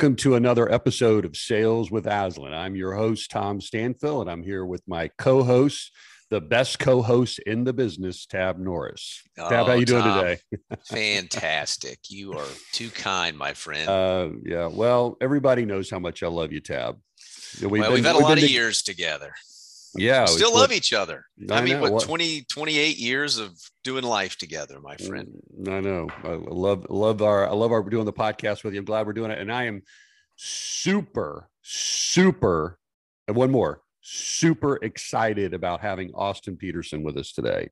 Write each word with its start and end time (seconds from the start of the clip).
Welcome 0.00 0.16
to 0.16 0.34
another 0.34 0.72
episode 0.72 1.26
of 1.26 1.36
Sales 1.36 1.90
with 1.90 2.06
Aslan. 2.06 2.54
I'm 2.54 2.74
your 2.74 2.94
host, 2.94 3.30
Tom 3.30 3.60
Stanfill, 3.60 4.22
and 4.22 4.30
I'm 4.30 4.42
here 4.42 4.64
with 4.64 4.82
my 4.88 5.08
co-host, 5.18 5.92
the 6.30 6.40
best 6.40 6.78
co-host 6.78 7.38
in 7.40 7.64
the 7.64 7.74
business, 7.74 8.24
Tab 8.24 8.58
Norris. 8.58 9.22
Oh, 9.38 9.50
Tab, 9.50 9.66
how 9.66 9.72
are 9.72 9.76
you 9.76 9.84
doing 9.84 10.02
Tom, 10.02 10.20
today? 10.24 10.40
fantastic. 10.86 11.98
You 12.08 12.32
are 12.32 12.46
too 12.72 12.88
kind, 12.88 13.36
my 13.36 13.52
friend. 13.52 13.90
Uh, 13.90 14.30
yeah, 14.42 14.68
well, 14.68 15.18
everybody 15.20 15.66
knows 15.66 15.90
how 15.90 15.98
much 15.98 16.22
I 16.22 16.28
love 16.28 16.50
you, 16.50 16.60
Tab. 16.60 16.98
We've, 17.60 17.70
well, 17.70 17.82
been- 17.82 17.92
we've 17.92 18.04
had 18.06 18.14
a 18.14 18.18
we've 18.20 18.24
lot 18.24 18.38
of 18.38 18.44
to- 18.44 18.50
years 18.50 18.80
together. 18.80 19.34
Yeah, 19.96 20.24
still 20.26 20.52
love 20.52 20.70
what- 20.70 20.76
each 20.76 20.92
other. 20.92 21.24
I 21.50 21.58
I, 21.58 21.60
mean, 21.62 21.74
know, 21.74 21.82
what, 21.82 21.92
what- 21.92 22.02
20, 22.04 22.42
28 22.50 22.98
years 22.98 23.38
of 23.38 23.58
doing 23.82 24.04
life 24.04 24.36
together, 24.36 24.80
my 24.80 24.96
friend. 24.96 25.28
Mm, 25.60 25.72
I 25.72 25.80
know. 25.80 26.08
I 26.24 26.34
love 26.34 26.86
love 26.88 27.22
our 27.22 27.48
I 27.48 27.52
love 27.52 27.72
our 27.72 27.82
doing 27.82 28.04
the 28.06 28.12
podcast 28.12 28.62
with 28.64 28.74
you. 28.74 28.80
I'm 28.80 28.84
glad 28.84 29.06
we're 29.06 29.12
doing 29.12 29.30
it, 29.30 29.38
and 29.38 29.52
I 29.52 29.64
am 29.64 29.82
super 30.36 31.48
super. 31.62 32.78
And 33.28 33.36
one 33.36 33.50
more, 33.50 33.82
super 34.00 34.76
excited 34.82 35.54
about 35.54 35.80
having 35.80 36.10
Austin 36.14 36.56
Peterson 36.56 37.02
with 37.02 37.16
us 37.16 37.32
today. 37.32 37.68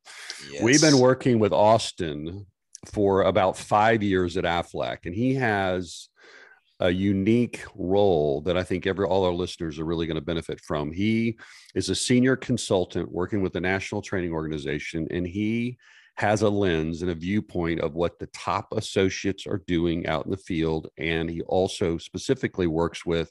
We've 0.63 0.81
been 0.81 0.99
working 0.99 1.39
with 1.41 1.53
Austin 1.53 2.47
for 2.93 3.23
about 3.23 3.57
five 3.57 4.03
years 4.03 4.37
at 4.37 4.45
Aflac, 4.45 4.99
and 5.05 5.15
he 5.15 5.35
has 5.35 6.09
a 6.81 6.91
unique 6.91 7.65
role 7.75 8.41
that 8.43 8.57
I 8.57 8.63
think 8.63 8.87
every 8.87 9.07
all 9.07 9.25
our 9.25 9.33
listeners 9.33 9.79
are 9.79 9.85
really 9.85 10.07
going 10.07 10.17
to 10.17 10.21
benefit 10.21 10.61
from. 10.61 10.93
He 10.93 11.39
is 11.75 11.89
a 11.89 11.95
senior 11.95 12.37
consultant 12.37 13.11
working 13.11 13.43
with 13.43 13.53
the 13.53 13.61
National 13.61 14.03
Training 14.03 14.33
Organization, 14.33 15.09
and 15.11 15.27
he 15.27 15.79
has 16.17 16.43
a 16.43 16.49
lens 16.49 17.03
and 17.03 17.11
a 17.11 17.15
viewpoint 17.15 17.81
of 17.81 17.95
what 17.95 18.19
the 18.19 18.27
top 18.29 18.73
associates 18.73 19.47
are 19.47 19.63
doing 19.69 20.07
out 20.09 20.25
in 20.25 20.33
the 20.33 20.37
field. 20.37 20.89
And 20.99 21.31
he 21.31 21.43
also 21.43 21.97
specifically 21.97 22.67
works 22.67 23.07
with 23.07 23.31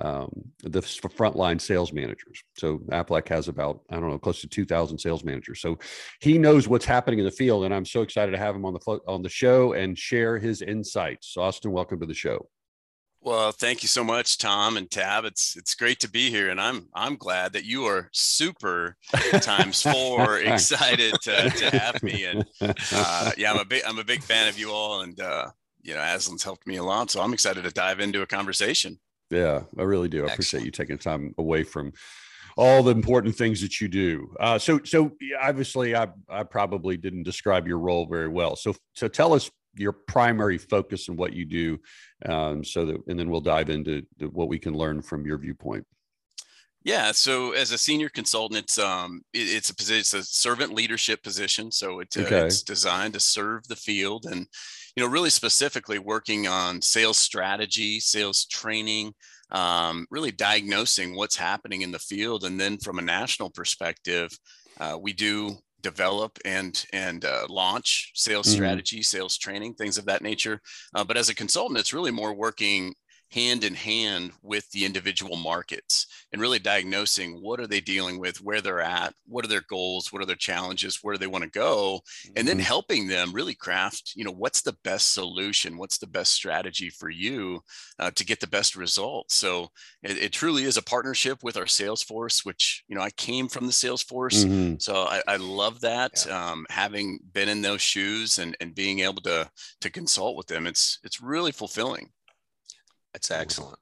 um, 0.00 0.30
the 0.62 0.80
frontline 0.80 1.60
sales 1.60 1.92
managers. 1.92 2.40
So 2.56 2.78
Aflac 2.90 3.26
has 3.28 3.48
about, 3.48 3.80
I 3.90 3.96
don't 3.96 4.10
know, 4.10 4.18
close 4.18 4.40
to 4.42 4.48
2,000 4.48 4.98
sales 4.98 5.24
managers. 5.24 5.60
So 5.60 5.80
he 6.20 6.38
knows 6.38 6.68
what's 6.68 6.84
happening 6.84 7.18
in 7.18 7.24
the 7.24 7.32
field. 7.32 7.64
And 7.64 7.74
I'm 7.74 7.84
so 7.84 8.02
excited 8.02 8.30
to 8.30 8.38
have 8.38 8.54
him 8.54 8.64
on 8.64 8.74
the, 8.74 9.00
on 9.08 9.22
the 9.22 9.28
show 9.28 9.72
and 9.72 9.98
share 9.98 10.38
his 10.38 10.62
insights. 10.62 11.36
Austin, 11.36 11.72
welcome 11.72 11.98
to 11.98 12.06
the 12.06 12.14
show. 12.14 12.48
Well, 13.22 13.52
thank 13.52 13.82
you 13.82 13.88
so 13.88 14.02
much, 14.02 14.38
Tom 14.38 14.78
and 14.78 14.90
Tab. 14.90 15.26
It's 15.26 15.54
it's 15.54 15.74
great 15.74 16.00
to 16.00 16.10
be 16.10 16.30
here, 16.30 16.48
and 16.48 16.58
I'm 16.58 16.88
I'm 16.94 17.16
glad 17.16 17.52
that 17.52 17.64
you 17.64 17.84
are 17.84 18.08
super 18.12 18.96
times 19.42 19.82
four 19.92 20.38
excited 20.38 21.14
to, 21.22 21.50
to 21.50 21.78
have 21.78 22.02
me. 22.02 22.24
And 22.24 22.46
uh, 22.92 23.32
yeah, 23.36 23.52
I'm 23.52 23.58
a 23.58 23.64
big 23.66 23.82
I'm 23.86 23.98
a 23.98 24.04
big 24.04 24.22
fan 24.22 24.48
of 24.48 24.58
you 24.58 24.70
all, 24.70 25.02
and 25.02 25.20
uh, 25.20 25.50
you 25.82 25.92
know, 25.92 26.00
Aslan's 26.00 26.42
helped 26.42 26.66
me 26.66 26.76
a 26.76 26.82
lot, 26.82 27.10
so 27.10 27.20
I'm 27.20 27.34
excited 27.34 27.64
to 27.64 27.70
dive 27.70 28.00
into 28.00 28.22
a 28.22 28.26
conversation. 28.26 28.98
Yeah, 29.30 29.64
I 29.78 29.82
really 29.82 30.08
do. 30.08 30.26
I 30.26 30.32
appreciate 30.32 30.64
you 30.64 30.70
taking 30.70 30.98
time 30.98 31.34
away 31.36 31.62
from 31.62 31.92
all 32.56 32.82
the 32.82 32.90
important 32.90 33.36
things 33.36 33.60
that 33.60 33.80
you 33.80 33.88
do. 33.88 34.34
Uh, 34.40 34.58
so, 34.58 34.80
so 34.84 35.12
obviously, 35.40 35.94
I 35.94 36.08
I 36.28 36.42
probably 36.42 36.96
didn't 36.96 37.24
describe 37.24 37.68
your 37.68 37.78
role 37.78 38.06
very 38.06 38.28
well. 38.28 38.56
So, 38.56 38.74
so 38.94 39.08
tell 39.08 39.34
us 39.34 39.50
your 39.74 39.92
primary 39.92 40.58
focus 40.58 41.08
and 41.08 41.18
what 41.18 41.32
you 41.32 41.44
do, 41.44 41.78
um, 42.26 42.64
so 42.64 42.86
that, 42.86 42.96
and 43.06 43.18
then 43.18 43.30
we'll 43.30 43.40
dive 43.40 43.70
into 43.70 44.02
the, 44.18 44.26
what 44.28 44.48
we 44.48 44.58
can 44.58 44.74
learn 44.74 45.02
from 45.02 45.26
your 45.26 45.38
viewpoint. 45.38 45.86
Yeah, 46.82 47.12
so 47.12 47.52
as 47.52 47.72
a 47.72 47.78
senior 47.78 48.08
consultant, 48.08 48.58
it's 48.64 48.78
um 48.78 49.20
it, 49.34 49.48
it's 49.56 49.70
a 49.70 49.74
position, 49.74 50.00
it's 50.00 50.14
a 50.14 50.22
servant 50.22 50.72
leadership 50.72 51.22
position. 51.22 51.70
So 51.70 52.00
it, 52.00 52.16
uh, 52.16 52.22
Okay. 52.22 52.46
it's 52.46 52.62
designed 52.62 53.12
to 53.14 53.20
serve 53.20 53.68
the 53.68 53.76
field, 53.76 54.24
and 54.24 54.46
you 54.96 55.04
know, 55.04 55.10
really 55.10 55.30
specifically 55.30 55.98
working 55.98 56.48
on 56.48 56.80
sales 56.82 57.18
strategy, 57.18 58.00
sales 58.00 58.46
training, 58.46 59.12
um, 59.52 60.06
really 60.10 60.32
diagnosing 60.32 61.14
what's 61.14 61.36
happening 61.36 61.82
in 61.82 61.92
the 61.92 61.98
field, 61.98 62.44
and 62.44 62.58
then 62.58 62.78
from 62.78 62.98
a 62.98 63.02
national 63.02 63.50
perspective, 63.50 64.30
uh, 64.80 64.96
we 65.00 65.12
do 65.12 65.58
develop 65.82 66.38
and 66.44 66.84
and 66.92 67.24
uh, 67.24 67.46
launch 67.48 68.12
sales 68.14 68.46
Mhm. 68.46 68.80
strategy, 68.80 69.02
sales 69.02 69.36
training, 69.38 69.74
things 69.74 69.98
of 69.98 70.06
that 70.06 70.22
nature. 70.22 70.60
Uh, 70.94 71.04
but 71.04 71.16
as 71.16 71.28
a 71.28 71.34
consultant, 71.34 71.78
it's 71.78 71.92
really 71.94 72.10
more 72.10 72.34
working 72.34 72.94
hand 73.30 73.62
in 73.64 73.74
hand 73.74 74.32
with 74.42 74.68
the 74.70 74.84
individual 74.84 75.36
markets 75.36 76.06
and 76.32 76.40
really 76.40 76.58
diagnosing 76.58 77.40
what 77.40 77.60
are 77.60 77.66
they 77.66 77.80
dealing 77.80 78.18
with 78.18 78.40
where 78.40 78.60
they're 78.60 78.80
at 78.80 79.14
what 79.26 79.44
are 79.44 79.48
their 79.48 79.64
goals 79.68 80.12
what 80.12 80.20
are 80.20 80.26
their 80.26 80.36
challenges 80.36 80.98
where 81.02 81.14
do 81.14 81.18
they 81.18 81.26
want 81.26 81.44
to 81.44 81.50
go 81.50 82.00
and 82.36 82.46
then 82.48 82.58
Mhm. 82.58 82.62
helping 82.62 83.06
them 83.06 83.32
really 83.32 83.54
craft 83.54 84.12
you 84.16 84.24
know 84.24 84.32
what's 84.32 84.62
the 84.62 84.76
best 84.84 85.12
solution 85.14 85.76
what's 85.78 85.98
the 85.98 86.06
best 86.06 86.32
strategy 86.32 86.90
for 86.90 87.08
you 87.10 87.60
uh, 87.98 88.10
to 88.12 88.24
get 88.24 88.40
the 88.40 88.46
best 88.46 88.74
results 88.76 89.34
so 89.34 89.68
it, 90.02 90.18
it 90.18 90.32
truly 90.32 90.64
is 90.64 90.76
a 90.76 90.82
partnership 90.82 91.42
with 91.42 91.56
our 91.56 91.66
sales 91.66 92.02
force 92.02 92.44
which 92.44 92.82
you 92.88 92.96
know 92.96 93.02
i 93.02 93.10
came 93.10 93.48
from 93.48 93.66
the 93.66 93.72
sales 93.72 94.02
force 94.02 94.44
Mhm. 94.44 94.80
so 94.80 95.04
I, 95.04 95.22
I 95.28 95.36
love 95.36 95.80
that 95.80 96.26
um, 96.28 96.66
having 96.70 97.18
been 97.32 97.48
in 97.48 97.62
those 97.62 97.82
shoes 97.82 98.38
and, 98.38 98.56
and 98.60 98.74
being 98.74 99.00
able 99.00 99.22
to 99.22 99.50
to 99.80 99.90
consult 99.90 100.36
with 100.36 100.46
them 100.46 100.66
it's 100.66 100.98
it's 101.04 101.20
really 101.20 101.52
fulfilling 101.52 102.10
That's 103.12 103.30
excellent. 103.30 103.78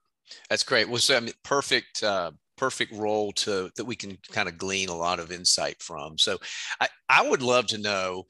That's 0.50 0.62
great. 0.62 0.88
Well, 0.88 0.98
so 0.98 1.16
I 1.16 1.20
mean, 1.20 1.32
perfect, 1.42 2.02
uh, 2.02 2.32
perfect 2.56 2.92
role 2.92 3.32
to 3.32 3.70
that 3.76 3.84
we 3.84 3.96
can 3.96 4.18
kind 4.32 4.48
of 4.48 4.58
glean 4.58 4.88
a 4.88 4.96
lot 4.96 5.20
of 5.20 5.30
insight 5.32 5.82
from. 5.82 6.18
So, 6.18 6.38
I 6.80 6.88
I 7.08 7.28
would 7.28 7.42
love 7.42 7.66
to 7.68 7.78
know 7.78 8.24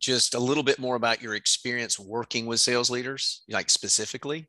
just 0.00 0.34
a 0.34 0.38
little 0.40 0.62
bit 0.62 0.78
more 0.78 0.96
about 0.96 1.22
your 1.22 1.34
experience 1.34 1.98
working 1.98 2.46
with 2.46 2.60
sales 2.60 2.90
leaders, 2.90 3.42
like 3.48 3.70
specifically. 3.70 4.48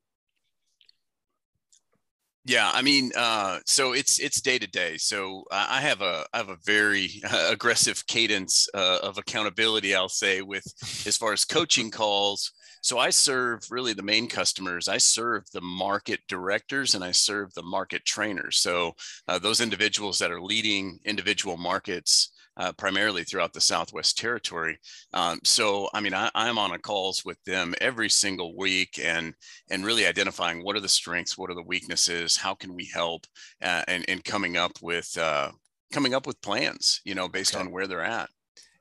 Yeah, 2.48 2.70
I 2.72 2.84
mean, 2.84 3.12
uh, 3.16 3.60
so 3.66 3.94
it's 3.94 4.20
it's 4.20 4.40
day 4.40 4.60
to 4.60 4.68
day. 4.68 4.98
So 4.98 5.46
I 5.52 5.82
have 5.82 6.02
a 6.02 6.26
I 6.32 6.38
have 6.38 6.50
a 6.50 6.58
very 6.64 7.10
aggressive 7.50 8.06
cadence 8.08 8.68
uh, 8.74 9.00
of 9.02 9.18
accountability. 9.18 9.96
I'll 9.96 10.10
say 10.10 10.42
with 10.44 10.66
as 11.08 11.18
far 11.18 11.34
as 11.34 11.44
coaching 11.46 11.90
calls. 11.90 12.52
So 12.85 13.00
I 13.00 13.09
serve 13.09 13.66
really 13.72 13.94
the 13.94 14.03
main 14.03 14.28
customers. 14.28 14.88
I 14.88 15.00
serve 15.00 15.44
the 15.51 15.62
market 15.62 16.19
directors 16.28 16.94
and 16.94 17.03
I 17.03 17.13
serve 17.13 17.51
the 17.56 17.63
market 17.63 18.06
trainers. 18.06 18.59
So 18.59 18.94
uh, 19.28 19.40
those 19.40 19.59
individuals 19.59 20.19
that 20.19 20.29
are 20.31 20.40
leading 20.40 21.00
individual 21.03 21.57
markets. 21.57 22.31
Uh, 22.57 22.72
primarily 22.78 23.25
throughout 23.25 23.51
the 23.51 23.59
Southwest 23.59 24.18
Territory, 24.18 24.79
um, 25.12 25.38
so 25.44 25.90
I 25.94 26.00
mean 26.00 26.13
I, 26.13 26.31
I'm 26.34 26.57
on 26.57 26.72
a 26.72 26.79
calls 26.79 27.25
with 27.25 27.38
them 27.44 27.75
every 27.81 28.09
single 28.09 28.56
week, 28.56 28.97
and 29.03 29.34
and 29.69 29.84
really 29.85 30.06
identifying 30.07 30.63
what 30.63 30.78
are 30.78 30.79
the 30.79 30.88
strengths, 30.88 31.38
what 31.38 31.50
are 31.50 31.53
the 31.53 31.62
weaknesses, 31.73 32.38
how 32.38 32.53
can 32.56 32.73
we 32.73 32.85
help, 32.94 33.28
uh, 33.62 33.84
and 33.90 34.06
and 34.07 34.23
coming 34.23 34.56
up 34.56 34.72
with 34.81 35.17
uh, 35.17 35.52
coming 35.91 36.13
up 36.13 36.25
with 36.25 36.41
plans, 36.41 37.02
you 37.03 37.13
know, 37.13 37.28
based 37.28 37.56
Okay. 37.56 37.66
on 37.66 37.72
where 37.72 37.88
they're 37.88 38.02
at. 38.02 38.29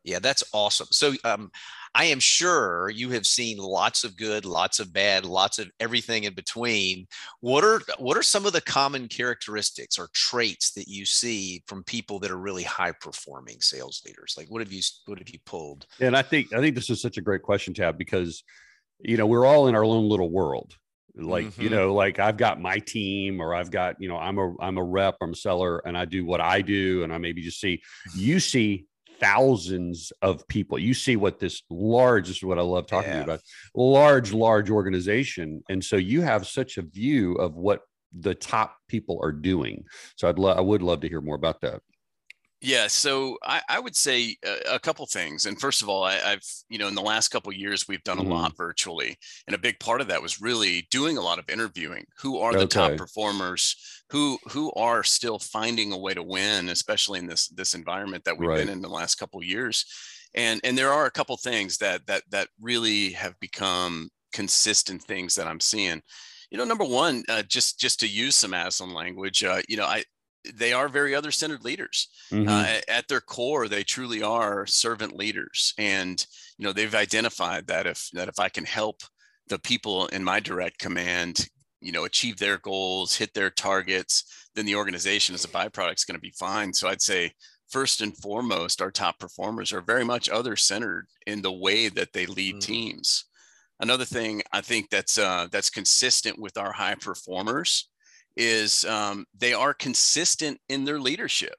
Yeah, 0.04 0.18
that's 0.18 0.44
awesome. 0.52 0.88
So, 0.90 1.14
um, 1.24 1.50
I 1.96 2.06
am 2.06 2.18
sure 2.18 2.90
you 2.90 3.10
have 3.10 3.24
seen 3.24 3.56
lots 3.58 4.02
of 4.02 4.16
good, 4.16 4.44
lots 4.44 4.80
of 4.80 4.92
bad, 4.92 5.24
lots 5.24 5.60
of 5.60 5.70
everything 5.78 6.24
in 6.24 6.34
between. 6.34 7.06
What 7.40 7.62
are 7.62 7.80
what 7.98 8.16
are 8.16 8.22
some 8.22 8.46
of 8.46 8.52
the 8.52 8.60
common 8.60 9.06
characteristics 9.06 9.96
or 9.96 10.08
traits 10.12 10.72
that 10.72 10.88
you 10.88 11.06
see 11.06 11.62
from 11.68 11.84
people 11.84 12.18
that 12.20 12.32
are 12.32 12.36
really 12.36 12.64
high 12.64 12.92
performing 12.92 13.60
sales 13.60 14.02
leaders? 14.04 14.34
Like, 14.36 14.48
what 14.48 14.60
have 14.60 14.72
you 14.72 14.82
what 15.06 15.20
have 15.20 15.28
you 15.30 15.38
pulled? 15.46 15.86
And 16.00 16.16
I 16.16 16.22
think 16.22 16.52
I 16.52 16.60
think 16.60 16.74
this 16.74 16.90
is 16.90 17.00
such 17.00 17.16
a 17.16 17.22
great 17.22 17.42
question, 17.42 17.74
Tab, 17.74 17.96
because 17.96 18.42
you 19.00 19.16
know 19.16 19.26
we're 19.26 19.46
all 19.46 19.68
in 19.68 19.76
our 19.76 19.84
own 19.84 20.08
little 20.08 20.30
world. 20.30 20.74
Like 21.16 21.56
you 21.58 21.68
Mhm. 21.68 21.70
know, 21.70 21.94
like 21.94 22.18
I've 22.18 22.36
got 22.36 22.60
my 22.60 22.80
team, 22.80 23.40
or 23.40 23.54
I've 23.54 23.70
got 23.70 24.00
you 24.00 24.08
know 24.08 24.16
I'm 24.16 24.36
a 24.38 24.52
I'm 24.60 24.78
a 24.78 24.84
rep, 24.84 25.16
I'm 25.20 25.30
a 25.30 25.36
seller, 25.36 25.78
and 25.86 25.96
I 25.96 26.06
do 26.06 26.24
what 26.26 26.40
I 26.40 26.60
do, 26.60 27.04
and 27.04 27.12
I 27.14 27.18
maybe 27.18 27.40
just 27.40 27.60
see 27.60 27.82
you 28.16 28.40
see 28.40 28.86
thousands 29.20 30.12
of 30.22 30.46
people. 30.48 30.78
You 30.78 30.94
see 30.94 31.16
what 31.16 31.38
this 31.38 31.62
large 31.70 32.28
this 32.28 32.38
is 32.38 32.42
what 32.44 32.58
I 32.58 32.62
love 32.62 32.86
talking 32.86 33.10
Yeah. 33.10 33.22
about 33.24 33.40
large 33.74 34.32
large 34.32 34.70
organization, 34.70 35.62
and 35.68 35.84
so 35.84 35.96
you 35.96 36.22
have 36.22 36.46
such 36.46 36.78
a 36.78 36.82
view 36.82 37.34
of 37.36 37.54
what 37.54 37.82
the 38.12 38.34
top 38.34 38.76
people 38.88 39.18
are 39.22 39.32
doing. 39.32 39.84
So 40.16 40.28
I'd 40.28 40.38
love 40.38 40.56
I 40.56 40.60
would 40.60 40.82
love 40.82 41.00
to 41.00 41.08
hear 41.08 41.20
more 41.20 41.36
about 41.36 41.60
that. 41.62 41.80
Yeah, 42.66 42.86
so 42.86 43.36
I, 43.42 43.60
I 43.68 43.78
would 43.78 43.94
say 43.94 44.36
a, 44.42 44.76
a 44.76 44.78
couple 44.80 45.04
things. 45.04 45.44
And 45.44 45.60
first 45.60 45.82
of 45.82 45.88
all, 45.90 46.02
I, 46.02 46.18
I've 46.18 46.46
you 46.70 46.78
know 46.78 46.88
in 46.88 46.94
the 46.94 47.02
last 47.02 47.28
couple 47.28 47.50
of 47.52 47.58
years 47.58 47.86
we've 47.86 48.02
done 48.04 48.16
a 48.18 48.22
lot 48.22 48.56
virtually, 48.56 49.18
and 49.46 49.54
a 49.54 49.58
big 49.58 49.78
part 49.78 50.00
of 50.00 50.06
that 50.08 50.22
was 50.22 50.40
really 50.40 50.86
doing 50.90 51.18
a 51.18 51.20
lot 51.20 51.38
of 51.38 51.50
interviewing. 51.50 52.06
Who 52.20 52.38
are 52.38 52.54
the 52.54 52.64
top 52.64 52.96
performers? 52.96 53.76
Who 54.10 54.38
who 54.48 54.72
are 54.72 55.02
still 55.04 55.38
finding 55.38 55.92
a 55.92 55.98
way 55.98 56.14
to 56.14 56.22
win, 56.22 56.70
especially 56.70 57.18
in 57.18 57.26
this 57.26 57.48
this 57.48 57.74
environment 57.74 58.24
that 58.24 58.38
we've 58.38 58.48
Right. 58.48 58.54
been 58.54 58.70
in 58.70 58.80
the 58.80 58.88
last 58.88 59.16
couple 59.16 59.40
of 59.40 59.46
years. 59.46 59.84
And 60.34 60.60
and 60.64 60.78
there 60.78 60.92
are 60.92 61.04
a 61.04 61.10
couple 61.10 61.36
things 61.36 61.76
that 61.78 62.06
that 62.06 62.22
that 62.30 62.48
really 62.58 63.10
have 63.12 63.38
become 63.40 64.08
consistent 64.32 65.02
things 65.02 65.34
that 65.34 65.46
I'm 65.46 65.60
seeing. 65.60 66.00
You 66.50 66.58
know, 66.58 66.64
number 66.64 66.84
one, 66.84 67.24
uh, 67.28 67.42
just 67.42 67.78
just 67.78 68.00
to 68.00 68.08
use 68.08 68.36
some 68.36 68.54
Aslan 68.54 68.94
language, 68.94 69.42
uh, 69.44 69.60
you 69.68 69.76
know, 69.76 69.86
I 69.86 70.04
they 70.52 70.72
are 70.72 70.88
very 70.88 71.14
other 71.14 71.30
centered 71.30 71.64
leaders 71.64 72.08
Mhm. 72.30 72.48
uh, 72.48 72.80
at- 72.88 73.08
their 73.08 73.20
core 73.20 73.68
they 73.68 73.84
truly 73.84 74.22
are 74.22 74.66
servant 74.66 75.16
leaders 75.16 75.72
and 75.78 76.26
you 76.58 76.64
know 76.64 76.72
they've 76.72 76.94
identified 76.94 77.66
that 77.66 77.86
if 77.86 78.08
that 78.12 78.28
if 78.28 78.38
i 78.38 78.48
can 78.48 78.64
help 78.64 79.02
the 79.48 79.58
people 79.58 80.06
in 80.08 80.22
my 80.24 80.40
direct 80.40 80.78
command 80.78 81.48
you 81.80 81.92
know 81.92 82.04
achieve 82.04 82.36
their 82.38 82.58
goals 82.58 83.16
hit 83.16 83.32
their 83.34 83.50
targets 83.50 84.24
then 84.54 84.66
the 84.66 84.76
organization 84.76 85.34
as 85.34 85.44
a 85.44 85.48
byproduct 85.48 85.96
is 85.98 86.04
going 86.04 86.14
to 86.16 86.20
be 86.20 86.34
fine 86.38 86.72
so 86.72 86.88
i'd 86.88 87.02
say 87.02 87.30
first 87.70 88.00
and 88.00 88.16
foremost 88.18 88.80
our 88.82 88.90
top 88.90 89.18
performers 89.18 89.72
are 89.72 89.80
very 89.82 90.04
much 90.04 90.28
other 90.28 90.56
centered 90.56 91.06
in 91.26 91.42
the 91.42 91.52
way 91.52 91.88
that 91.88 92.12
they 92.12 92.26
lead 92.26 92.56
mm. 92.56 92.60
teams 92.60 93.24
another 93.80 94.04
thing 94.04 94.42
i 94.52 94.60
think 94.60 94.88
that's 94.90 95.18
uh, 95.18 95.46
that's 95.50 95.70
consistent 95.70 96.38
with 96.38 96.56
our 96.56 96.72
high 96.72 96.94
performers 96.94 97.90
is 98.36 98.84
um, 98.84 99.24
they 99.36 99.52
are 99.52 99.74
consistent 99.74 100.58
in 100.68 100.84
their 100.84 101.00
leadership 101.00 101.56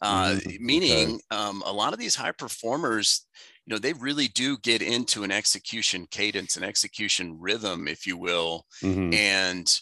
uh, 0.00 0.36
mm, 0.36 0.60
meaning 0.60 1.14
okay. 1.14 1.20
um, 1.30 1.62
a 1.66 1.72
lot 1.72 1.92
of 1.92 1.98
these 1.98 2.14
high 2.14 2.32
performers 2.32 3.26
you 3.66 3.74
know 3.74 3.78
they 3.78 3.92
really 3.94 4.28
do 4.28 4.56
get 4.58 4.80
into 4.80 5.24
an 5.24 5.30
execution 5.30 6.06
cadence 6.10 6.56
an 6.56 6.64
execution 6.64 7.36
rhythm 7.38 7.88
if 7.88 8.06
you 8.06 8.16
will 8.16 8.64
mm-hmm. 8.82 9.12
and 9.12 9.80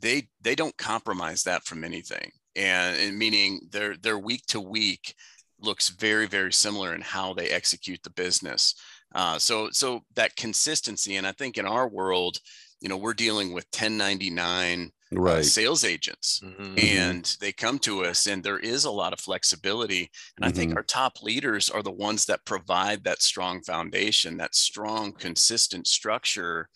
they 0.00 0.28
they 0.40 0.54
don't 0.54 0.76
compromise 0.76 1.42
that 1.42 1.64
from 1.64 1.84
anything 1.84 2.30
and, 2.56 2.96
and 2.98 3.18
meaning 3.18 3.60
their 3.70 3.96
their 3.96 4.18
week 4.18 4.44
to 4.46 4.60
week 4.60 5.14
looks 5.60 5.90
very 5.90 6.26
very 6.26 6.52
similar 6.52 6.94
in 6.94 7.00
how 7.00 7.34
they 7.34 7.48
execute 7.48 8.02
the 8.02 8.10
business 8.10 8.74
uh, 9.14 9.38
so 9.38 9.68
so 9.70 10.00
that 10.14 10.34
consistency 10.36 11.16
and 11.16 11.26
i 11.26 11.32
think 11.32 11.58
in 11.58 11.66
our 11.66 11.88
world 11.88 12.38
you 12.80 12.88
know 12.88 12.96
we're 12.96 13.14
dealing 13.14 13.52
with 13.52 13.66
1099 13.72 14.86
uh, 14.86 14.88
right. 15.12 15.38
uh, 15.38 15.42
sales 15.42 15.84
agents 15.84 16.40
mm-hmm. 16.44 16.74
and 16.78 17.36
they 17.40 17.52
come 17.52 17.78
to 17.78 18.04
us 18.04 18.26
and 18.26 18.42
there 18.42 18.58
is 18.58 18.84
a 18.84 18.90
lot 18.90 19.12
of 19.12 19.20
flexibility 19.20 20.10
and 20.36 20.44
mm-hmm. 20.44 20.44
i 20.44 20.50
think 20.50 20.70
mm-hmm. 20.70 20.78
our 20.78 20.84
top 20.84 21.22
leaders 21.22 21.68
are 21.68 21.82
the 21.82 21.90
ones 21.90 22.24
that 22.26 22.44
provide 22.44 23.02
that 23.04 23.22
strong 23.22 23.60
foundation 23.62 24.36
that 24.36 24.54
strong 24.54 25.12
consistent 25.12 25.86
structure 25.86 26.68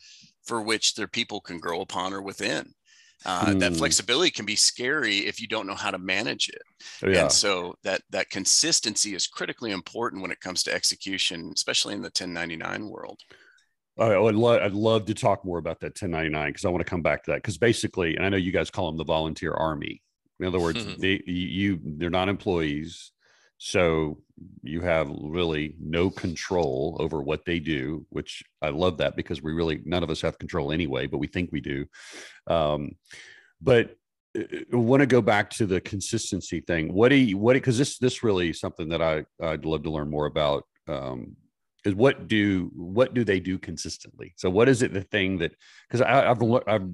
for 0.46 0.62
which 0.62 0.94
their 0.94 1.08
people 1.08 1.40
can 1.40 1.58
grow 1.58 1.80
upon 1.80 2.12
or 2.12 2.22
within 2.22 2.72
uh, 3.26 3.46
mm. 3.46 3.60
that 3.60 3.72
hmm. 3.72 3.78
flexibility 3.78 4.30
can 4.30 4.44
be 4.44 4.56
scary 4.56 5.20
if 5.20 5.40
you 5.40 5.48
don't 5.48 5.66
know 5.66 5.74
how 5.74 5.90
to 5.90 5.96
manage 5.96 6.50
it 6.50 6.62
oh, 7.02 7.08
yeah. 7.08 7.22
and 7.22 7.32
so 7.32 7.74
that 7.82 8.02
that 8.10 8.28
consistency 8.28 9.14
is 9.14 9.26
critically 9.26 9.70
important 9.70 10.20
when 10.20 10.30
it 10.30 10.40
comes 10.40 10.62
to 10.62 10.74
execution 10.74 11.50
especially 11.54 11.94
in 11.94 12.02
the 12.02 12.08
1099 12.08 12.88
world 12.90 13.18
I 13.98 14.18
would 14.18 14.34
love, 14.34 14.60
I'd 14.60 14.72
love 14.72 15.04
to 15.06 15.14
talk 15.14 15.44
more 15.44 15.58
about 15.58 15.80
that 15.80 16.00
1099 16.00 16.48
because 16.48 16.64
I 16.64 16.68
want 16.68 16.84
to 16.84 16.90
come 16.90 17.02
back 17.02 17.24
to 17.24 17.30
that 17.30 17.42
because 17.42 17.58
basically, 17.58 18.16
and 18.16 18.24
I 18.24 18.28
know 18.28 18.36
you 18.36 18.50
guys 18.50 18.70
call 18.70 18.86
them 18.86 18.98
the 18.98 19.04
volunteer 19.04 19.52
army. 19.52 20.02
In 20.40 20.46
other 20.46 20.58
words, 20.58 20.84
they 20.98 21.22
you 21.26 21.78
they're 21.82 22.10
not 22.10 22.28
employees, 22.28 23.12
so 23.58 24.18
you 24.62 24.80
have 24.80 25.08
really 25.22 25.76
no 25.80 26.10
control 26.10 26.96
over 26.98 27.22
what 27.22 27.44
they 27.44 27.60
do. 27.60 28.04
Which 28.10 28.42
I 28.60 28.70
love 28.70 28.98
that 28.98 29.14
because 29.14 29.42
we 29.42 29.52
really 29.52 29.80
none 29.84 30.02
of 30.02 30.10
us 30.10 30.22
have 30.22 30.38
control 30.38 30.72
anyway, 30.72 31.06
but 31.06 31.18
we 31.18 31.28
think 31.28 31.52
we 31.52 31.60
do. 31.60 31.86
Um, 32.48 32.96
but 33.60 33.96
I 34.36 34.64
want 34.72 35.00
to 35.00 35.06
go 35.06 35.22
back 35.22 35.50
to 35.50 35.66
the 35.66 35.80
consistency 35.80 36.60
thing. 36.60 36.92
What 36.92 37.10
do 37.10 37.14
you 37.14 37.38
what 37.38 37.52
because 37.52 37.78
this 37.78 37.98
this 37.98 38.24
really 38.24 38.52
something 38.52 38.88
that 38.88 39.00
I 39.00 39.24
I'd 39.40 39.64
love 39.64 39.84
to 39.84 39.90
learn 39.90 40.10
more 40.10 40.26
about. 40.26 40.64
Um, 40.88 41.36
is 41.84 41.94
what 41.94 42.28
do 42.28 42.70
what 42.74 43.14
do 43.14 43.24
they 43.24 43.40
do 43.40 43.58
consistently? 43.58 44.32
So 44.36 44.48
what 44.48 44.68
is 44.68 44.82
it 44.82 44.92
the 44.92 45.02
thing 45.02 45.38
that 45.38 45.54
because 45.88 46.00
i've 46.02 46.42
i've 46.66 46.88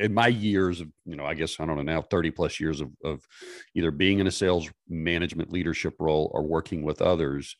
in 0.00 0.14
my 0.14 0.28
years 0.28 0.80
of 0.80 0.88
you 1.04 1.16
know 1.16 1.24
i 1.24 1.34
guess 1.34 1.58
i 1.58 1.66
don't 1.66 1.76
know 1.76 1.82
now 1.82 2.02
30 2.02 2.30
plus 2.30 2.60
years 2.60 2.80
of, 2.80 2.90
of 3.04 3.20
either 3.74 3.90
being 3.90 4.20
in 4.20 4.26
a 4.26 4.30
sales 4.30 4.70
management 4.88 5.52
leadership 5.52 5.94
role 5.98 6.30
or 6.32 6.42
working 6.42 6.82
with 6.82 7.02
others 7.02 7.56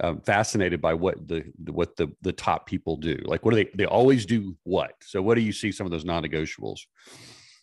I'm 0.00 0.20
fascinated 0.20 0.80
by 0.80 0.94
what 0.94 1.26
the 1.26 1.44
what 1.70 1.96
the 1.96 2.12
the 2.20 2.32
top 2.32 2.66
people 2.66 2.96
do. 2.96 3.16
Like 3.24 3.44
what 3.44 3.52
do 3.52 3.64
they 3.64 3.70
they 3.74 3.86
always 3.86 4.26
do 4.26 4.56
what? 4.62 4.92
So 5.00 5.22
what 5.22 5.36
do 5.36 5.40
you 5.40 5.52
see 5.52 5.72
some 5.72 5.86
of 5.86 5.90
those 5.90 6.04
non-negotiables? 6.04 6.80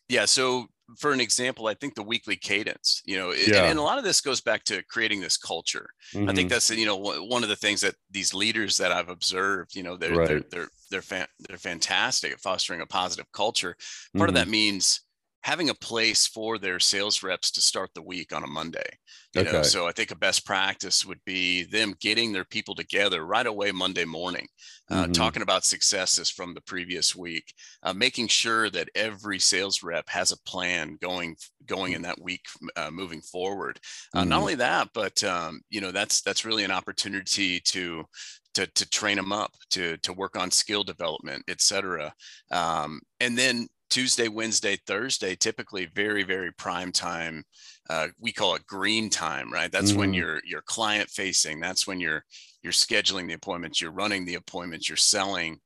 Yeah 0.09 0.25
so 0.25 0.67
for 0.97 1.11
an 1.11 1.21
example, 1.21 1.67
I 1.67 1.73
think 1.73 1.95
the 1.95 2.03
weekly 2.03 2.35
cadence, 2.35 3.01
you 3.05 3.17
know, 3.17 3.31
yeah. 3.31 3.61
and, 3.61 3.71
and, 3.71 3.79
a 3.79 3.81
lot 3.81 3.97
of 3.97 4.03
this 4.03 4.21
goes 4.21 4.41
back 4.41 4.63
to 4.65 4.83
creating 4.83 5.21
this 5.21 5.37
culture. 5.37 5.89
Mm-hmm. 6.13 6.29
I 6.29 6.33
think 6.33 6.47
mm-hmm. 6.47 6.53
that's 6.53 6.69
you 6.69 6.85
know 6.85 6.97
one 7.23 7.43
of 7.43 7.49
the 7.49 7.55
things 7.55 7.81
that 7.81 7.95
these 8.11 8.33
leaders 8.33 8.77
that 8.77 8.91
I've 8.91 9.09
observed, 9.09 9.75
you 9.75 9.83
know, 9.83 9.95
they're 9.97 10.15
right. 10.15 10.27
they're 10.27 10.43
they're 10.51 10.69
they're, 10.91 11.01
fan, 11.01 11.27
they're 11.47 11.57
fantastic 11.57 12.33
at 12.33 12.39
fostering 12.39 12.81
a 12.81 12.85
positive 12.85 13.31
culture. 13.31 13.75
Part 14.15 14.29
mm-hmm. 14.29 14.29
of 14.29 14.33
that 14.35 14.47
means 14.49 15.01
having 15.43 15.69
a 15.69 15.75
place 15.75 16.25
for 16.25 16.57
their 16.57 16.79
sales 16.79 17.21
reps 17.21 17.51
to 17.51 17.61
start 17.61 17.89
the 17.93 18.01
week 18.01 18.33
on 18.33 18.43
a 18.43 18.47
Monday. 18.47 18.97
You 19.33 19.41
okay. 19.41 19.51
know, 19.51 19.61
so 19.63 19.87
I 19.87 19.91
think 19.91 20.11
a 20.11 20.15
best 20.15 20.45
practice 20.45 21.05
would 21.05 21.19
be 21.25 21.63
them 21.63 21.95
getting 21.99 22.31
their 22.31 22.45
people 22.45 22.75
together 22.75 23.25
right 23.25 23.45
away 23.45 23.71
Monday 23.71 24.05
morning, 24.05 24.47
uh, 24.89 25.03
mm-hmm. 25.03 25.11
talking 25.11 25.41
about 25.41 25.65
successes 25.65 26.29
from 26.29 26.53
the 26.53 26.61
previous 26.61 27.15
week, 27.15 27.53
uh, 27.83 27.93
making 27.93 28.27
sure 28.27 28.69
that 28.69 28.89
every 28.95 29.37
sales 29.37 29.83
rep 29.83 30.07
has 30.09 30.31
a 30.31 30.41
plan 30.43 30.97
going 31.01 31.35
going 31.65 31.93
in 31.93 32.03
that 32.03 32.21
week 32.21 32.41
uh, 32.77 32.91
moving 32.91 33.21
forward. 33.21 33.79
Mm-hmm. 34.15 34.29
Not 34.29 34.39
only 34.39 34.55
that, 34.55 34.89
but 34.93 35.21
um, 35.23 35.61
you 35.69 35.81
know 35.81 35.91
that's 35.91 36.21
that's 36.21 36.45
really 36.45 36.63
an 36.63 36.71
opportunity 36.71 37.59
to 37.59 38.05
to, 38.53 38.67
to 38.67 38.89
train 38.89 39.17
them 39.17 39.33
up 39.33 39.51
to 39.71 39.97
to 39.97 40.13
work 40.13 40.37
on 40.37 40.51
skill 40.51 40.83
development 40.83 41.43
et 41.47 41.59
cetera 41.59 42.13
um, 42.51 43.01
and 43.19 43.35
then 43.35 43.67
Tuesday, 43.93 44.27
Wednesday, 44.27 44.75
Thursday, 44.87 45.35
typically 45.35 45.85
very, 45.93 46.23
very 46.23 46.51
prime 46.51 46.91
time. 46.91 47.43
Uh, 47.91 48.07
we 48.19 48.31
call 48.31 48.55
it 48.55 48.65
green 48.65 49.07
time, 49.07 49.53
right? 49.53 49.71
That's 49.71 49.91
mm 49.91 49.97
when 49.97 50.13
you're 50.15 50.41
you're 50.43 50.63
client 50.63 51.09
facing. 51.11 51.59
That's 51.59 51.85
when 51.85 51.99
you're 51.99 52.23
you're 52.63 52.73
scheduling 52.73 53.27
the 53.27 53.35
appointments, 53.35 53.79
you're 53.79 53.91
running 53.91 54.25
the 54.25 54.33
appointments, 54.33 54.89
you're 54.89 54.97
selling. 54.97 55.59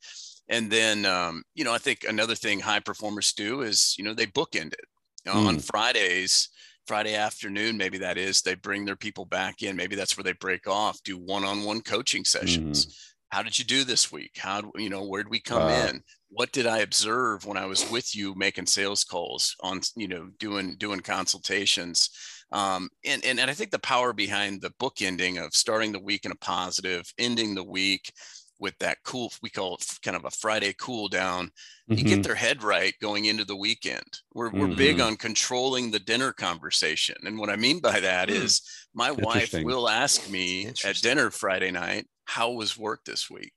And 0.49 0.69
then, 0.69 1.05
um, 1.05 1.43
you 1.55 1.63
know, 1.63 1.73
I 1.73 1.77
think 1.77 1.99
another 2.03 2.35
thing 2.35 2.59
high 2.59 2.81
performers 2.81 3.31
do 3.31 3.61
is, 3.61 3.95
you 3.97 4.03
know, 4.03 4.13
they 4.13 4.25
bookend 4.25 4.73
it 4.73 4.85
you 5.25 5.33
know, 5.33 5.39
mm. 5.39 5.47
on 5.47 5.59
Fridays. 5.59 6.49
Friday 6.85 7.15
afternoon, 7.15 7.77
maybe 7.77 7.97
that 7.97 8.17
is, 8.17 8.41
they 8.41 8.55
bring 8.55 8.85
their 8.85 8.95
people 8.95 9.25
back 9.25 9.61
in. 9.61 9.75
Maybe 9.75 9.95
that's 9.95 10.17
where 10.17 10.23
they 10.23 10.33
break 10.33 10.67
off, 10.67 11.03
do 11.03 11.17
one-on-one 11.17 11.81
coaching 11.81 12.23
sessions. 12.23 12.87
How 13.29 13.43
did 13.43 13.59
you 13.59 13.65
do 13.65 13.83
this 13.83 14.11
week 14.11 14.37
how 14.37 14.71
you 14.75 14.89
know 14.89 15.05
where 15.05 15.23
did 15.23 15.29
we 15.29 15.39
come 15.39 15.69
in 15.69 16.01
what 16.29 16.51
did 16.51 16.65
i 16.65 16.79
observe 16.79 17.45
when 17.45 17.57
i 17.57 17.65
was 17.65 17.89
with 17.91 18.15
you 18.15 18.33
making 18.35 18.65
sales 18.65 19.03
calls 19.03 19.55
on 19.61 19.81
you 19.95 20.07
know 20.07 20.29
doing 20.39 20.75
doing 20.77 20.99
consultations 20.99 22.09
um, 22.51 22.89
and, 23.05 23.23
and 23.25 23.39
and 23.39 23.49
i 23.49 23.53
think 23.53 23.71
the 23.71 23.79
power 23.79 24.13
behind 24.13 24.61
the 24.61 24.73
book 24.79 25.01
ending 25.01 25.37
of 25.37 25.53
starting 25.53 25.91
the 25.91 25.99
week 25.99 26.25
in 26.25 26.31
a 26.31 26.37
positive 26.37 27.05
ending 27.17 27.55
the 27.55 27.63
week 27.63 28.11
with 28.59 28.77
that 28.79 28.97
cool 29.03 29.31
we 29.41 29.49
call 29.49 29.75
it 29.75 29.85
kind 30.03 30.17
of 30.17 30.25
a 30.25 30.31
friday 30.31 30.73
cool 30.79 31.07
down 31.07 31.45
mm-hmm. 31.45 31.93
you 31.93 32.03
get 32.03 32.13
mm-hmm. 32.13 32.21
their 32.23 32.35
head 32.35 32.63
right 32.63 32.95
going 33.01 33.25
into 33.25 33.45
the 33.45 33.55
weekend 33.55 34.03
we're, 34.33 34.49
mm-hmm. 34.49 34.61
we're 34.61 34.75
big 34.75 34.97
mm-hmm. 34.97 35.07
on 35.07 35.15
controlling 35.15 35.91
the 35.91 35.99
dinner 35.99 36.33
conversation 36.33 37.15
and 37.23 37.37
what 37.37 37.49
i 37.49 37.55
mean 37.55 37.79
by 37.79 37.99
that 37.99 38.29
mm. 38.29 38.33
is 38.33 38.61
my 38.95 39.11
wife 39.11 39.53
will 39.53 39.87
ask 39.87 40.29
me 40.29 40.67
at 40.83 40.95
dinner 41.01 41.29
friday 41.29 41.69
night 41.69 42.07
how 42.27 42.51
was 42.51 42.77
work 42.77 43.03
this 43.05 43.29
week 43.29 43.53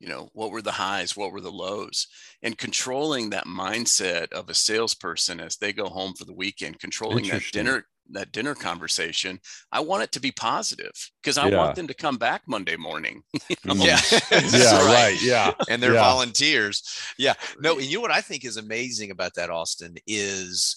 you 0.00 0.08
know 0.08 0.28
what 0.32 0.50
were 0.50 0.62
the 0.62 0.72
highs 0.72 1.16
what 1.16 1.32
were 1.32 1.40
the 1.40 1.50
lows 1.50 2.06
and 2.42 2.58
controlling 2.58 3.30
that 3.30 3.46
mindset 3.46 4.32
of 4.32 4.48
a 4.48 4.54
salesperson 4.54 5.40
as 5.40 5.56
they 5.56 5.72
go 5.72 5.86
home 5.86 6.14
for 6.14 6.24
the 6.24 6.32
weekend 6.32 6.78
controlling 6.78 7.26
that 7.28 7.42
dinner 7.52 7.86
that 8.10 8.32
dinner 8.32 8.54
conversation 8.54 9.40
i 9.72 9.80
want 9.80 10.02
it 10.02 10.12
to 10.12 10.20
be 10.20 10.30
positive 10.30 10.92
because 11.22 11.38
i 11.38 11.48
yeah. 11.48 11.56
want 11.56 11.74
them 11.74 11.86
to 11.86 11.94
come 11.94 12.16
back 12.16 12.42
monday 12.46 12.76
morning 12.76 13.22
you 13.48 13.56
know? 13.64 13.74
yeah 13.74 13.98
yeah 14.30 14.76
right. 14.78 14.94
right. 14.94 15.22
yeah 15.22 15.52
and 15.68 15.82
they're 15.82 15.94
yeah. 15.94 16.02
volunteers 16.02 16.82
yeah 17.18 17.34
no 17.60 17.74
and 17.74 17.84
you 17.84 17.96
know 17.96 18.02
what 18.02 18.10
i 18.10 18.20
think 18.20 18.44
is 18.44 18.56
amazing 18.56 19.10
about 19.10 19.34
that 19.34 19.50
austin 19.50 19.94
is 20.06 20.76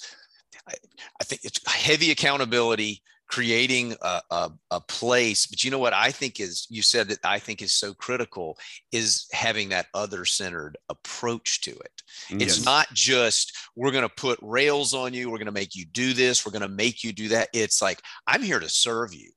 I, 0.67 0.73
I 1.19 1.23
think 1.23 1.41
it's 1.43 1.59
heavy 1.67 2.11
accountability 2.11 3.01
creating 3.27 3.93
a, 4.01 4.21
a, 4.31 4.51
a, 4.71 4.81
place 4.81 5.45
but 5.47 5.63
you 5.63 5.69
know 5.69 5.79
what 5.79 5.93
i 5.93 6.09
think 6.09 6.39
is 6.39 6.65
you 6.69 6.81
said 6.81 7.07
that 7.09 7.19
i 7.23 7.37
think 7.37 7.61
is 7.61 7.73
so 7.73 7.93
critical 7.93 8.57
is 8.91 9.27
having 9.33 9.69
that 9.69 9.87
other 9.93 10.23
centered 10.23 10.77
approach 10.89 11.61
to 11.61 11.71
it 11.71 12.01
yes. 12.29 12.41
it's 12.41 12.65
not 12.65 12.87
just 12.93 13.55
we're 13.75 13.91
going 13.91 14.07
to 14.07 14.15
put 14.15 14.39
rails 14.41 14.93
on 14.93 15.13
you 15.13 15.29
we're 15.29 15.37
going 15.37 15.45
to 15.45 15.51
make 15.51 15.75
you 15.75 15.85
do 15.85 16.13
this 16.13 16.45
we're 16.45 16.51
going 16.51 16.61
to 16.61 16.69
make 16.69 17.03
you 17.03 17.11
do 17.11 17.27
that 17.27 17.49
it's 17.53 17.81
like 17.81 18.01
i'm 18.27 18.41
here 18.41 18.59
to 18.59 18.69
serve 18.69 19.13
you 19.13 19.29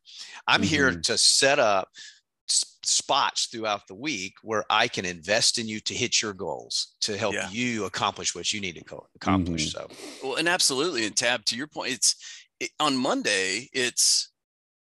i'm 0.46 0.60
mm-hmm. 0.60 0.68
here 0.68 0.92
to 0.92 1.18
set 1.18 1.58
up 1.58 1.88
spots 2.82 3.46
throughout 3.46 3.86
the 3.86 3.94
week 3.94 4.34
where 4.42 4.64
I 4.70 4.88
can 4.88 5.04
invest 5.04 5.58
in 5.58 5.68
you 5.68 5.80
to 5.80 5.94
hit 5.94 6.20
your 6.20 6.32
goals 6.32 6.94
to 7.02 7.16
help 7.16 7.34
yeah. 7.34 7.48
you 7.50 7.84
accomplish 7.84 8.34
what 8.34 8.52
you 8.52 8.60
need 8.60 8.74
to 8.74 9.00
accomplish. 9.14 9.74
Mm-hmm. 9.74 9.92
So, 9.92 10.26
well, 10.26 10.36
and 10.36 10.48
absolutely. 10.48 11.06
And 11.06 11.16
Tab, 11.16 11.44
to 11.46 11.56
your 11.56 11.66
point, 11.66 11.92
it's 11.92 12.16
it, 12.60 12.70
on 12.78 12.96
Monday, 12.96 13.68
it's 13.72 14.30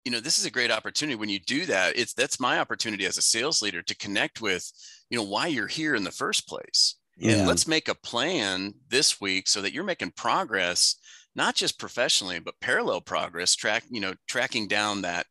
you 0.07 0.11
know 0.11 0.21
this 0.21 0.39
is 0.39 0.45
a 0.45 0.51
great 0.51 0.71
opportunity 0.71 1.15
when 1.15 1.27
you 1.27 1.37
do 1.37 1.65
that 1.65 1.97
it's 1.97 2.13
that's 2.13 2.39
my 2.39 2.59
opportunity 2.59 3.05
as 3.05 3.17
a 3.17 3.21
sales 3.21 3.61
leader 3.61 3.81
to 3.81 3.97
connect 3.97 4.39
with 4.39 4.71
you 5.09 5.17
know 5.17 5.23
why 5.25 5.47
you're 5.47 5.67
here 5.67 5.95
in 5.95 6.05
the 6.05 6.11
first 6.11 6.47
place 6.47 6.95
yeah. 7.17 7.33
and 7.33 7.45
let's 7.45 7.67
make 7.67 7.89
a 7.89 7.95
plan 7.95 8.73
this 8.87 9.19
week 9.19 9.49
so 9.49 9.61
that 9.61 9.73
you're 9.73 9.83
making 9.83 10.11
progress 10.11 10.95
not 11.35 11.55
just 11.55 11.77
professionally 11.77 12.39
but 12.39 12.53
parallel 12.61 13.01
progress 13.01 13.53
track 13.53 13.83
you 13.89 13.99
know 13.99 14.13
tracking 14.29 14.65
down 14.65 15.01
that 15.01 15.25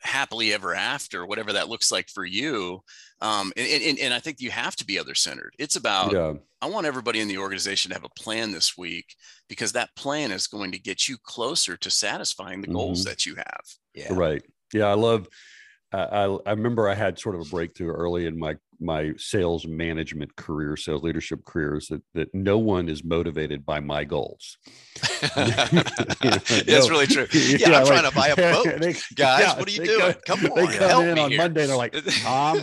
happily 0.00 0.52
ever 0.52 0.74
after, 0.74 1.26
whatever 1.26 1.52
that 1.52 1.68
looks 1.68 1.92
like 1.92 2.08
for 2.08 2.24
you. 2.24 2.82
Um, 3.20 3.52
and, 3.56 3.82
and, 3.82 3.98
and 3.98 4.14
I 4.14 4.18
think 4.18 4.40
you 4.40 4.50
have 4.50 4.76
to 4.76 4.86
be 4.86 4.98
other 4.98 5.14
centered. 5.14 5.54
It's 5.58 5.76
about, 5.76 6.12
yeah. 6.12 6.34
I 6.62 6.66
want 6.66 6.86
everybody 6.86 7.20
in 7.20 7.28
the 7.28 7.38
organization 7.38 7.90
to 7.90 7.94
have 7.94 8.04
a 8.04 8.20
plan 8.20 8.50
this 8.50 8.76
week 8.78 9.14
because 9.48 9.72
that 9.72 9.94
plan 9.96 10.30
is 10.32 10.46
going 10.46 10.72
to 10.72 10.78
get 10.78 11.08
you 11.08 11.16
closer 11.22 11.76
to 11.76 11.90
satisfying 11.90 12.60
the 12.60 12.68
goals 12.68 13.02
Mhm. 13.02 13.08
that 13.08 13.26
you 13.26 13.34
have. 13.36 13.64
Yeah. 13.94 14.12
Right. 14.12 14.42
Yeah, 14.72 14.86
I 14.86 14.94
love. 14.94 15.28
I 15.92 15.98
I 15.98 16.38
I 16.46 16.50
remember 16.52 16.88
I 16.88 16.94
had 16.94 17.18
sort 17.18 17.34
of 17.34 17.40
a 17.42 17.50
breakthrough 17.50 17.92
early 17.92 18.26
in 18.26 18.38
my 18.38 18.56
my 18.80 19.12
sales 19.18 19.66
management 19.66 20.34
career, 20.36 20.76
sales 20.76 21.02
leadership 21.02 21.44
careers 21.44 21.88
that 21.88 22.02
that 22.14 22.34
no 22.34 22.58
one 22.58 22.88
is 22.88 23.04
motivated 23.04 23.64
by 23.66 23.80
my 23.80 24.04
goals. 24.04 24.58
That's 25.34 26.66
No. 26.66 26.88
really 26.88 27.06
true. 27.06 27.26
Yeah, 27.32 27.80
I'm 27.80 27.86
trying 27.86 28.08
to 28.08 28.14
buy 28.16 28.28
a 28.28 28.36
boat. 28.36 28.66
they- 28.80 28.94
Guys, 29.14 29.40
yeah, 29.42 29.58
what 29.58 29.68
are 29.68 29.70
you 29.70 29.78
they 29.80 29.86
doing? 29.86 30.14
Come, 30.26 30.38
Come 30.40 30.52
they 30.54 30.62
on, 30.62 30.72
come 30.72 30.88
help 30.88 31.04
in 31.04 31.18
on 31.18 31.30
here. 31.30 31.38
Monday. 31.38 31.66
They're 31.66 31.76
like, 31.76 31.94
Tom, 32.22 32.60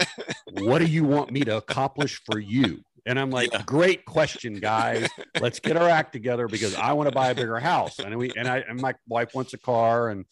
what 0.54 0.80
do 0.80 0.86
you 0.86 1.04
want 1.04 1.32
me 1.32 1.42
to 1.42 1.58
accomplish 1.58 2.22
for 2.26 2.40
you? 2.40 2.80
And 3.06 3.18
I'm 3.20 3.30
like, 3.30 3.52
Yeah. 3.54 3.64
great 3.66 4.06
question, 4.06 4.56
guys. 4.56 5.08
Let's 5.40 5.60
get 5.60 5.78
our 5.78 5.88
act 5.88 6.12
together 6.14 6.48
because 6.48 6.76
I 6.76 6.94
want 6.94 7.08
to 7.10 7.16
buy 7.16 7.30
a 7.30 7.36
bigger 7.36 7.60
house. 7.60 8.00
And 8.00 8.16
we 8.18 8.32
and 8.36 8.48
I 8.48 8.58
and 8.68 8.82
my 8.82 8.96
wife 9.08 9.34
wants 9.34 9.54
a 9.54 9.58
car. 9.58 10.10
And 10.10 10.26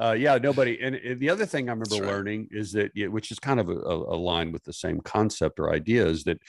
uh, 0.00 0.12
yeah, 0.12 0.38
nobody. 0.38 0.78
And, 0.80 0.94
and 0.94 1.20
the 1.20 1.30
other 1.30 1.46
thing 1.46 1.68
I 1.68 1.72
remember 1.72 1.96
right. 1.96 2.10
learning 2.10 2.48
is 2.50 2.72
that, 2.72 2.92
yeah, 2.94 3.08
which 3.08 3.30
is 3.30 3.38
kind 3.38 3.60
of 3.60 3.68
a, 3.68 3.76
a, 3.76 4.14
aligned 4.16 4.52
with 4.52 4.64
the 4.64 4.72
same 4.72 5.00
concept 5.00 5.58
or 5.58 5.72
idea, 5.72 6.06
is 6.06 6.24
that 6.24 6.40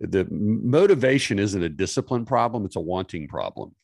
the 0.00 0.26
motivation 0.30 1.38
isn't 1.38 1.62
a 1.62 1.68
discipline 1.68 2.24
problem; 2.24 2.64
it's 2.64 2.76
a 2.76 2.80
wanting 2.80 3.28
problem 3.28 3.74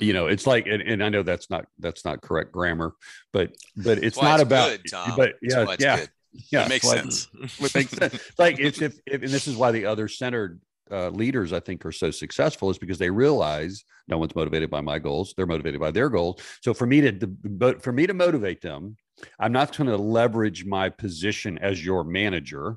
you 0.00 0.12
know 0.12 0.26
it's 0.26 0.46
like 0.46 0.66
and, 0.66 0.82
and 0.82 1.02
i 1.02 1.08
know 1.08 1.22
that's 1.22 1.50
not 1.50 1.66
that's 1.78 2.04
not 2.04 2.20
correct 2.20 2.52
grammar 2.52 2.94
but 3.32 3.54
but 3.76 4.02
it's 4.02 4.20
not 4.20 4.40
it's 4.40 4.42
about 4.42 4.70
good, 4.70 4.90
Tom. 4.90 5.14
but 5.16 5.34
yeah 5.42 5.66
it's 5.70 5.82
yeah 5.82 5.96
good. 5.96 6.10
yeah 6.50 6.64
it 6.64 6.68
makes 6.68 6.84
like- 6.84 6.98
sense. 6.98 7.28
it 7.34 7.74
makes 7.74 7.90
sense. 7.90 8.32
like 8.38 8.58
it's 8.58 8.80
if, 8.80 8.98
if 9.06 9.22
and 9.22 9.30
this 9.30 9.46
is 9.46 9.56
why 9.56 9.70
the 9.70 9.86
other 9.86 10.08
centered 10.08 10.60
uh, 10.90 11.08
leaders 11.10 11.52
i 11.52 11.60
think 11.60 11.84
are 11.84 11.92
so 11.92 12.10
successful 12.10 12.70
is 12.70 12.78
because 12.78 12.98
they 12.98 13.10
realize 13.10 13.84
no 14.08 14.18
one's 14.18 14.34
motivated 14.34 14.70
by 14.70 14.80
my 14.80 14.98
goals. 14.98 15.34
They're 15.36 15.46
motivated 15.46 15.80
by 15.80 15.90
their 15.90 16.08
goals. 16.08 16.40
So 16.62 16.72
for 16.72 16.86
me 16.86 17.00
to 17.00 17.26
but 17.26 17.82
for 17.82 17.92
me 17.92 18.06
to 18.06 18.14
motivate 18.14 18.60
them 18.60 18.96
i'm 19.38 19.52
not 19.52 19.76
going 19.76 19.88
to 19.88 19.96
leverage 19.96 20.64
my 20.64 20.88
position 20.88 21.58
as 21.58 21.84
your 21.84 22.04
manager 22.04 22.76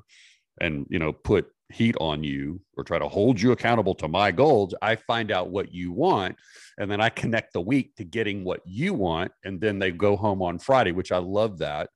and 0.60 0.86
you 0.90 0.98
know 0.98 1.12
put 1.12 1.48
heat 1.70 1.94
on 2.00 2.24
you 2.24 2.60
or 2.76 2.82
try 2.82 2.98
to 2.98 3.06
hold 3.08 3.40
you 3.40 3.52
accountable 3.52 3.94
to 3.94 4.08
my 4.08 4.32
goals. 4.32 4.74
I 4.82 4.96
find 4.96 5.30
out 5.30 5.50
what 5.50 5.72
you 5.72 5.92
want 5.92 6.36
and 6.78 6.90
then 6.90 7.00
i 7.00 7.08
connect 7.08 7.52
the 7.52 7.60
week 7.60 7.94
to 7.96 8.04
getting 8.04 8.42
what 8.42 8.60
you 8.64 8.94
want 8.94 9.30
and 9.44 9.60
then 9.60 9.78
they 9.78 9.92
go 9.92 10.16
home 10.16 10.42
on 10.42 10.58
friday 10.58 10.92
which 10.92 11.12
i 11.12 11.18
love 11.18 11.58
that. 11.58 11.90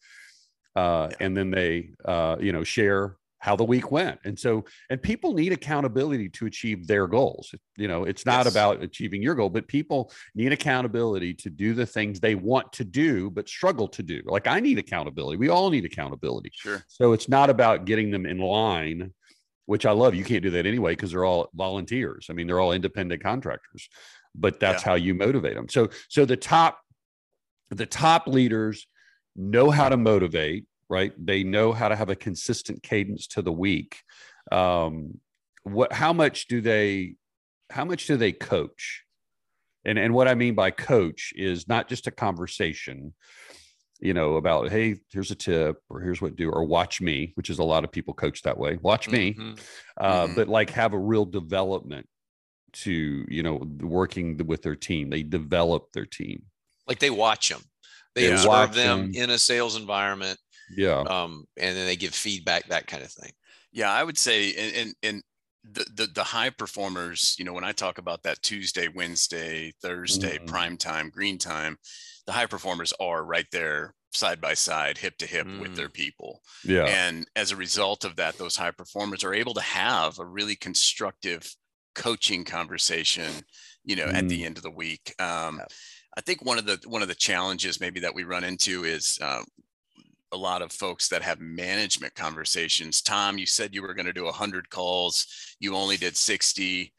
Uh, 0.76 1.08
and 1.20 1.36
then 1.36 1.50
they 1.52 1.90
uh, 2.04 2.36
you 2.40 2.52
know 2.52 2.64
share 2.64 3.16
how 3.44 3.54
the 3.54 3.62
week 3.74 3.90
went 3.90 4.18
and 4.24 4.38
so 4.38 4.64
and 4.88 5.02
people 5.02 5.34
need 5.34 5.52
accountability 5.52 6.28
to 6.30 6.46
achieve 6.46 6.86
their 6.86 7.06
goals 7.06 7.54
you 7.76 7.86
know 7.86 8.04
it's 8.04 8.24
not 8.24 8.46
Yes. 8.46 8.54
about 8.54 8.82
achieving 8.82 9.20
your 9.22 9.34
goal 9.34 9.50
but 9.50 9.68
people 9.68 10.10
need 10.34 10.50
accountability 10.50 11.34
to 11.34 11.50
do 11.50 11.74
the 11.74 11.84
things 11.84 12.18
they 12.20 12.34
want 12.36 12.72
to 12.72 12.84
do 12.84 13.30
but 13.30 13.46
struggle 13.46 13.86
to 13.88 14.02
do 14.02 14.22
like 14.24 14.46
i 14.46 14.60
need 14.60 14.78
accountability 14.78 15.36
we 15.36 15.50
all 15.50 15.68
need 15.68 15.84
accountability 15.84 16.50
Sure. 16.54 16.82
so 16.88 17.12
it's 17.12 17.28
not 17.28 17.50
about 17.50 17.84
getting 17.84 18.10
them 18.10 18.24
in 18.24 18.38
line, 18.38 19.12
which 19.66 19.84
I 19.86 19.92
love. 19.92 20.14
You 20.14 20.24
can't 20.24 20.42
do 20.42 20.50
that 20.50 20.66
anyway 20.66 20.92
because 20.92 21.10
they're 21.12 21.24
all 21.24 21.48
volunteers. 21.54 22.26
I 22.30 22.32
mean, 22.34 22.46
they're 22.46 22.60
all 22.60 22.72
independent 22.72 23.22
contractors, 23.22 23.88
but 24.34 24.60
that's 24.60 24.82
Yeah. 24.82 24.90
how 24.90 24.94
you 24.96 25.14
motivate 25.14 25.54
them. 25.54 25.68
So 25.68 25.88
so 26.08 26.24
the 26.24 26.36
top 26.36 26.72
the 27.70 27.86
top 27.86 28.26
leaders 28.26 28.86
know 29.36 29.70
how 29.70 29.88
to 29.88 29.96
motivate, 29.96 30.64
right? 30.88 31.12
They 31.18 31.42
know 31.44 31.72
how 31.72 31.88
to 31.88 31.96
have 31.96 32.10
a 32.10 32.16
consistent 32.16 32.82
cadence 32.82 33.26
to 33.28 33.42
the 33.42 33.52
week. 33.52 34.02
Um, 34.52 35.20
what 35.62 35.92
how 35.92 36.12
much 36.12 36.46
do 36.46 36.60
they 36.60 37.16
how 37.70 37.84
much 37.84 38.06
do 38.06 38.16
they 38.16 38.32
coach? 38.32 39.04
And 39.84 39.98
and 39.98 40.14
what 40.14 40.28
I 40.28 40.34
mean 40.34 40.54
by 40.54 40.70
coach 40.70 41.32
is 41.36 41.68
not 41.68 41.88
just 41.88 42.06
a 42.06 42.10
conversation, 42.10 43.14
you 44.00 44.14
know, 44.14 44.34
about 44.36 44.70
hey, 44.70 45.00
here's 45.10 45.30
a 45.30 45.34
tip 45.34 45.76
or 45.88 46.00
here's 46.00 46.20
what 46.20 46.30
to 46.30 46.34
do 46.36 46.50
or 46.50 46.64
watch 46.64 47.00
me, 47.00 47.32
which 47.36 47.50
is 47.50 47.58
a 47.58 47.64
lot 47.64 47.84
of 47.84 47.92
people 47.92 48.14
coach 48.14 48.42
that 48.42 48.58
way. 48.58 48.76
Watch 48.82 49.08
me, 49.08 49.34
Mhm. 49.34 49.60
uh, 49.98 50.26
Mhm. 50.28 50.36
but 50.36 50.48
like 50.48 50.70
have 50.70 50.92
a 50.94 50.98
real 50.98 51.24
development 51.24 52.06
to 52.74 53.24
you 53.28 53.42
know 53.42 53.56
working 53.80 54.36
with 54.46 54.62
their 54.62 54.76
team. 54.76 55.10
They 55.10 55.22
develop 55.22 55.92
their 55.92 56.06
team. 56.06 56.44
Like 56.86 56.98
they 56.98 57.10
watch 57.10 57.48
them. 57.48 57.62
They 58.14 58.26
They 58.26 58.32
observe 58.32 58.74
them, 58.74 58.98
them 59.00 59.00
'em. 59.10 59.14
in 59.14 59.30
a 59.30 59.38
sales 59.38 59.76
environment, 59.76 60.38
Yeah, 60.76 61.06
um, 61.06 61.46
and 61.56 61.76
then 61.76 61.86
they 61.86 61.96
give 61.96 62.14
feedback, 62.14 62.68
that 62.68 62.86
kind 62.86 63.02
of 63.02 63.12
thing. 63.12 63.32
Yeah, 63.72 63.90
I 63.92 64.04
would 64.04 64.18
say, 64.18 64.54
and 64.54 64.76
and, 64.76 64.94
and 65.02 65.22
the, 65.64 65.84
the 65.94 66.06
the 66.06 66.24
high 66.24 66.50
performers, 66.50 67.34
you 67.38 67.44
know, 67.44 67.52
when 67.52 67.64
I 67.64 67.72
talk 67.72 67.98
about 67.98 68.22
that 68.22 68.42
Tuesday, 68.42 68.88
Wednesday, 68.88 69.72
Thursday, 69.82 70.38
Mhm. 70.38 70.46
prime 70.46 70.76
time, 70.76 71.10
green 71.10 71.38
time, 71.38 71.78
the 72.26 72.32
high 72.32 72.46
performers 72.46 72.92
are 73.00 73.24
right 73.24 73.46
there 73.52 73.94
side 74.12 74.40
by 74.40 74.54
side, 74.54 74.98
hip 74.98 75.16
to 75.18 75.26
hip 75.26 75.48
with 75.56 75.74
their 75.74 75.88
people. 75.88 76.40
yeah, 76.62 76.94
And 76.94 77.26
as 77.34 77.50
a 77.50 77.56
result 77.56 78.04
of 78.04 78.14
that, 78.16 78.38
those 78.38 78.56
high 78.56 78.70
performers 78.70 79.24
are 79.24 79.34
able 79.34 79.54
to 79.54 79.60
have 79.60 80.18
a 80.20 80.24
really 80.24 80.54
constructive 80.54 81.52
coaching 81.96 82.44
conversation, 82.44 83.42
you 83.84 83.96
know, 83.96 84.10
at 84.14 84.28
the 84.28 84.44
end 84.44 84.56
of 84.56 84.62
the 84.62 84.70
week. 84.70 85.14
Um, 85.20 85.56
Yeah. 85.58 85.66
I 86.16 86.20
think 86.20 86.42
one 86.44 86.58
of 86.58 86.66
the 86.66 86.80
one 86.86 87.02
of 87.02 87.08
the 87.08 87.14
challenges 87.14 87.80
maybe 87.80 88.00
that 88.00 88.14
we 88.14 88.22
run 88.24 88.44
into 88.44 88.84
is 88.84 89.18
uh, 89.20 89.42
a 90.34 90.36
lot 90.36 90.60
of 90.62 90.72
folks 90.72 91.08
that 91.08 91.22
have 91.22 91.40
management 91.40 92.14
conversations. 92.14 93.00
Tom, 93.00 93.38
you 93.38 93.46
said 93.46 93.72
you 93.74 93.82
were 93.82 93.94
going 93.94 94.06
to 94.06 94.12
do 94.12 94.24
100 94.24 94.68
calls. 94.68 95.26
You 95.60 95.74
only 95.76 95.96
did 95.96 96.16
60. 96.16 96.92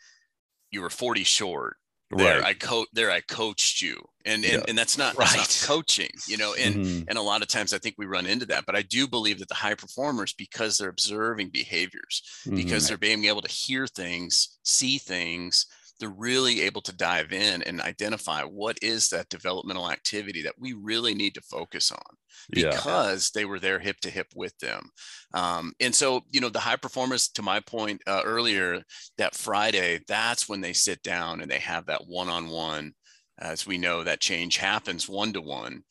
You 0.72 0.82
were 0.82 0.89
40 0.89 1.24
short. 1.24 1.75
There, 2.12 2.39
right. 2.39 2.46
I 2.46 2.54
co- 2.54 2.86
there 2.94 3.10
I 3.12 3.20
coached 3.22 3.82
you. 3.82 4.00
And 4.25 4.46
and, 4.46 4.54
Yeah. 4.54 4.63
and 4.68 4.77
that's 4.77 4.98
not, 4.98 5.18
that's 5.18 5.36
not 5.36 5.39
Right. 5.42 5.62
coaching, 5.65 6.10
you 6.27 6.38
know, 6.38 6.54
and 6.54 6.75
Mhm. 6.75 7.06
and 7.10 7.18
a 7.18 7.22
lot 7.22 7.42
of 7.42 7.48
times 7.48 7.74
I 7.74 7.77
think 7.80 7.96
we 7.98 8.06
run 8.06 8.25
into 8.27 8.46
that. 8.48 8.65
But 8.65 8.75
I 8.75 8.84
do 8.84 9.08
believe 9.08 9.39
that 9.39 9.50
the 9.50 9.56
high 9.56 9.74
performers, 9.75 10.32
because 10.34 10.77
they're 10.77 10.89
observing 10.89 11.50
behaviors, 11.50 12.22
because 12.50 12.84
Mhm. 12.86 12.88
they're 12.88 12.98
being 12.98 13.25
able 13.25 13.42
to 13.42 13.51
hear 13.51 13.86
things, 13.88 14.60
see 14.63 14.98
things, 15.00 15.65
they're 16.00 16.10
really 16.10 16.62
able 16.62 16.82
to 16.82 16.96
dive 16.96 17.32
in 17.32 17.62
and 17.64 17.82
identify 17.82 18.44
what 18.44 18.78
is 18.82 19.10
that 19.10 19.30
developmental 19.30 19.90
activity 19.90 20.42
that 20.42 20.60
we 20.60 20.74
really 20.74 21.14
need 21.14 21.34
to 21.36 21.42
focus 21.42 21.92
on 21.92 22.18
yeah, 22.50 22.82
because 22.82 23.32
they 23.32 23.46
were 23.46 23.60
there 23.60 23.80
hip 23.80 24.00
to 24.02 24.10
hip 24.10 24.28
with 24.36 24.58
them. 24.60 24.90
Um, 25.34 25.74
and 25.80 25.94
so, 25.94 26.22
you 26.32 26.42
know, 26.42 26.50
the 26.50 26.60
high 26.60 26.75
performers, 26.75 27.28
to 27.30 27.42
my 27.42 27.60
point 27.60 28.02
uh, 28.08 28.22
earlier, 28.25 28.84
that 29.18 29.36
Friday, 29.36 30.00
that's 30.08 30.48
when 30.50 30.62
they 30.62 30.74
sit 30.74 31.02
down 31.04 31.42
and 31.42 31.50
they 31.50 31.60
have 31.60 31.86
that 31.88 32.08
one 32.08 32.30
on 32.30 32.50
one. 32.50 32.94
As 33.38 33.68
we 33.68 33.78
know, 33.78 34.04
that 34.04 34.22
change 34.22 34.56
happens 34.58 35.10
one 35.10 35.34
to 35.34 35.42
one, 35.42 35.84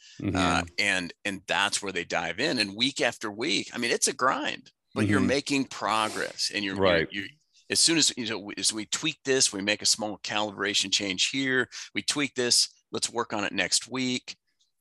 and 0.78 1.12
and 1.26 1.42
that's 1.46 1.82
where 1.82 1.92
they 1.92 2.04
dive 2.04 2.40
in. 2.40 2.58
And 2.58 2.74
week 2.74 3.02
after 3.02 3.30
week, 3.30 3.68
I 3.74 3.78
mean, 3.78 3.90
it's 3.90 4.08
a 4.08 4.14
grind, 4.14 4.72
but 4.94 5.06
you're 5.06 5.20
Mhm. 5.20 5.20
making 5.20 5.66
progress, 5.66 6.50
and 6.54 6.64
you're 6.64 6.76
Right. 6.76 7.06
You're, 7.10 7.24
you 7.26 7.28
as 7.70 7.80
soon 7.80 7.98
as 7.98 8.12
you 8.16 8.28
know, 8.28 8.52
as 8.58 8.72
we 8.72 8.86
tweak 8.86 9.18
this, 9.24 9.52
we 9.52 9.62
make 9.62 9.82
a 9.82 9.86
small 9.86 10.18
calibration 10.18 10.92
change 10.92 11.30
here. 11.30 11.68
We 11.94 12.02
tweak 12.02 12.34
this. 12.34 12.68
Let's 12.92 13.10
work 13.10 13.32
on 13.32 13.44
it 13.44 13.52
next 13.52 13.88
week 13.88 14.36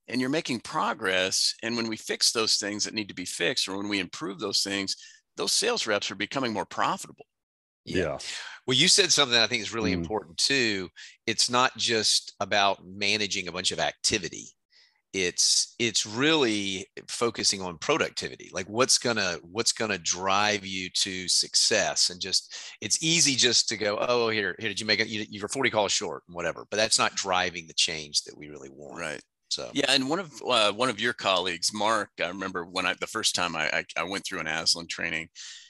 and 0.08 0.20
you're 0.20 0.30
making 0.30 0.60
progress. 0.60 1.56
And 1.64 1.76
when 1.76 1.88
we 1.88 1.98
fix 1.98 2.32
those 2.32 2.58
things 2.58 2.84
that 2.84 2.94
need 2.94 3.08
to 3.08 3.14
be 3.16 3.26
fixed, 3.26 3.68
or 3.68 3.78
when 3.78 3.90
we 3.90 4.00
improve 4.00 4.40
those 4.40 4.62
things, 4.62 4.96
those 5.38 5.52
sales 5.52 5.88
reps 5.88 6.12
are 6.12 6.16
becoming 6.16 6.54
more 6.54 6.66
profitable. 6.66 7.26
yeah, 7.86 8.18
Well, 8.66 8.78
you 8.78 8.88
said 8.88 9.12
something 9.12 9.38
I 9.38 9.48
think 9.48 9.62
is 9.62 9.74
really 9.74 9.92
Mm. 9.92 9.96
important 9.96 10.38
too. 10.38 10.90
It's 11.26 11.50
not 11.50 11.76
just 11.78 12.34
about 12.40 12.86
managing 12.86 13.48
a 13.48 13.52
bunch 13.52 13.72
of 13.72 13.80
activity. 13.80 14.50
It's 15.14 15.76
it's 15.78 16.06
really 16.08 16.88
focusing 17.08 17.62
on 17.62 17.78
productivity. 17.78 18.50
Like 18.52 18.68
what's 18.68 18.98
gonna 18.98 19.38
what's 19.44 19.72
gonna 19.72 20.00
drive 20.00 20.66
you 20.66 20.90
to 20.90 21.28
success, 21.28 22.10
and 22.10 22.20
just 22.20 22.56
it's 22.82 23.04
easy 23.04 23.36
just 23.36 23.70
to 23.70 23.78
go, 23.78 23.98
oh 24.02 24.30
here 24.30 24.56
here 24.58 24.70
did 24.70 24.80
you 24.80 24.88
make 24.88 25.00
it? 25.00 25.08
You, 25.08 25.26
you're 25.30 25.48
40 25.48 25.70
calls 25.70 25.92
short, 25.92 26.24
and 26.28 26.36
whatever. 26.36 26.66
But 26.70 26.78
that's 26.78 26.98
not 26.98 27.16
driving 27.16 27.68
the 27.68 27.76
change 27.76 28.24
that 28.24 28.38
we 28.38 28.50
really 28.50 28.70
want. 28.70 29.00
Right. 29.00 29.22
So 29.50 29.70
Yeah. 29.74 29.86
And 29.90 30.10
one 30.10 30.20
of 30.20 30.32
uh, 30.48 30.72
one 30.72 30.90
of 30.90 31.00
your 31.00 31.14
colleagues, 31.14 31.72
Mark, 31.74 32.10
I 32.20 32.28
remember 32.28 32.66
when 32.66 32.88
I 32.88 32.96
the 33.00 33.08
first 33.08 33.36
time 33.36 33.56
I 33.56 33.70
I, 33.72 33.84
I 33.98 34.04
went 34.04 34.26
through 34.26 34.40
an 34.40 34.48
Aslan 34.48 34.88
training, 34.88 35.30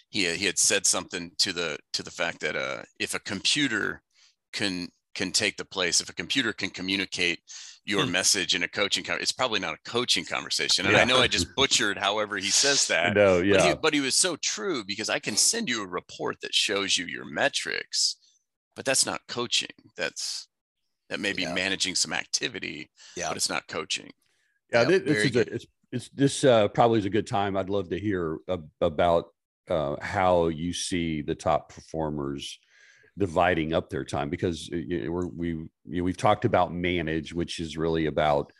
he 0.10 0.26
he 0.36 0.46
had 0.46 0.58
said 0.58 0.86
something 0.86 1.32
to 1.40 1.52
the 1.52 1.78
to 1.94 2.04
the 2.04 2.12
fact 2.12 2.40
that 2.42 2.56
uh, 2.56 2.84
if 2.98 3.14
a 3.14 3.20
computer 3.20 4.02
can 4.54 4.88
can 5.16 5.32
take 5.32 5.58
the 5.58 5.66
place, 5.66 6.00
if 6.00 6.10
a 6.10 6.16
computer 6.16 6.54
can 6.54 6.70
communicate 6.70 7.40
your 7.86 8.06
Hmm. 8.06 8.12
message 8.14 8.56
in 8.56 8.64
a 8.64 8.68
coaching 8.68 9.04
con- 9.04 9.18
it's 9.20 9.32
probably 9.34 9.60
not 9.60 9.74
a 9.74 9.90
coaching 9.90 10.24
conversation. 10.24 10.86
And 10.86 10.96
I 10.96 11.04
know 11.04 11.18
I 11.18 11.28
just 11.28 11.48
butchered 11.56 11.98
however 11.98 12.38
he 12.38 12.50
says 12.50 12.88
that. 12.88 13.14
no, 13.14 13.40
But, 13.40 13.46
yeah, 13.46 13.70
he, 13.70 13.76
but 13.76 13.94
he 13.94 14.00
was 14.00 14.16
so 14.16 14.36
true 14.38 14.84
because 14.86 15.10
I 15.10 15.20
can 15.20 15.36
send 15.36 15.68
you 15.70 15.84
a 15.84 15.88
report 15.88 16.38
that 16.42 16.54
shows 16.56 16.98
you 16.98 17.06
your 17.06 17.26
metrics, 17.26 18.16
but 18.76 18.86
that's 18.86 19.06
not 19.06 19.22
coaching. 19.28 19.70
That's 19.98 20.48
that 21.10 21.20
may 21.20 21.34
be 21.34 21.44
Yeah. 21.44 21.54
managing 21.54 21.96
some 21.96 22.14
activity, 22.14 22.90
yeah, 23.18 23.28
but 23.28 23.38
it's 23.38 23.50
not 23.50 23.68
coaching. 23.68 24.10
yeah. 24.72 24.84
Yeah, 24.84 24.88
thi- 24.88 24.98
this 25.00 25.26
is 25.26 25.36
a, 25.36 25.54
it's 25.54 25.66
it's 25.92 26.10
this 26.10 26.44
uh, 26.46 26.70
probably 26.70 27.00
is 27.00 27.06
a 27.06 27.10
good 27.10 27.28
time. 27.28 27.58
I'd 27.58 27.70
love 27.70 27.90
to 27.90 28.00
hear 28.00 28.38
about 28.82 29.26
uh, 29.70 29.98
how 30.02 30.48
you 30.48 30.72
see 30.74 31.22
the 31.22 31.36
top 31.36 31.70
performers 31.70 32.58
dividing 33.18 33.74
up 33.74 33.90
their 33.90 34.04
time 34.04 34.30
because 34.30 34.70
uh, 34.74 34.78
we're, 35.10 35.28
we 35.28 35.48
you 35.50 35.70
know, 35.86 36.04
we've 36.04 36.18
talked 36.18 36.46
about 36.46 36.74
manage, 36.74 37.34
which 37.34 37.60
is 37.60 37.78
really 37.78 38.08
about 38.08 38.52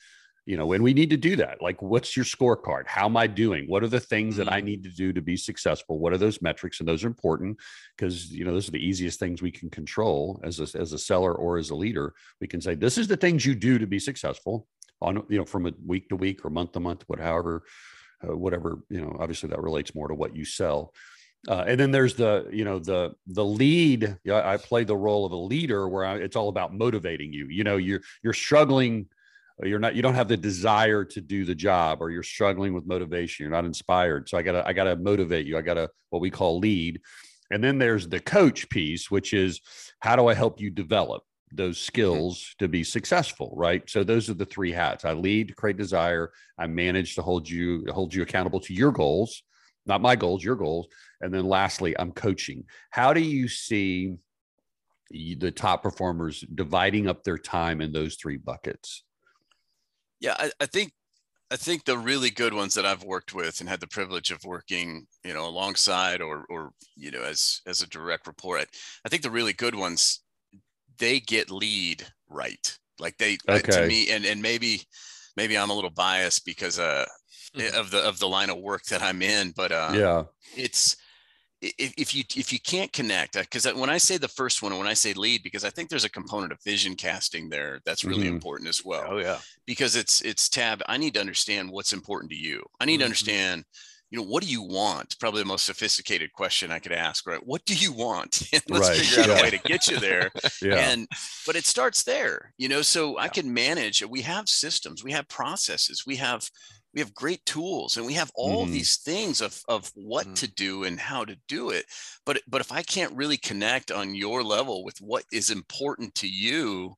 you 0.46 0.58
know, 0.58 0.74
and 0.74 0.84
we 0.84 0.94
need 0.94 1.10
to 1.12 1.18
do 1.18 1.38
that. 1.38 1.62
Like, 1.62 1.82
what's 1.82 2.18
your 2.18 2.26
scorecard? 2.26 2.86
How 2.86 3.06
am 3.06 3.16
I 3.16 3.28
doing? 3.28 3.66
What 3.68 3.82
are 3.82 3.88
the 3.88 4.00
things 4.00 4.36
that 4.36 4.52
I 4.52 4.58
mm-hmm. 4.58 4.66
need 4.66 4.84
to 4.84 4.90
do 4.90 5.14
to 5.14 5.22
be 5.22 5.38
successful? 5.38 6.00
What 6.00 6.12
are 6.12 6.18
those 6.18 6.42
metrics? 6.42 6.80
And 6.80 6.88
those 6.88 7.04
are 7.04 7.08
important 7.08 7.58
because 7.96 8.30
you 8.30 8.44
know 8.44 8.52
those 8.52 8.68
are 8.68 8.72
the 8.72 8.86
easiest 8.86 9.20
things 9.20 9.42
we 9.42 9.52
can 9.52 9.70
control 9.70 10.42
as 10.44 10.60
a, 10.60 10.78
as 10.78 10.92
a 10.92 10.98
seller 10.98 11.34
or 11.34 11.58
as 11.58 11.70
a 11.70 11.76
leader. 11.76 12.14
We 12.42 12.48
can 12.48 12.60
say 12.60 12.76
this 12.76 12.98
is 12.98 13.08
the 13.08 13.18
things 13.18 13.46
you 13.46 13.56
do 13.56 13.80
to 13.80 13.88
be 13.88 14.00
successful 14.00 14.68
on 15.02 15.24
you 15.30 15.38
know 15.38 15.46
from 15.46 15.66
a 15.66 15.72
week 15.86 16.10
to 16.10 16.18
week 16.18 16.44
or 16.44 16.50
month 16.50 16.74
to 16.74 16.82
month, 16.82 17.04
whatever, 17.08 17.64
uh, 18.28 18.36
whatever 18.36 18.80
you 18.90 19.00
know. 19.00 19.16
Obviously, 19.20 19.50
that 19.50 19.62
relates 19.62 19.96
more 19.96 20.10
to 20.10 20.16
what 20.16 20.36
you 20.36 20.44
sell. 20.44 20.94
Uh, 21.48 21.66
and 21.68 21.78
then 21.78 21.92
there's 21.92 22.16
the 22.16 22.48
you 22.52 22.64
know 22.64 22.80
the 22.80 23.14
the 23.28 23.44
lead. 23.44 24.18
I 24.32 24.58
play 24.58 24.86
the 24.86 24.96
role 24.96 25.26
of 25.26 25.34
a 25.34 25.38
leader 25.38 25.90
where 25.90 26.06
I, 26.06 26.16
it's 26.16 26.38
all 26.38 26.48
about 26.48 26.74
motivating 26.74 27.34
you. 27.34 27.48
You 27.50 27.66
know, 27.66 27.78
you're 27.78 28.02
you're 28.24 28.34
struggling 28.34 29.08
you're 29.62 29.80
not 29.80 29.96
you 29.96 30.02
don't 30.02 30.16
have 30.16 30.28
the 30.28 30.38
desire 30.38 31.04
to 31.04 31.22
do 31.22 31.46
the 31.46 31.56
job 31.56 32.02
or 32.02 32.10
you're 32.10 32.24
struggling 32.24 32.74
with 32.74 32.86
motivation 32.86 33.44
you're 33.44 33.52
not 33.52 33.66
inspired 33.66 34.28
so 34.28 34.38
i 34.38 34.42
gotta 34.42 34.68
i 34.68 34.74
gotta 34.74 34.96
motivate 34.96 35.46
you 35.46 35.58
i 35.58 35.62
gotta 35.62 35.90
what 36.10 36.22
we 36.22 36.30
call 36.30 36.60
lead 36.60 37.00
and 37.52 37.64
then 37.64 37.78
there's 37.78 38.08
the 38.08 38.20
coach 38.20 38.68
piece 38.70 39.12
which 39.12 39.34
is 39.34 39.62
how 40.00 40.16
do 40.16 40.28
i 40.28 40.34
help 40.34 40.60
you 40.60 40.70
develop 40.70 41.24
those 41.52 41.78
mm-hmm. 41.78 41.86
skills 41.86 42.56
to 42.58 42.68
be 42.68 42.84
successful 42.84 43.54
right 43.56 43.88
so 43.90 44.04
those 44.04 44.30
are 44.30 44.34
the 44.34 44.46
three 44.46 44.72
hats 44.72 45.06
i 45.06 45.14
lead 45.14 45.56
create 45.56 45.78
desire 45.78 46.32
i 46.58 46.66
manage 46.66 47.16
to 47.16 47.22
hold 47.22 47.48
you 47.48 47.86
hold 47.92 48.14
you 48.14 48.24
accountable 48.24 48.60
to 48.60 48.74
your 48.74 48.92
goals 48.92 49.44
not 49.86 50.02
my 50.02 50.16
goals 50.16 50.44
your 50.44 50.56
goals 50.56 50.88
and 51.24 51.34
then 51.34 51.46
lastly 51.46 51.96
i'm 52.00 52.12
coaching 52.12 52.64
how 52.92 53.14
do 53.14 53.22
you 53.22 53.48
see 53.48 54.14
the 55.12 55.52
top 55.52 55.84
performers 55.84 56.44
dividing 56.56 57.08
up 57.08 57.24
their 57.24 57.38
time 57.38 57.82
in 57.82 57.92
those 57.92 58.16
three 58.16 58.38
buckets 58.38 59.04
yeah, 60.24 60.36
I, 60.40 60.52
I 60.62 60.66
think 60.66 60.94
I 61.52 61.58
think 61.58 61.84
the 61.84 61.98
really 61.98 62.32
good 62.32 62.54
ones 62.54 62.74
that 62.74 62.86
I've 62.86 63.04
worked 63.04 63.36
with 63.36 63.60
and 63.60 63.70
had 63.70 63.82
the 63.82 63.88
privilege 63.88 64.32
of 64.32 64.44
working, 64.46 65.06
you 65.24 65.34
know, 65.34 65.46
alongside 65.46 66.22
or 66.22 66.46
or 66.50 66.72
you 66.96 67.12
know 67.12 67.22
as 67.22 67.62
as 67.68 67.82
a 67.82 67.90
direct 67.90 68.26
report, 68.26 68.62
I, 68.62 68.66
I 69.06 69.10
think 69.10 69.22
the 69.22 69.30
really 69.30 69.54
good 69.54 69.76
ones 69.76 70.22
they 70.98 71.20
get 71.20 71.52
lead 71.52 72.08
right. 72.30 72.78
Like 73.00 73.18
they 73.18 73.38
okay. 73.50 73.58
uh, 73.58 73.82
to 73.82 73.88
me, 73.88 74.12
and 74.12 74.26
and 74.26 74.42
maybe 74.42 74.84
maybe 75.36 75.58
I'm 75.58 75.70
a 75.70 75.76
little 75.76 75.90
biased 75.90 76.46
because 76.46 76.80
uh 76.80 77.06
mm-hmm. 77.56 77.78
of 77.78 77.92
the 77.92 78.00
of 78.00 78.18
the 78.20 78.30
line 78.30 78.50
of 78.50 78.60
work 78.60 78.84
that 78.86 79.02
I'm 79.02 79.22
in, 79.22 79.52
but 79.52 79.74
uh, 79.74 79.92
yeah, 79.94 80.24
it's 80.56 80.96
if, 81.64 81.94
if 81.98 82.16
you 82.16 82.24
if 82.36 82.52
you 82.52 82.60
can't 82.60 82.92
connect 82.92 83.34
because 83.34 83.66
uh, 83.66 83.74
when 83.74 83.90
i 83.90 83.98
say 83.98 84.18
the 84.18 84.28
first 84.28 84.62
one 84.62 84.78
when 84.78 84.88
i 84.88 84.94
say 84.94 85.14
lead 85.14 85.42
because 85.44 85.64
i 85.64 85.70
think 85.70 85.90
there's 85.90 86.04
a 86.04 86.10
component 86.10 86.52
of 86.52 86.62
vision 86.64 86.96
casting 86.96 87.50
there 87.50 87.80
that's 87.86 88.04
really 88.04 88.26
mm-hmm. 88.26 88.36
important 88.36 88.70
as 88.70 88.84
well 88.84 89.06
oh 89.08 89.18
yeah 89.18 89.38
because 89.66 89.96
it's 89.96 90.22
it's 90.22 90.50
tab 90.50 90.82
i 90.88 90.98
need 90.98 91.14
to 91.14 91.20
understand 91.20 91.70
what's 91.72 91.94
important 91.94 92.30
to 92.30 92.38
you 92.38 92.64
i 92.80 92.86
need 92.86 92.94
mm-hmm. 92.94 93.00
to 93.00 93.06
understand 93.06 93.64
you 94.10 94.20
know 94.20 94.26
what 94.26 94.44
do 94.44 94.50
you 94.50 94.62
want 94.62 95.16
probably 95.20 95.42
the 95.42 95.48
most 95.48 95.66
sophisticated 95.66 96.32
question 96.34 96.72
i 96.72 96.80
could 96.80 96.92
ask 96.92 97.26
right 97.26 97.46
what 97.46 97.64
do 97.66 97.76
you 97.76 97.94
want 97.94 98.44
and 98.54 98.62
let's 98.70 98.90
right. 98.90 98.98
figure 98.98 99.24
out 99.24 99.30
yeah. 99.30 99.40
a 99.40 99.44
way 99.44 99.50
to 99.50 99.58
get 99.60 99.88
you 99.88 100.00
there 100.00 100.32
yeah. 100.62 100.92
and 100.92 101.08
but 101.48 101.56
it 101.56 101.66
starts 101.66 102.04
there 102.04 102.54
you 102.58 102.68
know 102.68 102.82
so 102.82 103.18
yeah. 103.18 103.24
i 103.24 103.28
can 103.28 103.52
manage 103.52 104.04
we 104.06 104.22
have 104.22 104.50
systems 104.50 105.04
we 105.04 105.12
have 105.12 105.28
processes 105.30 106.04
we 106.06 106.18
have 106.18 106.48
we 106.94 107.00
have 107.00 107.14
great 107.14 107.44
tools 107.46 107.98
and 107.98 108.06
we 108.06 108.14
have 108.14 108.32
all 108.36 108.66
mm. 108.66 108.72
these 108.72 108.98
things 108.98 109.42
of, 109.42 109.60
of 109.68 109.92
what 109.96 110.28
mm. 110.28 110.36
to 110.36 110.48
do 110.54 110.84
and 110.84 111.00
how 111.00 111.26
to 111.26 111.36
do 111.48 111.70
it 111.70 111.86
but 112.26 112.42
but 112.48 112.62
if 112.62 112.72
i 112.72 112.82
can't 112.82 113.16
really 113.16 113.38
connect 113.38 113.92
on 113.92 114.16
your 114.16 114.44
level 114.44 114.84
with 114.84 114.98
what 115.00 115.24
is 115.32 115.50
important 115.50 116.14
to 116.16 116.28
you 116.28 116.94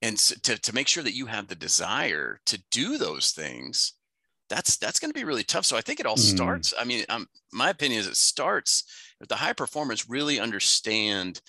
and 0.00 0.16
to, 0.18 0.58
to 0.58 0.74
make 0.74 0.88
sure 0.88 1.02
that 1.02 1.14
you 1.14 1.26
have 1.26 1.46
the 1.46 1.54
desire 1.54 2.40
to 2.46 2.62
do 2.70 2.98
those 2.98 3.30
things 3.30 3.94
that's 4.48 4.76
that's 4.76 5.00
going 5.00 5.10
to 5.10 5.18
be 5.18 5.24
really 5.24 5.44
tough 5.44 5.64
so 5.64 5.76
i 5.76 5.80
think 5.80 6.00
it 6.00 6.06
all 6.06 6.16
mm. 6.16 6.34
starts 6.34 6.72
i 6.78 6.84
mean 6.84 7.04
um, 7.08 7.26
my 7.52 7.70
opinion 7.70 8.00
is 8.00 8.06
it 8.06 8.16
starts 8.16 8.84
if 9.20 9.28
the 9.28 9.36
high 9.36 9.52
performers 9.52 10.08
really 10.08 10.40
understand 10.40 11.40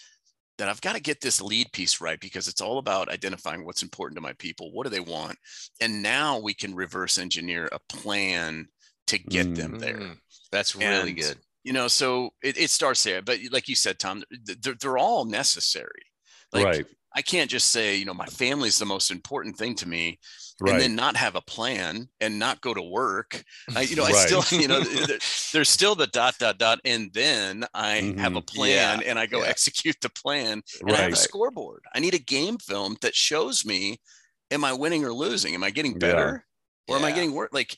that 0.63 0.69
I've 0.69 0.79
got 0.79 0.95
to 0.95 1.01
get 1.01 1.19
this 1.19 1.41
lead 1.41 1.73
piece 1.73 1.99
right 1.99 2.17
because 2.21 2.47
it's 2.47 2.61
all 2.61 2.77
about 2.77 3.09
identifying 3.09 3.65
what's 3.65 3.83
important 3.83 4.15
to 4.15 4.21
my 4.21 4.31
people. 4.31 4.71
What 4.71 4.85
do 4.85 4.89
they 4.89 5.01
want? 5.01 5.37
And 5.81 6.01
now 6.01 6.39
we 6.39 6.53
can 6.53 6.73
reverse 6.73 7.17
engineer 7.17 7.67
a 7.73 7.79
plan 7.93 8.69
to 9.07 9.17
get 9.17 9.47
mm. 9.47 9.57
them 9.57 9.79
there. 9.79 9.97
Mm, 9.97 10.17
that's 10.53 10.73
really 10.73 11.09
and, 11.09 11.17
good. 11.17 11.37
You 11.65 11.73
know, 11.73 11.89
so 11.89 12.29
it, 12.41 12.57
it, 12.57 12.69
starts 12.69 13.03
there. 13.03 13.21
But 13.21 13.39
like 13.51 13.67
you 13.67 13.75
said, 13.75 13.99
Tom, 13.99 14.23
they're, 14.61 14.75
they're 14.79 14.97
all 14.97 15.25
necessary. 15.25 16.05
Like, 16.53 16.65
right. 16.65 16.85
I 17.13 17.21
can't 17.21 17.51
just 17.51 17.67
say, 17.67 17.97
you 17.97 18.05
know, 18.05 18.13
my 18.13 18.27
family 18.27 18.69
is 18.69 18.79
the 18.79 18.85
most 18.85 19.11
important 19.11 19.57
thing 19.57 19.75
to 19.75 19.87
me 19.89 20.17
right. 20.63 20.73
and 20.73 20.81
then 20.81 20.95
not 20.95 21.15
have 21.15 21.35
a 21.35 21.41
plan 21.41 22.07
and 22.21 22.39
not 22.39 22.61
go 22.61 22.73
to 22.73 22.81
work. 22.81 23.43
I, 23.75 23.81
you 23.81 23.95
know, 23.95 24.03
right. 24.03 24.15
I 24.15 24.25
still, 24.25 24.59
you 24.59 24.67
know, 24.67 24.79
there's 25.53 25.69
still 25.69 25.95
the 25.95 26.07
dot, 26.07 26.35
dot, 26.39 26.57
dot. 26.57 26.79
And 26.85 27.11
then 27.13 27.65
I 27.73 27.99
mm-hmm. 27.99 28.19
have 28.19 28.35
a 28.35 28.41
mm-hmm. 28.41 28.57
plan 28.57 28.99
yeah. 29.01 29.09
and 29.09 29.19
I 29.19 29.25
go 29.25 29.41
yeah. 29.41 29.49
execute 29.49 29.97
the 30.01 30.09
plan 30.09 30.63
and 30.81 30.91
right. 30.91 30.99
I 30.99 31.03
have 31.03 31.13
a 31.13 31.17
scoreboard. 31.17 31.83
I 31.93 31.99
need 31.99 32.13
a 32.13 32.19
game 32.19 32.57
film 32.57 32.97
that 33.01 33.15
shows 33.15 33.65
me, 33.65 33.99
am 34.51 34.63
I 34.63 34.73
winning 34.73 35.03
or 35.05 35.13
losing? 35.13 35.53
Am 35.53 35.63
I 35.63 35.69
getting 35.69 35.99
better 35.99 36.45
yeah. 36.87 36.95
or 36.95 36.97
am 36.97 37.05
I 37.05 37.11
getting 37.11 37.33
worse? 37.33 37.49
Like, 37.51 37.75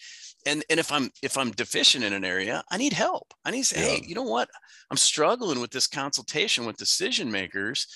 and 0.47 0.63
and 0.69 0.79
if 0.79 0.91
i'm 0.91 1.09
if 1.23 1.39
i'm 1.39 1.49
deficient 1.49 2.03
in 2.03 2.13
an 2.13 2.23
area 2.23 2.63
i 2.69 2.77
need 2.77 2.93
help 2.93 3.33
i 3.45 3.49
need 3.49 3.63
to 3.63 3.65
say 3.65 3.79
hey 3.79 4.05
you 4.05 4.13
know 4.13 4.21
what 4.21 4.47
i'm 4.91 4.97
struggling 4.97 5.59
with 5.59 5.71
this 5.71 5.87
consultation 5.87 6.67
with 6.67 6.77
decision 6.77 7.31
makers 7.31 7.87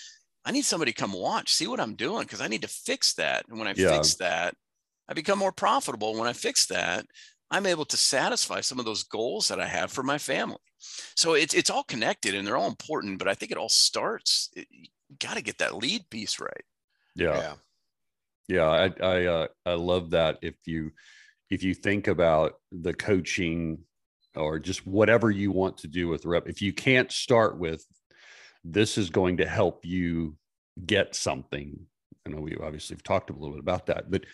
I 0.45 0.51
need 0.51 0.65
somebody 0.65 0.91
to 0.91 0.99
come 0.99 1.13
watch, 1.13 1.53
see 1.53 1.67
what 1.67 1.79
I'm 1.79 1.95
doing, 1.95 2.23
because 2.23 2.41
I 2.41 2.47
need 2.47 2.61
to 2.61 2.67
fix 2.67 3.13
that. 3.15 3.45
And 3.49 3.59
when 3.59 3.67
I 3.67 3.73
yeah. 3.75 3.89
fix 3.89 4.15
that, 4.15 4.55
I 5.09 5.13
become 5.13 5.39
more 5.39 5.51
profitable. 5.51 6.15
When 6.15 6.27
I 6.27 6.33
fix 6.33 6.67
that, 6.67 7.05
I'm 7.51 7.65
able 7.65 7.85
to 7.85 7.97
satisfy 7.97 8.61
some 8.61 8.77
of 8.79 8.85
those 8.85 9.03
goals 9.03 9.47
that 9.47 9.59
I 9.59 9.65
have 9.65 9.91
for 9.91 10.03
my 10.03 10.19
family. 10.19 10.57
So 11.15 11.33
it's 11.33 11.53
it's 11.53 11.71
all 11.71 11.83
connected 11.83 12.35
and 12.35 12.45
they're 12.45 12.57
all 12.57 12.67
important, 12.67 13.17
but 13.17 13.27
I 13.27 13.33
think 13.33 13.51
it 13.51 13.57
all 13.57 13.69
starts. 13.69 14.49
It, 14.55 14.67
you 14.69 14.87
got 15.19 15.35
to 15.35 15.41
get 15.41 15.57
that 15.57 15.75
lead 15.75 16.03
piece 16.09 16.39
right. 16.39 16.63
Yeah, 17.15 17.37
yeah, 17.37 17.53
yeah 18.47 18.89
I 19.01 19.05
I 19.05 19.25
uh, 19.25 19.47
I 19.65 19.73
love 19.73 20.11
that. 20.11 20.37
If 20.43 20.55
you 20.65 20.91
if 21.49 21.63
you 21.63 21.73
think 21.73 22.07
about 22.07 22.53
the 22.71 22.93
coaching 22.93 23.79
or 24.35 24.59
just 24.59 24.85
whatever 24.85 25.31
you 25.31 25.51
want 25.51 25.79
to 25.79 25.87
do 25.87 26.07
with 26.07 26.25
rep, 26.25 26.47
if 26.47 26.61
you 26.61 26.71
can't 26.71 27.11
start 27.11 27.57
with 27.57 27.83
this 28.63 28.97
is 28.97 29.09
going 29.09 29.37
to 29.37 29.47
help 29.47 29.85
you 29.85 30.37
get 30.85 31.15
something. 31.15 31.79
I 32.25 32.29
know 32.29 32.41
we 32.41 32.55
obviously 32.61 32.95
have 32.95 33.03
talked 33.03 33.31
a 33.31 33.33
little 33.33 33.51
bit 33.51 33.61
about 33.61 33.87
that, 33.87 34.11
but 34.11 34.25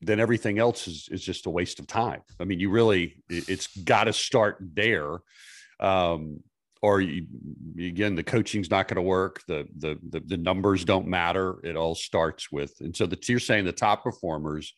then 0.00 0.20
everything 0.20 0.58
else 0.58 0.86
is, 0.88 1.08
is 1.10 1.22
just 1.22 1.46
a 1.46 1.50
waste 1.50 1.78
of 1.78 1.86
time. 1.86 2.20
I 2.40 2.44
mean, 2.44 2.60
you 2.60 2.70
really, 2.70 3.22
it's 3.28 3.68
got 3.76 4.04
to 4.04 4.12
start 4.12 4.58
there. 4.60 5.18
Um, 5.80 6.40
or 6.82 7.00
you, 7.00 7.26
again, 7.78 8.14
the 8.14 8.22
coaching's 8.22 8.70
not 8.70 8.86
going 8.88 8.96
to 8.96 9.02
work. 9.02 9.42
The, 9.48 9.66
the, 9.78 9.98
the, 10.10 10.20
the, 10.20 10.36
numbers 10.36 10.84
don't 10.84 11.06
matter. 11.08 11.56
It 11.64 11.76
all 11.76 11.94
starts 11.94 12.52
with, 12.52 12.74
and 12.80 12.94
so 12.94 13.06
the, 13.06 13.18
you're 13.26 13.40
saying 13.40 13.64
the 13.64 13.72
top 13.72 14.04
performers 14.04 14.74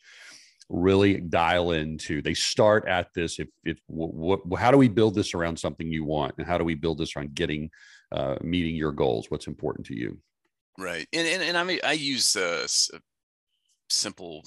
really 0.69 1.19
dial 1.19 1.73
into, 1.73 2.23
they 2.23 2.35
start 2.35 2.87
at 2.87 3.13
this. 3.15 3.39
If, 3.41 3.49
if, 3.65 3.81
what, 3.89 4.41
how 4.59 4.71
do 4.71 4.79
we 4.79 4.89
build 4.89 5.15
this 5.15 5.35
around 5.35 5.59
something 5.59 5.91
you 5.91 6.05
want? 6.05 6.35
And 6.39 6.47
how 6.47 6.57
do 6.57 6.65
we 6.65 6.75
build 6.75 6.99
this 6.99 7.17
around 7.17 7.35
getting 7.35 7.71
uh, 8.13 8.37
meeting 8.43 8.75
your 8.75 8.93
goals 8.93 9.31
what's 9.31 9.47
important 9.47 9.87
to 9.87 9.95
you 9.95 10.19
right 10.79 11.07
and 11.13 11.27
and, 11.27 11.43
and 11.43 11.59
i 11.59 11.65
mean 11.65 11.79
i 11.85 11.93
use 11.93 12.37
a, 12.37 12.65
a 12.97 13.01
simple 13.91 14.43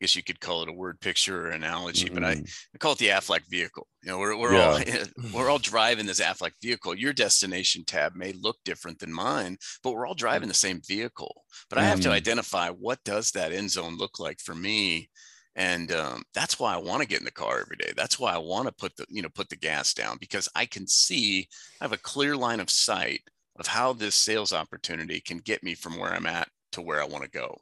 guess 0.00 0.16
you 0.16 0.22
could 0.22 0.40
call 0.40 0.62
it 0.62 0.68
a 0.68 0.72
word 0.72 1.00
picture 1.00 1.46
or 1.46 1.50
analogy, 1.50 2.06
mm-hmm. 2.06 2.14
but 2.14 2.24
I, 2.24 2.34
mm-hmm. 2.34 2.44
I, 2.74 2.78
call 2.78 2.92
it 2.92 2.98
the 2.98 3.08
Aflac 3.08 3.42
vehicle. 3.48 3.86
You 4.02 4.10
know, 4.10 4.18
we're, 4.18 4.36
we're 4.36 4.54
yeah. 4.54 4.68
all 4.68 5.28
we're 5.34 5.50
all 5.50 5.58
driving 5.58 6.06
this 6.06 6.20
Aflac 6.20 6.52
vehicle. 6.62 6.94
Your 6.94 7.12
destination 7.12 7.84
tab 7.84 8.14
may 8.14 8.32
look 8.32 8.56
different 8.64 8.98
than 8.98 9.12
mine, 9.12 9.58
but 9.82 9.92
we're 9.92 10.06
all 10.06 10.14
driving 10.14 10.48
the 10.48 10.54
same 10.54 10.80
vehicle. 10.86 11.44
But 11.68 11.76
mm-hmm. 11.76 11.84
I 11.84 11.88
have 11.88 12.00
to 12.00 12.08
mm-hmm. 12.08 12.16
identify 12.16 12.70
what 12.70 13.02
does 13.04 13.30
that 13.32 13.52
end 13.52 13.70
zone 13.70 13.96
look 13.96 14.18
like 14.18 14.40
for 14.40 14.54
me 14.54 15.10
and 15.56 15.92
um, 15.92 16.22
that's 16.34 16.58
why 16.58 16.74
i 16.74 16.78
want 16.78 17.02
to 17.02 17.08
get 17.08 17.18
in 17.18 17.24
the 17.24 17.30
car 17.30 17.60
every 17.60 17.76
day 17.76 17.92
that's 17.96 18.18
why 18.18 18.32
i 18.32 18.38
want 18.38 18.66
to 18.66 18.74
put 18.74 18.94
the 18.96 19.04
you 19.08 19.22
know 19.22 19.28
put 19.34 19.48
the 19.48 19.56
gas 19.56 19.94
down 19.94 20.16
because 20.20 20.48
i 20.54 20.64
can 20.64 20.86
see 20.86 21.46
i 21.80 21.84
have 21.84 21.92
a 21.92 21.98
clear 21.98 22.36
line 22.36 22.60
of 22.60 22.70
sight 22.70 23.20
of 23.58 23.66
how 23.66 23.92
this 23.92 24.14
sales 24.14 24.52
opportunity 24.52 25.20
can 25.20 25.38
get 25.38 25.62
me 25.62 25.74
from 25.74 25.98
where 25.98 26.12
i'm 26.12 26.26
at 26.26 26.48
to 26.72 26.80
where 26.80 27.02
i 27.02 27.04
want 27.04 27.24
to 27.24 27.30
go 27.30 27.56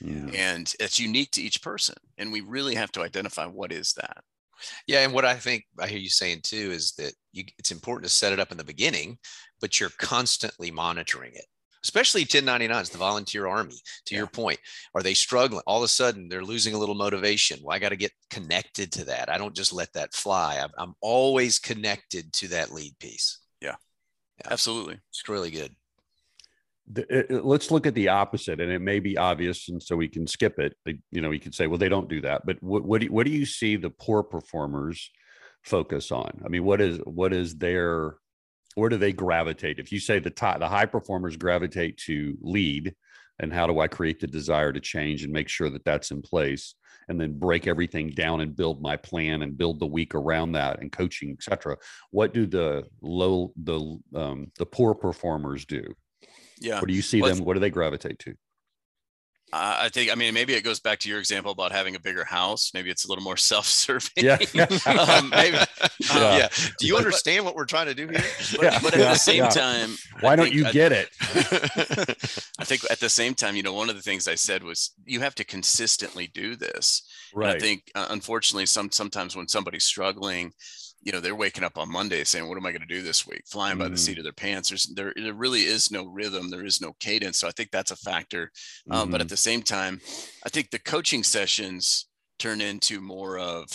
yeah. 0.00 0.30
and 0.34 0.74
it's 0.80 0.98
unique 1.00 1.30
to 1.32 1.42
each 1.42 1.62
person 1.62 1.94
and 2.18 2.32
we 2.32 2.40
really 2.40 2.74
have 2.74 2.92
to 2.92 3.02
identify 3.02 3.46
what 3.46 3.72
is 3.72 3.92
that 3.94 4.18
yeah 4.86 5.00
and 5.00 5.12
what 5.12 5.24
i 5.24 5.34
think 5.34 5.64
i 5.78 5.86
hear 5.86 5.98
you 5.98 6.10
saying 6.10 6.40
too 6.42 6.70
is 6.70 6.92
that 6.92 7.12
you, 7.32 7.44
it's 7.58 7.70
important 7.72 8.04
to 8.04 8.10
set 8.10 8.32
it 8.32 8.40
up 8.40 8.52
in 8.52 8.58
the 8.58 8.64
beginning 8.64 9.18
but 9.60 9.78
you're 9.80 9.90
constantly 9.98 10.70
monitoring 10.70 11.32
it 11.34 11.44
especially 11.82 12.24
1099s, 12.24 12.90
the 12.90 12.98
volunteer 12.98 13.46
army. 13.46 13.80
To 14.06 14.14
Yeah. 14.14 14.18
your 14.18 14.26
point, 14.26 14.60
are 14.94 15.02
they 15.02 15.14
struggling? 15.14 15.62
All 15.66 15.78
of 15.78 15.84
a 15.84 15.88
sudden, 15.88 16.28
they're 16.28 16.44
losing 16.44 16.74
a 16.74 16.78
little 16.78 16.94
motivation. 16.94 17.58
Well, 17.62 17.74
I 17.74 17.78
got 17.78 17.88
to 17.88 17.96
get 17.96 18.12
connected 18.28 18.92
to 18.92 19.04
that. 19.06 19.30
I 19.30 19.38
don't 19.38 19.56
just 19.56 19.72
let 19.72 19.92
that 19.94 20.12
fly. 20.12 20.58
I'm, 20.58 20.70
I'm 20.76 20.94
always 21.00 21.58
connected 21.58 22.32
to 22.34 22.48
that 22.48 22.72
lead 22.72 22.98
piece. 22.98 23.38
Yeah. 23.60 23.76
Absolutely. 24.44 25.00
It's 25.08 25.28
really 25.28 25.50
good. 25.50 25.74
It- 26.96 27.44
let's 27.44 27.70
look 27.70 27.86
at 27.86 27.94
the 27.94 28.08
opposite 28.08 28.60
and 28.60 28.70
it 28.72 28.80
may 28.80 29.00
be 29.00 29.16
obvious 29.16 29.68
and 29.68 29.82
so 29.82 29.96
we 29.96 30.08
can 30.08 30.26
skip 30.26 30.58
it. 30.58 30.74
You 31.10 31.20
know 31.20 31.28
we 31.28 31.38
could 31.38 31.54
say 31.54 31.66
well 31.66 31.78
they 31.78 31.88
don't 31.88 32.08
do 32.08 32.20
that 32.22 32.42
but 32.44 32.62
what 32.62 32.84
what 32.84 33.00
do, 33.00 33.06
you- 33.06 33.12
what 33.12 33.26
do 33.26 33.32
you 33.32 33.46
see 33.46 33.76
the 33.76 33.90
poor 33.90 34.22
performers 34.22 35.10
focus 35.64 36.10
on? 36.10 36.42
I 36.44 36.48
mean 36.48 36.64
what 36.64 36.80
is 36.80 36.98
what 37.04 37.32
is 37.32 37.56
their 37.56 38.16
where 38.76 38.88
do 38.88 38.96
they 38.96 39.12
gravitate? 39.12 39.78
If 39.78 39.90
you 39.92 40.00
say 40.00 40.18
the 40.20 40.30
top 40.30 40.58
the 40.60 40.68
high 40.68 40.86
performers 40.86 41.36
gravitate 41.36 41.96
to 42.06 42.36
lead 42.40 42.94
and 43.40 43.52
how 43.52 43.66
do 43.66 43.80
i 43.80 43.88
create 43.88 44.20
the 44.20 44.26
desire 44.26 44.72
to 44.72 44.80
change 44.80 45.24
and 45.24 45.32
make 45.32 45.48
sure 45.48 45.70
that 45.70 45.84
that's 45.84 46.10
in 46.10 46.22
place 46.22 46.74
and 47.08 47.20
then 47.20 47.38
break 47.38 47.66
everything 47.66 48.10
down 48.10 48.40
and 48.40 48.54
build 48.54 48.80
my 48.82 48.96
plan 48.96 49.42
and 49.42 49.56
build 49.58 49.80
the 49.80 49.86
week 49.86 50.14
around 50.14 50.52
that 50.52 50.80
and 50.80 50.92
coaching 50.92 51.30
etc 51.32 51.76
what 52.10 52.32
do 52.34 52.46
the 52.46 52.84
low 53.02 53.52
the 53.64 53.98
um, 54.14 54.46
the 54.58 54.66
poor 54.66 54.94
performers 54.94 55.64
do 55.64 55.82
Yeah. 56.60 56.78
what 56.80 56.88
do 56.88 56.94
you 56.94 57.02
see 57.02 57.20
Well, 57.22 57.34
them? 57.34 57.44
What 57.44 57.54
do 57.54 57.60
they 57.60 57.70
gravitate 57.70 58.18
to? 58.20 58.34
I 59.52 59.88
think, 59.88 60.12
I 60.12 60.14
mean, 60.14 60.32
maybe 60.32 60.54
it 60.54 60.62
goes 60.62 60.78
back 60.78 61.00
to 61.00 61.08
your 61.08 61.18
example 61.18 61.50
about 61.50 61.72
having 61.72 61.96
a 61.96 61.98
bigger 61.98 62.22
house. 62.22 62.70
Maybe 62.72 62.88
it's 62.88 63.04
a 63.04 63.08
little 63.08 63.24
more 63.24 63.36
self-serving. 63.52 64.12
Yeah. 64.16 64.34
um, 64.86 65.28
maybe. 65.30 65.56
yeah. 66.14 66.36
Yeah. 66.38 66.48
Do 66.78 66.86
you 66.86 66.96
understand 66.96 67.44
what 67.44 67.56
we're 67.56 67.64
trying 67.64 67.86
to 67.86 67.94
do 67.94 68.06
here? 68.06 68.22
But, 68.52 68.62
Yeah, 68.62 68.78
but 68.80 68.94
at 68.94 69.00
yeah, 69.00 69.12
the 69.12 69.18
same 69.18 69.48
time, 69.48 69.96
Why 70.20 70.34
I 70.34 70.36
don't 70.36 70.52
you 70.52 70.66
I- 70.66 70.70
get 70.72 70.92
it? 70.92 71.08
I 72.60 72.64
think 72.64 72.82
at 72.92 73.00
the 73.00 73.08
same 73.08 73.34
time, 73.34 73.56
you 73.56 73.64
know, 73.64 73.74
one 73.74 73.90
of 73.90 73.96
the 73.96 74.02
things 74.02 74.28
I 74.28 74.36
said 74.36 74.62
was 74.62 74.92
you 75.04 75.18
have 75.18 75.34
to 75.36 75.44
consistently 75.44 76.28
do 76.32 76.54
this. 76.54 77.02
And 77.34 77.44
I 77.46 77.58
think, 77.58 77.90
uh, 77.96 78.06
unfortunately, 78.10 78.66
some 78.66 78.92
sometimes 78.92 79.34
when 79.34 79.48
somebody's 79.48 79.84
struggling, 79.84 80.52
you 81.02 81.12
know, 81.12 81.20
they're 81.20 81.34
waking 81.34 81.64
up 81.64 81.78
on 81.78 81.90
Monday 81.90 82.24
saying, 82.24 82.48
"What 82.48 82.58
am 82.58 82.66
I 82.66 82.72
going 82.72 82.82
to 82.82 82.86
do 82.86 83.02
this 83.02 83.26
week?" 83.26 83.42
Flying 83.46 83.78
by 83.78 83.88
the 83.88 83.96
Mm. 83.96 83.98
seat 83.98 84.18
of 84.18 84.24
their 84.24 84.32
pants. 84.32 84.68
There's 84.68 84.86
there 84.94 85.12
there 85.16 85.34
really 85.34 85.62
is 85.64 85.90
no 85.90 86.04
rhythm. 86.06 86.50
There 86.50 86.64
is 86.64 86.80
no 86.80 86.92
cadence. 87.00 87.38
So 87.38 87.48
I 87.48 87.52
think 87.52 87.70
that's 87.70 87.90
a 87.90 87.96
factor. 87.96 88.50
Um, 88.90 89.10
but 89.10 89.20
at 89.20 89.28
the 89.28 89.36
same 89.36 89.62
time, 89.62 90.00
I 90.44 90.48
think 90.50 90.70
the 90.70 90.78
coaching 90.78 91.22
sessions 91.24 92.08
turn 92.38 92.60
into 92.60 93.00
more 93.00 93.38
of 93.38 93.66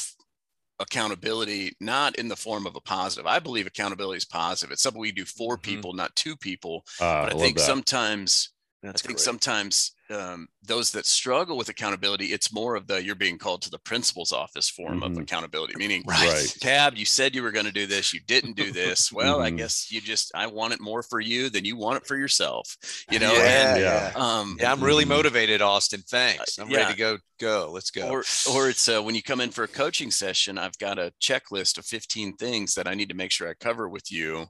accountability, 0.80 1.74
not 1.80 2.16
in 2.18 2.28
the 2.28 2.36
form 2.36 2.68
of 2.68 2.76
a 2.76 2.82
positive. 2.82 3.26
I 3.26 3.40
believe 3.40 3.66
accountability 3.68 4.18
is 4.18 4.26
positive. 4.26 4.72
It's 4.74 4.82
something 4.84 5.00
we 5.02 5.12
do 5.12 5.26
for 5.26 5.58
Mhm. 5.62 5.62
people, 5.64 5.94
not 5.94 6.16
two 6.16 6.36
people. 6.38 6.86
Uh, 7.00 7.06
But 7.22 7.30
I 7.30 7.34
love 7.34 7.42
think 7.42 7.58
that. 7.58 7.64
sometimes 7.66 8.52
That's 8.82 9.02
I 9.04 9.08
think 9.08 9.18
great. 9.18 9.26
sometimes 9.26 9.94
um, 10.10 10.48
those 10.64 10.92
that 10.92 11.06
struggle 11.06 11.58
with 11.58 11.70
accountability, 11.70 12.28
it's 12.28 12.54
more 12.54 12.76
of 12.76 12.88
the 12.88 13.04
you're 13.04 13.16
being 13.16 13.38
called 13.38 13.62
to 13.64 13.70
the 13.70 13.80
principal's 13.80 14.32
office 14.32 14.70
form 14.70 15.02
of 15.04 15.14
Mhm. 15.14 15.22
accountability, 15.22 15.74
meaning, 15.78 16.04
Right. 16.06 16.16
Right. 16.34 16.56
Tab, 16.62 16.96
you 16.98 17.06
said 17.06 17.34
you 17.36 17.42
were 17.44 17.52
going 17.52 17.66
to 17.66 17.72
do 17.72 17.88
this, 17.88 18.14
you 18.14 18.20
didn't 18.28 18.56
do 18.56 18.72
this. 18.72 19.12
Well, 19.12 19.42
I 19.42 19.52
Mhm. 19.52 19.58
guess 19.58 19.92
you 19.92 20.02
just 20.02 20.32
I 20.36 20.48
want 20.48 20.74
it 20.74 20.80
more 20.82 21.02
for 21.04 21.20
you 21.20 21.50
than 21.50 21.66
you 21.66 21.76
want 21.76 21.98
it 22.02 22.08
for 22.08 22.18
yourself. 22.18 22.76
You 23.10 23.20
know, 23.20 23.34
yeah, 23.34 23.72
and, 23.74 23.82
yeah. 23.82 24.12
yeah. 24.16 24.24
um, 24.40 24.58
Yeah, 24.60 24.72
I'm 24.72 24.84
really 24.84 25.06
Mhm. 25.06 25.10
motivated, 25.10 25.62
Austin. 25.62 26.02
Thanks. 26.08 26.58
I'm 26.58 26.70
yeah. 26.70 26.78
ready 26.80 26.94
to 26.94 26.98
go. 26.98 27.18
Go. 27.38 27.70
Let's 27.72 27.92
go. 27.92 28.08
or 28.08 28.24
or 28.50 28.70
it's 28.70 28.88
uh, 28.88 29.02
when 29.04 29.14
you 29.14 29.22
come 29.22 29.42
in 29.42 29.52
for 29.52 29.64
a 29.66 29.68
coaching 29.68 30.10
session, 30.10 30.58
I've 30.58 30.78
got 30.78 30.98
a 30.98 31.12
checklist 31.22 31.78
of 31.78 31.86
15 31.86 32.38
things 32.38 32.76
that 32.76 32.88
I 32.88 32.94
need 32.94 33.10
to 33.10 33.16
make 33.16 33.32
sure 33.32 33.50
I 33.50 33.54
cover 33.56 33.90
with 33.90 34.10
you 34.10 34.48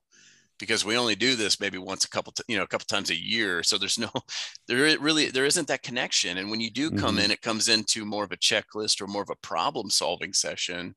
because 0.60 0.86
we 0.86 0.98
only 0.98 1.16
do 1.16 1.36
this 1.36 1.60
maybe 1.60 1.78
once 1.78 2.06
a 2.06 2.10
couple 2.10 2.32
t- 2.32 2.44
you 2.48 2.58
know 2.58 2.64
a 2.64 2.68
couple 2.68 2.86
times 2.86 3.10
a 3.10 3.20
year 3.20 3.62
so 3.64 3.78
there's 3.78 3.98
no 4.00 4.10
there 4.68 4.98
really 5.00 5.30
there 5.30 5.46
isn't 5.46 5.68
that 5.68 5.84
connection 5.84 6.38
and 6.38 6.50
when 6.50 6.62
you 6.62 6.70
do 6.72 6.90
come 6.92 7.18
Mhm. 7.18 7.26
in 7.26 7.32
it 7.32 7.42
comes 7.42 7.68
into 7.68 8.06
more 8.06 8.24
of 8.24 8.32
a 8.32 8.38
checklist 8.38 9.02
or 9.02 9.08
more 9.08 9.22
of 9.24 9.30
a 9.30 9.36
problem 9.48 9.90
solving 9.90 10.34
session 10.34 10.96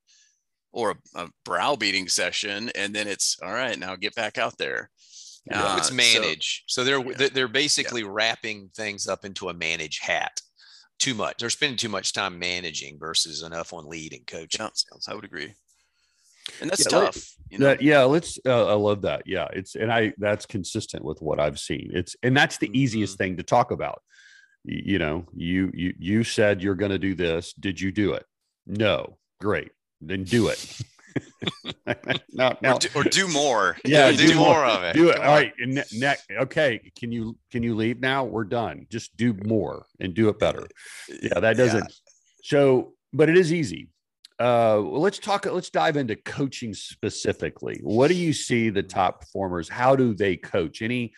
or 0.73 0.93
a, 1.15 1.21
a 1.23 1.29
browbeating 1.45 2.09
session 2.09 2.71
and 2.75 2.95
then 2.95 3.09
it's 3.09 3.37
all 3.43 3.53
right 3.53 3.79
now 3.79 3.97
get 3.97 4.15
back 4.15 4.39
out 4.39 4.57
there 4.59 4.91
Yeah. 5.47 5.77
it's 5.79 5.89
Uh, 5.89 5.91
so- 5.91 5.95
manage. 5.95 6.65
So, 6.67 6.85
they're 6.85 7.01
yeah. 7.05 7.29
they're- 7.33 7.49
basically 7.49 8.03
wrapping 8.05 8.71
things 8.77 9.07
up 9.09 9.25
into 9.25 9.49
a 9.49 9.55
manage 9.55 9.99
hat. 10.01 10.41
Too 10.99 11.15
much. 11.15 11.37
They're 11.39 11.49
spending 11.51 11.79
too 11.79 11.89
much 11.89 12.13
time 12.13 12.39
managing 12.39 12.99
versus 12.99 13.43
enough 13.43 13.73
on 13.73 13.89
lead 13.89 14.13
and 14.13 14.27
coaching. 14.27 14.61
Yeah, 14.61 14.69
i 15.09 15.15
would 15.15 15.25
agree 15.25 15.55
and 16.61 16.71
that's 16.71 16.91
Yeah, 16.91 16.99
let- 16.99 17.13
tough 17.15 17.35
you 17.51 17.59
know 17.59 17.67
That- 17.67 17.81
yeah, 17.83 18.03
let's. 18.03 18.39
Uh, 18.45 18.67
I 18.67 18.75
love 18.75 19.03
that. 19.03 19.23
Yeah, 19.27 19.49
it's 19.55 19.75
and 19.75 19.91
I 19.93 20.13
that's 20.19 20.45
consistent 20.47 21.03
with 21.05 21.23
what 21.23 21.41
I've 21.41 21.59
seen. 21.59 21.91
It's 21.95 22.15
and 22.23 22.37
that's 22.37 22.59
the 22.59 22.71
easiest 22.79 23.15
Mm-hmm. 23.15 23.23
thing 23.25 23.37
to 23.39 23.43
talk 23.43 23.71
about. 23.71 24.03
You, 24.65 24.99
know, 24.99 25.25
you 25.35 25.71
you 25.73 25.95
you 25.99 26.25
said 26.25 26.63
you're 26.63 26.75
going 26.75 26.91
to 26.91 26.99
do 26.99 27.15
this. 27.15 27.55
Did 27.55 27.81
you 27.81 27.91
do 27.91 28.13
it? 28.13 28.27
No. 28.67 29.17
Great. 29.41 29.71
Then 30.03 30.25
do 30.25 30.49
it. 30.49 30.81
now, 32.33 32.59
now, 32.63 32.75
Or, 32.75 32.79
do, 32.79 32.89
or 32.97 33.05
do 33.05 33.29
more. 33.29 33.77
Yeah, 33.85 34.11
do, 34.11 34.29
do 34.29 34.35
more. 34.35 34.49
more. 34.57 34.65
of 34.67 34.83
it. 34.85 34.95
do 34.95 35.09
it. 35.09 35.17
Come 35.17 35.25
All 35.25 35.31
on. 35.31 35.37
right. 35.37 35.53
Ne- 35.59 35.83
ne- 35.95 36.37
okay. 36.41 36.93
Can 36.99 37.13
you 37.13 37.39
can 37.51 37.63
you 37.63 37.75
leave 37.75 38.01
now? 38.01 38.25
We're 38.25 38.45
done. 38.45 38.87
Just 38.91 39.17
do 39.17 39.33
more 39.33 39.87
and 40.01 40.13
do 40.13 40.29
it 40.29 40.39
better. 40.39 40.67
Yeah, 41.23 41.41
that 41.41 41.57
doesn't. 41.57 41.91
So, 42.43 42.93
but 43.13 43.29
it 43.31 43.39
is 43.39 43.53
easy. 43.53 43.89
Uh, 44.41 44.79
let's 44.79 45.19
talk. 45.19 45.47
Let's 45.47 45.71
dive 45.71 45.97
into 45.97 46.15
coaching 46.17 46.73
specifically. 46.75 47.81
What 47.83 48.09
do 48.09 48.15
you 48.15 48.33
see 48.33 48.71
the 48.71 48.83
top 48.83 49.21
performers? 49.23 49.69
How 49.69 49.97
do 49.97 50.15
they 50.15 50.37
coach? 50.37 50.83
Any 50.83 51.13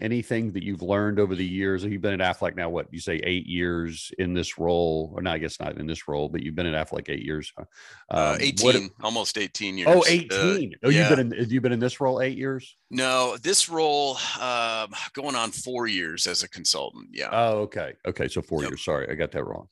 anything 0.00 0.52
that 0.52 0.62
you've 0.64 0.80
learned 0.80 1.20
over 1.20 1.34
the 1.34 1.44
years? 1.46 1.84
You've 1.84 2.00
been 2.00 2.18
at 2.18 2.36
Aflac 2.38 2.56
now. 2.56 2.70
What 2.70 2.86
you 2.92 2.98
say? 3.00 3.16
Eight 3.24 3.46
years 3.46 4.10
in 4.18 4.32
this 4.32 4.58
role, 4.58 5.12
or 5.14 5.22
no? 5.22 5.30
I 5.32 5.38
guess 5.38 5.60
not 5.60 5.76
in 5.76 5.86
this 5.86 6.08
role, 6.08 6.28
but 6.28 6.42
you've 6.42 6.54
been 6.54 6.66
at 6.72 6.88
Aflac 6.88 7.10
eight 7.10 7.24
years. 7.24 7.52
huh? 7.58 7.64
uh, 8.10 8.32
Um, 8.34 8.38
18 8.40 8.82
what- 8.84 8.90
almost 9.04 9.36
18 9.36 9.76
years 9.78 9.88
oh, 9.90 10.00
Uh, 10.00 10.04
18. 10.06 10.74
oh, 10.84 10.88
yeah. 10.88 11.00
you've 11.00 11.16
been 11.16 11.32
in. 11.32 11.38
Have 11.38 11.52
you 11.52 11.60
been 11.60 11.72
in 11.72 11.80
this 11.80 12.00
role 12.00 12.22
eight 12.22 12.38
years? 12.38 12.76
No, 12.90 13.36
this 13.38 13.68
role 13.68 14.16
um, 14.40 14.94
going 15.14 15.34
on 15.34 15.50
four 15.50 15.88
years 15.88 16.26
as 16.26 16.42
a 16.42 16.48
consultant. 16.48 17.08
Yeah. 17.12 17.28
Oh, 17.32 17.58
okay. 17.62 17.92
Okay. 18.06 18.28
So 18.28 18.40
four 18.40 18.62
Yep. 18.62 18.70
years. 18.70 18.84
Sorry, 18.84 19.08
I 19.10 19.14
got 19.14 19.32
that 19.32 19.44
wrong. 19.44 19.66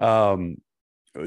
Um, 0.00 0.58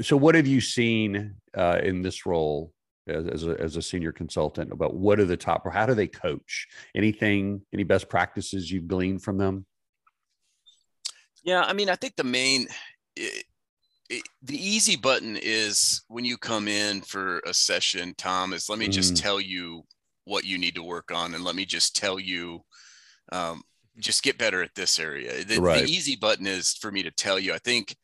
so 0.00 0.16
what 0.16 0.34
have 0.34 0.46
you 0.46 0.60
seen 0.60 1.34
uh, 1.56 1.80
in 1.82 2.02
this 2.02 2.26
role 2.26 2.72
as, 3.06 3.26
as, 3.26 3.46
a, 3.46 3.60
as 3.60 3.76
a 3.76 3.82
senior 3.82 4.12
consultant 4.12 4.72
about 4.72 4.94
what 4.94 5.18
are 5.18 5.24
the 5.24 5.36
top 5.36 5.66
or 5.66 5.70
how 5.70 5.86
do 5.86 5.94
they 5.94 6.06
coach? 6.06 6.66
Anything, 6.94 7.62
any 7.72 7.82
best 7.84 8.08
practices 8.08 8.70
you've 8.70 8.88
gleaned 8.88 9.22
from 9.22 9.38
them? 9.38 9.66
yeah. 11.42 11.62
I 11.62 11.72
mean, 11.72 11.88
I 11.88 11.96
think 11.96 12.16
the 12.16 12.24
main, 12.24 12.68
i 13.18 13.30
i 14.12 14.20
the 14.42 14.56
easy 14.56 14.96
button 14.96 15.38
is 15.40 16.02
when 16.08 16.24
you 16.24 16.36
come 16.36 16.66
in 16.66 17.00
for 17.02 17.38
a 17.46 17.54
session, 17.54 18.12
Tom, 18.18 18.52
is 18.52 18.68
let 18.68 18.78
me 18.78 18.88
just 18.88 19.14
Mm. 19.14 19.22
tell 19.22 19.40
you 19.40 19.84
what 20.24 20.44
you 20.44 20.58
need 20.58 20.74
to 20.74 20.82
work 20.82 21.12
on 21.12 21.34
and 21.34 21.44
let 21.44 21.54
me 21.54 21.64
just 21.64 21.94
tell 21.94 22.18
you, 22.18 22.64
um, 23.32 23.62
just 23.98 24.22
get 24.22 24.36
better 24.36 24.62
at 24.62 24.74
this 24.74 24.98
area. 24.98 25.44
The, 25.44 25.58
Right. 25.58 25.84
the 25.86 25.92
easy 25.92 26.16
button 26.16 26.46
is 26.46 26.74
for 26.74 26.90
me 26.90 27.02
to 27.04 27.10
tell 27.12 27.38
you. 27.38 27.52
I 27.54 27.58
think, 27.58 27.96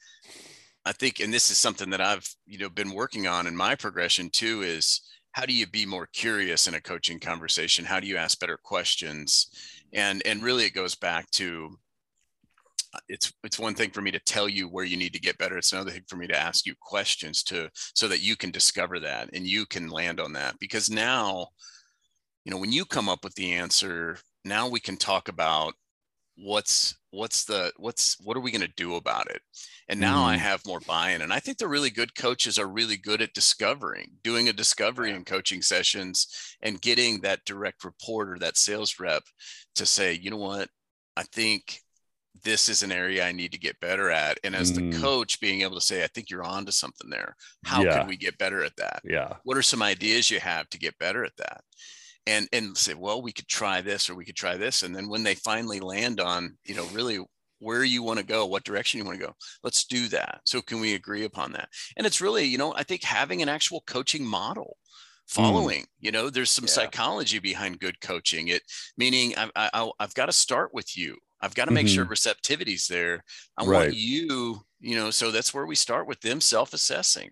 I 0.86 0.92
think, 0.92 1.18
and 1.18 1.34
this 1.34 1.50
is 1.50 1.58
something 1.58 1.90
that 1.90 2.00
I've, 2.00 2.28
you 2.46 2.58
know, 2.58 2.70
been 2.70 2.92
working 2.92 3.26
on 3.26 3.48
in 3.48 3.56
my 3.56 3.74
progression 3.74 4.30
too, 4.30 4.62
is 4.62 5.00
how 5.32 5.44
do 5.44 5.52
you 5.52 5.66
be 5.66 5.84
more 5.84 6.06
curious 6.12 6.68
in 6.68 6.74
a 6.74 6.80
coaching 6.80 7.18
conversation? 7.18 7.84
How 7.84 7.98
do 7.98 8.06
you 8.06 8.16
ask 8.16 8.38
better 8.38 8.56
questions? 8.62 9.48
And, 9.92 10.22
and 10.24 10.42
really 10.42 10.64
it 10.64 10.74
goes 10.74 10.94
back 10.94 11.28
to, 11.32 11.76
it's 13.08 13.32
it's 13.44 13.58
one 13.58 13.74
thing 13.74 13.90
for 13.90 14.00
me 14.00 14.10
to 14.10 14.20
tell 14.20 14.48
you 14.48 14.68
where 14.68 14.84
you 14.84 14.96
need 14.96 15.12
to 15.12 15.20
get 15.20 15.36
better 15.36 15.58
it's 15.58 15.72
another 15.72 15.90
thing 15.90 16.04
for 16.08 16.16
me 16.16 16.26
to 16.26 16.38
ask 16.38 16.64
you 16.64 16.74
questions 16.80 17.42
to 17.42 17.68
so 17.74 18.08
that 18.08 18.22
you 18.22 18.36
can 18.36 18.50
discover 18.50 18.98
that 18.98 19.28
and 19.34 19.46
you 19.46 19.66
can 19.66 19.90
land 19.90 20.18
on 20.18 20.32
that 20.32 20.58
because 20.60 20.88
now 20.88 21.46
you 22.46 22.50
know 22.50 22.56
when 22.56 22.72
you 22.72 22.86
come 22.86 23.08
up 23.08 23.22
with 23.22 23.34
the 23.34 23.52
answer 23.52 24.16
now 24.46 24.66
we 24.66 24.80
can 24.80 24.96
talk 24.96 25.28
about 25.28 25.74
what's 26.36 26.96
what's 27.10 27.44
the 27.44 27.72
what's 27.76 28.16
what 28.22 28.36
are 28.36 28.40
we 28.40 28.50
going 28.50 28.60
to 28.60 28.72
do 28.76 28.96
about 28.96 29.30
it 29.30 29.42
and 29.88 30.00
now 30.00 30.24
i 30.24 30.36
Mm. 30.36 30.40
have 30.40 30.66
more 30.66 30.80
buy-in 30.80 31.22
and 31.22 31.32
i 31.32 31.40
think 31.40 31.58
the 31.58 31.68
really 31.68 31.90
good 31.90 32.14
coaches 32.14 32.58
are 32.58 32.66
really 32.68 32.96
good 32.96 33.22
at 33.22 33.32
discovering 33.34 34.10
doing 34.22 34.48
a 34.48 34.52
discovery 34.52 35.10
Yeah. 35.10 35.16
in 35.16 35.24
coaching 35.24 35.62
sessions 35.62 36.26
and 36.62 36.80
getting 36.82 37.20
that 37.20 37.44
direct 37.44 37.84
report 37.84 38.28
or 38.30 38.38
that 38.40 38.56
sales 38.56 38.98
rep 38.98 39.22
to 39.76 39.86
say 39.86 40.12
you 40.12 40.30
know 40.30 40.36
what 40.36 40.68
i 41.16 41.22
think 41.22 41.80
this 42.44 42.68
is 42.68 42.82
an 42.82 42.92
area 42.92 43.26
I 43.26 43.32
need 43.32 43.50
to 43.52 43.58
get 43.58 43.80
better 43.80 44.10
at. 44.10 44.38
And 44.44 44.54
as 44.54 44.70
Mm. 44.70 44.92
the 44.92 44.98
coach, 45.00 45.40
being 45.40 45.62
able 45.62 45.76
to 45.80 45.86
say, 45.86 46.04
I 46.04 46.06
think 46.08 46.28
you're 46.28 46.44
on 46.44 46.66
to 46.66 46.70
something 46.70 47.08
there. 47.08 47.34
How 47.64 47.82
Yeah. 47.82 47.96
can 48.00 48.06
we 48.08 48.16
get 48.18 48.36
better 48.36 48.62
at 48.62 48.76
that? 48.76 49.00
Yeah. 49.04 49.38
What 49.44 49.56
are 49.56 49.62
some 49.62 49.80
ideas 49.82 50.30
you 50.30 50.38
have 50.40 50.68
to 50.68 50.78
get 50.78 50.98
better 50.98 51.24
at 51.24 51.34
that? 51.38 51.62
And 52.26 52.46
and 52.52 52.76
say, 52.76 52.92
well, 52.92 53.22
we 53.22 53.32
could 53.32 53.48
try 53.48 53.80
this 53.80 54.10
or 54.10 54.14
we 54.14 54.26
could 54.26 54.36
try 54.36 54.58
this. 54.58 54.82
And 54.82 54.94
then 54.94 55.08
when 55.08 55.22
they 55.22 55.34
finally 55.34 55.80
land 55.80 56.20
on, 56.20 56.58
you 56.66 56.74
know, 56.74 56.84
really 56.88 57.20
where 57.58 57.84
you 57.84 58.02
want 58.02 58.18
to 58.18 58.24
go, 58.24 58.46
what 58.46 58.64
direction 58.64 58.98
you 58.98 59.04
want 59.04 59.18
to 59.18 59.26
go, 59.26 59.32
let's 59.62 59.84
do 59.84 60.08
that. 60.08 60.40
So 60.44 60.60
can 60.60 60.80
we 60.80 60.94
agree 60.94 61.24
upon 61.24 61.52
that? 61.52 61.68
And 61.96 62.06
it's 62.06 62.20
really, 62.20 62.44
you 62.44 62.58
know, 62.58 62.74
I 62.74 62.82
think 62.82 63.02
having 63.02 63.42
an 63.42 63.48
actual 63.48 63.82
coaching 63.86 64.26
model 64.26 64.76
following 65.26 65.82
mm. 65.82 65.86
you 66.00 66.12
know 66.12 66.30
there's 66.30 66.50
some 66.50 66.66
yeah. 66.66 66.70
psychology 66.70 67.38
behind 67.38 67.80
good 67.80 68.00
coaching 68.00 68.48
it 68.48 68.62
meaning 68.96 69.34
I, 69.36 69.70
I, 69.74 69.90
i've 69.98 70.14
got 70.14 70.26
to 70.26 70.32
start 70.32 70.72
with 70.72 70.96
you 70.96 71.16
i've 71.40 71.54
got 71.54 71.64
to 71.64 71.72
make 71.72 71.86
mm-hmm. 71.86 71.96
sure 71.96 72.04
receptivity's 72.04 72.86
there 72.86 73.24
i 73.58 73.64
right. 73.64 73.86
want 73.88 73.94
you 73.94 74.60
you 74.80 74.94
know 74.94 75.10
so 75.10 75.30
that's 75.30 75.52
where 75.52 75.66
we 75.66 75.74
start 75.74 76.06
with 76.06 76.20
them 76.20 76.40
self-assessing 76.40 77.30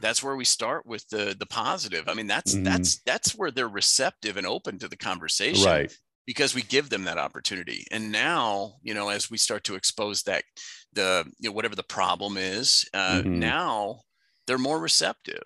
that's 0.00 0.22
where 0.22 0.36
we 0.36 0.44
start 0.44 0.86
with 0.86 1.06
the 1.08 1.36
the 1.38 1.46
positive 1.46 2.08
i 2.08 2.14
mean 2.14 2.26
that's 2.26 2.54
mm-hmm. 2.54 2.64
that's 2.64 3.02
that's 3.02 3.32
where 3.32 3.50
they're 3.50 3.68
receptive 3.68 4.38
and 4.38 4.46
open 4.46 4.78
to 4.78 4.88
the 4.88 4.96
conversation 4.96 5.66
right 5.66 5.94
because 6.26 6.54
we 6.54 6.62
give 6.62 6.88
them 6.88 7.04
that 7.04 7.18
opportunity 7.18 7.86
and 7.90 8.10
now 8.10 8.74
you 8.82 8.94
know 8.94 9.08
as 9.08 9.30
we 9.30 9.38
start 9.38 9.64
to 9.64 9.74
expose 9.74 10.22
that 10.22 10.44
the 10.92 11.24
you 11.38 11.48
know 11.48 11.54
whatever 11.54 11.76
the 11.76 11.82
problem 11.82 12.36
is 12.36 12.88
uh, 12.94 13.18
mm-hmm. 13.18 13.38
now 13.38 14.00
they're 14.46 14.58
more 14.58 14.78
receptive 14.78 15.44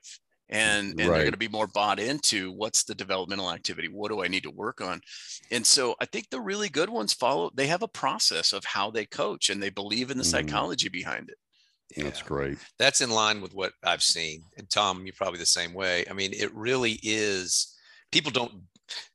and 0.51 0.91
and 0.91 1.01
right. 1.01 1.07
they're 1.07 1.23
going 1.25 1.33
to 1.33 1.37
be 1.37 1.49
more 1.49 1.67
bought 1.67 2.01
into 2.01 2.53
what's 2.53 2.85
the 2.85 2.95
developmental 2.95 3.51
activity 3.51 3.89
what 3.89 4.11
do 4.11 4.23
i 4.23 4.29
need 4.29 4.43
to 4.43 4.51
work 4.51 4.81
on 4.81 5.01
and 5.51 5.67
so 5.67 5.95
i 6.01 6.05
think 6.05 6.29
the 6.31 6.41
really 6.41 6.69
good 6.69 6.91
ones 6.91 7.13
follow 7.13 7.51
they 7.55 7.67
have 7.67 7.83
a 7.83 7.89
process 7.89 8.53
of 8.53 8.65
how 8.65 8.91
they 8.91 9.05
coach 9.05 9.51
and 9.51 9.63
they 9.63 9.71
believe 9.71 10.11
in 10.11 10.19
the 10.19 10.25
mm-hmm. 10.25 10.31
psychology 10.31 10.89
behind 10.89 11.29
it 11.29 11.37
yeah. 11.97 12.05
That's 12.05 12.23
great. 12.23 12.59
That's 12.79 13.01
in 13.01 13.11
line 13.11 13.41
with 13.41 13.55
what 13.55 13.73
I've 13.83 14.03
seen. 14.03 14.43
And 14.57 14.69
Tom, 14.69 15.05
you're 15.05 15.15
probably 15.17 15.39
the 15.39 15.47
same 15.47 15.73
way. 15.73 16.05
I 16.09 16.13
mean, 16.13 16.33
it 16.35 16.55
really 16.55 16.99
is. 17.03 17.75
People 18.13 18.31
don't 18.31 18.53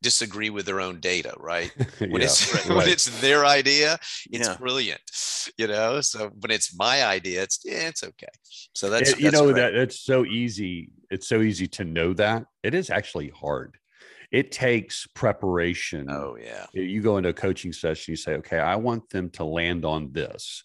disagree 0.01 0.49
with 0.49 0.65
their 0.65 0.81
own 0.81 0.99
data, 0.99 1.33
right? 1.39 1.71
When 1.99 2.11
yeah, 2.11 2.27
it's 2.27 2.53
right. 2.67 2.77
when 2.77 2.89
it's 2.89 3.21
their 3.21 3.45
idea, 3.45 3.97
it's 4.29 4.47
yeah. 4.47 4.57
brilliant, 4.57 5.01
you 5.57 5.67
know. 5.67 6.01
So 6.01 6.29
when 6.39 6.51
it's 6.51 6.75
my 6.77 7.05
idea, 7.05 7.43
it's 7.43 7.59
yeah, 7.63 7.87
it's 7.87 8.03
okay. 8.03 8.27
So 8.73 8.89
that's 8.89 9.11
it, 9.11 9.19
you 9.19 9.31
that's 9.31 9.41
know 9.41 9.51
great. 9.51 9.61
that 9.61 9.75
it's 9.75 9.99
so 9.99 10.25
easy. 10.25 10.89
It's 11.09 11.27
so 11.27 11.41
easy 11.41 11.67
to 11.67 11.85
know 11.85 12.13
that 12.13 12.45
it 12.63 12.73
is 12.73 12.89
actually 12.89 13.29
hard. 13.29 13.77
It 14.31 14.51
takes 14.51 15.07
preparation. 15.13 16.09
Oh 16.09 16.35
yeah. 16.41 16.65
You 16.73 17.01
go 17.01 17.17
into 17.17 17.29
a 17.29 17.33
coaching 17.33 17.71
session, 17.71 18.11
you 18.13 18.15
say, 18.15 18.33
okay, 18.35 18.59
I 18.59 18.75
want 18.75 19.09
them 19.09 19.29
to 19.31 19.43
land 19.43 19.85
on 19.85 20.11
this. 20.11 20.63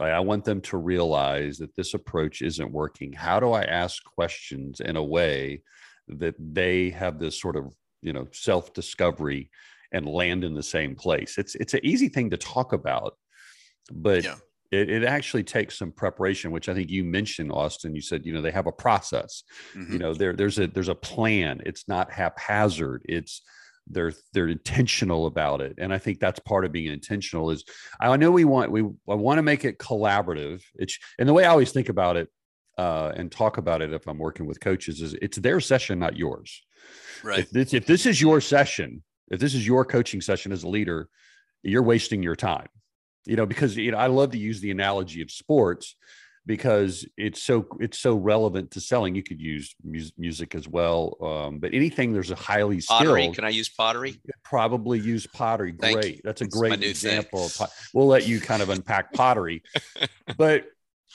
I 0.00 0.20
want 0.20 0.44
them 0.44 0.60
to 0.62 0.78
realize 0.78 1.58
that 1.58 1.74
this 1.76 1.92
approach 1.92 2.40
isn't 2.40 2.72
working. 2.72 3.12
How 3.12 3.40
do 3.40 3.52
I 3.52 3.64
ask 3.64 4.02
questions 4.04 4.80
in 4.80 4.96
a 4.96 5.04
way 5.04 5.62
that 6.08 6.34
they 6.38 6.90
have 6.90 7.18
this 7.18 7.38
sort 7.38 7.56
of 7.56 7.74
you 8.02 8.12
know 8.12 8.28
self 8.32 8.74
discovery 8.74 9.50
and 9.92 10.06
land 10.06 10.44
in 10.44 10.54
the 10.54 10.62
same 10.62 10.94
place. 10.94 11.38
It's 11.38 11.54
it's 11.54 11.74
an 11.74 11.80
easy 11.84 12.08
thing 12.08 12.30
to 12.30 12.36
talk 12.36 12.72
about 12.72 13.14
but 13.90 14.24
yeah. 14.24 14.36
it, 14.70 14.90
it 14.90 15.04
actually 15.04 15.44
takes 15.44 15.78
some 15.78 15.92
preparation 15.92 16.50
which 16.50 16.68
i 16.68 16.74
think 16.74 16.90
you 16.90 17.04
mentioned 17.04 17.50
austin. 17.52 17.94
You 17.94 18.02
said 18.02 18.24
you 18.24 18.32
know 18.32 18.42
they 18.42 18.50
have 18.50 18.66
a 18.66 18.72
process. 18.72 19.42
Mm-hmm. 19.74 19.92
you 19.92 19.98
know 19.98 20.14
there 20.14 20.34
there's 20.34 20.58
a 20.58 20.66
there's 20.66 20.88
a 20.88 20.94
plan. 20.94 21.60
It's 21.66 21.88
not 21.88 22.12
haphazard. 22.12 23.02
It's 23.08 23.42
they're 23.88 24.12
they're 24.32 24.48
intentional 24.48 25.26
about 25.26 25.60
it. 25.60 25.74
And 25.78 25.92
i 25.92 25.98
think 25.98 26.20
that's 26.20 26.38
part 26.40 26.64
of 26.64 26.72
being 26.72 26.92
intentional 26.92 27.50
is 27.50 27.64
i 28.00 28.16
know 28.16 28.30
we 28.30 28.44
want 28.44 28.70
we 28.70 28.82
i 28.82 29.14
want 29.14 29.38
to 29.38 29.42
make 29.42 29.64
it 29.64 29.78
collaborative. 29.78 30.62
It's 30.76 30.98
and 31.18 31.28
the 31.28 31.32
way 31.32 31.44
i 31.44 31.48
always 31.50 31.72
think 31.72 31.88
about 31.88 32.16
it 32.16 32.28
uh, 32.78 33.12
and 33.16 33.30
talk 33.30 33.58
about 33.58 33.82
it 33.82 33.92
if 33.92 34.06
i'm 34.06 34.18
working 34.18 34.46
with 34.46 34.60
coaches 34.60 35.00
is 35.00 35.14
it's 35.14 35.38
their 35.38 35.60
session 35.60 35.98
not 35.98 36.16
yours 36.16 36.62
Right. 37.22 37.40
If 37.40 37.50
this, 37.50 37.74
if 37.74 37.86
this 37.86 38.06
is 38.06 38.20
your 38.20 38.40
session, 38.40 39.02
if 39.28 39.40
this 39.40 39.54
is 39.54 39.66
your 39.66 39.84
coaching 39.84 40.20
session 40.20 40.52
as 40.52 40.62
a 40.62 40.68
leader, 40.68 41.08
you're 41.62 41.82
wasting 41.82 42.22
your 42.22 42.36
time. 42.36 42.68
You 43.24 43.36
know, 43.36 43.46
because 43.46 43.76
you 43.76 43.92
know, 43.92 43.98
I 43.98 44.08
love 44.08 44.32
to 44.32 44.38
use 44.38 44.60
the 44.60 44.72
analogy 44.72 45.22
of 45.22 45.30
sports 45.30 45.94
because 46.44 47.06
it's 47.16 47.40
so 47.40 47.68
it's 47.78 48.00
so 48.00 48.16
relevant 48.16 48.72
to 48.72 48.80
selling. 48.80 49.14
You 49.14 49.22
could 49.22 49.40
use 49.40 49.76
mu- 49.84 50.00
music 50.18 50.56
as 50.56 50.66
well, 50.66 51.16
um, 51.22 51.60
but 51.60 51.72
anything 51.72 52.12
there's 52.12 52.32
a 52.32 52.34
highly 52.34 52.80
skilled. 52.80 52.98
pottery. 52.98 53.28
Can 53.28 53.44
I 53.44 53.50
use 53.50 53.68
pottery? 53.68 54.20
Probably 54.42 54.98
use 54.98 55.24
pottery. 55.28 55.70
Great, 55.70 56.20
that's 56.24 56.40
a 56.40 56.46
great 56.48 56.82
example. 56.82 57.48
Pot- 57.56 57.70
we'll 57.94 58.08
let 58.08 58.26
you 58.26 58.40
kind 58.40 58.60
of 58.60 58.70
unpack 58.70 59.12
pottery, 59.12 59.62
but 60.36 60.64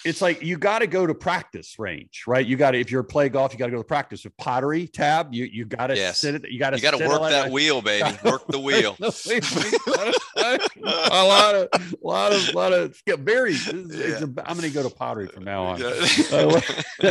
it's 0.05 0.21
like 0.21 0.43
you 0.43 0.57
got 0.57 0.79
to 0.79 0.88
go 0.88 1.07
to 1.07 1.13
practice 1.13 1.77
range, 1.79 2.23
right? 2.27 2.45
You 2.45 2.55
got 2.55 2.71
to 2.71 2.79
if 2.79 2.91
you're 2.91 3.03
play 3.03 3.29
golf, 3.29 3.53
you 3.53 3.60
got 3.60 3.65
to 3.65 3.71
go 3.71 3.77
to 3.77 3.83
practice. 3.83 4.23
With 4.23 4.38
pottery 4.38 4.88
tab, 4.88 5.33
you 5.33 5.45
you 5.45 5.65
got 5.65 5.88
to 5.88 5.95
yes. 5.95 6.19
sit 6.19 6.36
it. 6.36 6.45
You 6.49 6.60
got 6.60 6.71
to 6.71 6.77
you 6.77 6.81
got 6.81 6.97
to 6.97 7.07
work 7.07 7.29
that 7.29 7.51
wheel, 7.51 7.81
baby. 7.81 8.17
Work 8.23 8.47
the 8.47 8.60
wheel. 8.60 8.95
a 8.99 9.05
lot 11.25 11.55
of 11.55 11.69
a 11.73 12.07
lot 12.07 12.33
of 12.33 12.49
a 12.49 12.55
lot 12.55 12.73
of 12.73 13.01
very. 13.19 13.53
Yeah. 13.53 14.25
I'm 14.45 14.57
going 14.57 14.62
to 14.62 14.69
go 14.69 14.83
to 14.83 14.93
pottery 14.93 15.27
from 15.27 15.43
now 15.43 15.63
on. 15.63 15.81
Uh, 16.31 16.62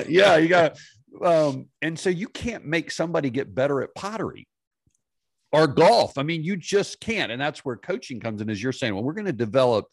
yeah, 0.08 0.36
you 0.36 0.48
got. 0.48 0.76
Um, 1.22 1.66
and 1.80 1.98
so 1.98 2.10
you 2.10 2.28
can't 2.28 2.66
make 2.66 2.90
somebody 2.90 3.30
get 3.30 3.54
better 3.54 3.82
at 3.82 3.94
pottery 3.94 4.46
or 5.52 5.66
golf. 5.66 6.18
I 6.18 6.22
mean, 6.22 6.42
you 6.42 6.56
just 6.56 7.00
can't. 7.00 7.32
And 7.32 7.40
that's 7.40 7.64
where 7.64 7.76
coaching 7.76 8.20
comes 8.20 8.40
in. 8.40 8.50
As 8.50 8.62
you're 8.62 8.72
saying, 8.72 8.94
well, 8.94 9.02
we're 9.02 9.14
going 9.14 9.26
to 9.26 9.32
develop 9.32 9.86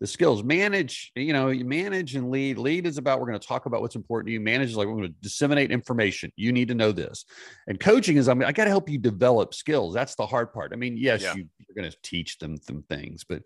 the 0.00 0.06
skills. 0.06 0.42
Manage 0.42 1.12
you 1.14 1.32
know 1.32 1.48
you 1.48 1.64
manage 1.64 2.16
and 2.16 2.30
lead. 2.30 2.58
Lead 2.58 2.86
is 2.86 2.98
about 2.98 3.20
we're 3.20 3.26
going 3.26 3.38
to 3.38 3.46
talk 3.46 3.66
about 3.66 3.82
what's 3.82 3.96
important 3.96 4.28
to 4.28 4.32
you. 4.32 4.40
Manage 4.40 4.70
is 4.70 4.76
like 4.76 4.88
we're 4.88 4.94
going 4.94 5.08
to 5.08 5.14
disseminate 5.20 5.70
information. 5.70 6.32
You 6.36 6.52
need 6.52 6.68
to 6.68 6.74
know 6.74 6.90
this. 6.90 7.24
And 7.66 7.78
coaching 7.78 8.16
is 8.16 8.28
i 8.28 8.34
mean 8.34 8.48
i 8.48 8.52
got 8.52 8.64
to 8.64 8.70
help 8.70 8.88
you 8.88 8.98
develop 8.98 9.54
skills. 9.54 9.94
That's 9.94 10.14
the 10.14 10.26
hard 10.26 10.52
part. 10.52 10.72
I 10.72 10.76
mean 10.76 10.96
yes 10.96 11.22
yeah. 11.22 11.34
you, 11.34 11.44
are 11.70 11.74
going 11.74 11.90
to 11.90 11.96
teach 12.02 12.38
them 12.38 12.56
some 12.56 12.82
things 12.88 13.24
but 13.24 13.42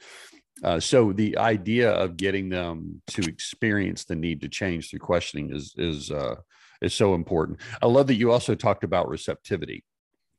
uh, 0.62 0.78
so 0.78 1.12
the 1.12 1.36
idea 1.36 1.90
of 1.90 2.16
getting 2.16 2.48
them 2.48 3.02
to 3.08 3.22
experience 3.22 4.04
the 4.04 4.14
need 4.14 4.40
to 4.40 4.48
change 4.48 4.88
through 4.88 5.00
questioning 5.00 5.52
is 5.54 5.74
is 5.76 6.10
uh, 6.12 6.36
is 6.80 6.94
so 6.94 7.14
important. 7.14 7.58
I 7.82 7.86
love 7.86 8.06
that 8.06 8.14
you 8.14 8.30
also 8.30 8.54
talked 8.54 8.84
about 8.84 9.08
receptivity. 9.08 9.84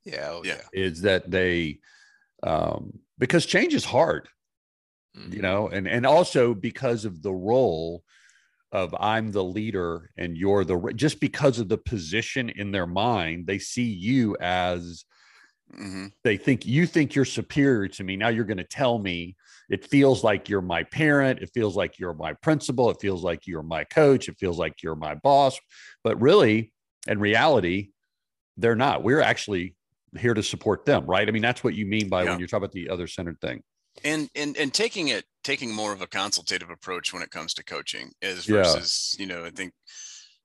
Yeah 0.04 0.30
oh, 0.30 0.42
yeah. 0.42 0.62
Is 0.72 1.02
that 1.02 1.30
they 1.30 1.80
um, 2.42 2.98
because 3.18 3.44
change 3.44 3.74
is 3.74 3.84
hard 3.84 4.28
mm-hmm. 5.16 5.32
you 5.32 5.42
know, 5.42 5.68
and 5.68 5.88
and 5.88 6.06
also 6.06 6.54
because 6.54 7.04
of 7.04 7.22
the 7.22 7.32
role 7.32 8.02
of 8.72 8.94
I'm 8.98 9.32
the 9.32 9.44
leader 9.44 10.10
and 10.16 10.36
you're 10.36 10.64
the 10.64 10.92
just 10.94 11.20
because 11.20 11.58
of 11.58 11.68
the 11.68 11.78
position 11.78 12.50
in 12.50 12.72
their 12.72 12.86
mind, 12.86 13.46
they 13.46 13.58
see 13.58 13.84
you 13.84 14.36
as 14.40 15.04
mm-hmm. 15.74 16.06
they 16.24 16.36
think 16.36 16.66
you 16.66 16.86
think 16.86 17.14
you're 17.14 17.24
superior 17.24 17.88
to 17.88 18.04
me. 18.04 18.16
Now 18.16 18.28
you're 18.28 18.44
going 18.44 18.56
to 18.58 18.64
tell 18.64 18.98
me 18.98 19.36
it 19.68 19.86
feels 19.86 20.22
like 20.22 20.48
you're 20.48 20.62
my 20.62 20.82
parent, 20.84 21.40
it 21.40 21.50
feels 21.54 21.76
like 21.76 21.98
you're 21.98 22.14
my 22.14 22.32
principal, 22.34 22.90
it 22.90 22.98
feels 23.00 23.22
like 23.22 23.46
you're 23.46 23.62
my 23.62 23.84
coach, 23.84 24.28
it 24.28 24.36
feels 24.38 24.58
like 24.58 24.82
you're 24.82 24.96
my 24.96 25.14
boss, 25.14 25.58
but 26.04 26.20
really 26.20 26.72
in 27.08 27.18
reality 27.18 27.90
they're 28.56 28.76
not. 28.76 29.02
We're 29.02 29.20
actually 29.20 29.74
here 30.18 30.34
to 30.34 30.42
support 30.42 30.86
them, 30.86 31.04
right? 31.06 31.28
I 31.28 31.30
mean, 31.30 31.42
that's 31.42 31.62
what 31.62 31.74
you 31.74 31.86
mean 31.86 32.08
by 32.08 32.22
yeah. 32.22 32.30
when 32.30 32.38
you're 32.38 32.48
talking 32.48 32.64
about 32.64 32.72
the 32.72 32.88
other 32.88 33.06
centered 33.06 33.40
thing 33.40 33.62
and 34.04 34.28
and 34.34 34.56
and 34.56 34.72
taking 34.72 35.08
it 35.08 35.24
taking 35.44 35.72
more 35.72 35.92
of 35.92 36.02
a 36.02 36.06
consultative 36.06 36.70
approach 36.70 37.12
when 37.12 37.22
it 37.22 37.30
comes 37.30 37.54
to 37.54 37.64
coaching 37.64 38.10
is 38.22 38.46
versus 38.46 39.16
yeah. 39.18 39.22
you 39.22 39.28
know 39.28 39.44
i 39.44 39.50
think 39.50 39.72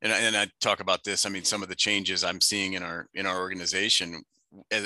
and 0.03 0.11
I, 0.11 0.19
and 0.19 0.35
I 0.35 0.47
talk 0.59 0.79
about 0.79 1.03
this 1.03 1.25
i 1.25 1.29
mean 1.29 1.43
some 1.43 1.63
of 1.63 1.69
the 1.69 1.75
changes 1.75 2.23
i'm 2.23 2.41
seeing 2.41 2.73
in 2.73 2.83
our 2.83 3.07
in 3.13 3.25
our 3.25 3.39
organization 3.39 4.23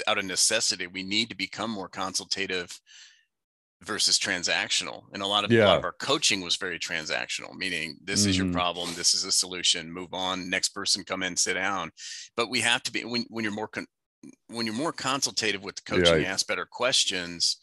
out 0.08 0.18
of 0.18 0.26
necessity 0.26 0.88
we 0.88 1.04
need 1.04 1.30
to 1.30 1.36
become 1.36 1.72
more 1.72 1.90
consultative 1.90 2.80
versus 3.82 4.18
transactional 4.18 5.04
and 5.14 5.22
a 5.22 5.28
lot 5.28 5.44
of 5.44 5.52
yeah. 5.52 5.66
a 5.66 5.68
lot 5.68 5.78
of 5.78 5.84
our 5.84 5.96
coaching 6.00 6.42
was 6.42 6.56
very 6.56 6.80
transactional 6.80 7.54
meaning 7.56 7.98
this 8.04 8.22
mm-hmm. 8.22 8.30
is 8.30 8.38
your 8.38 8.46
mm-hmm. 8.46 8.56
problem 8.56 8.90
this 8.96 9.14
is 9.14 9.26
a 9.26 9.32
solution 9.32 9.92
move 9.92 10.14
on 10.14 10.50
next 10.50 10.70
person 10.70 11.04
come 11.04 11.24
in 11.24 11.36
sit 11.36 11.54
down 11.56 11.92
but 12.36 12.50
we 12.50 12.62
have 12.62 12.82
to 12.82 12.92
be 12.92 13.04
when, 13.04 13.26
when 13.30 13.44
you're 13.44 13.54
more 13.54 13.68
con- 13.68 13.88
when 14.48 14.66
you're 14.66 14.76
more 14.76 14.94
consultative 14.94 15.64
with 15.64 15.76
the 15.76 15.82
coaching 15.84 16.22
yeah. 16.22 16.32
ask 16.32 16.48
better 16.48 16.66
questions 16.66 17.58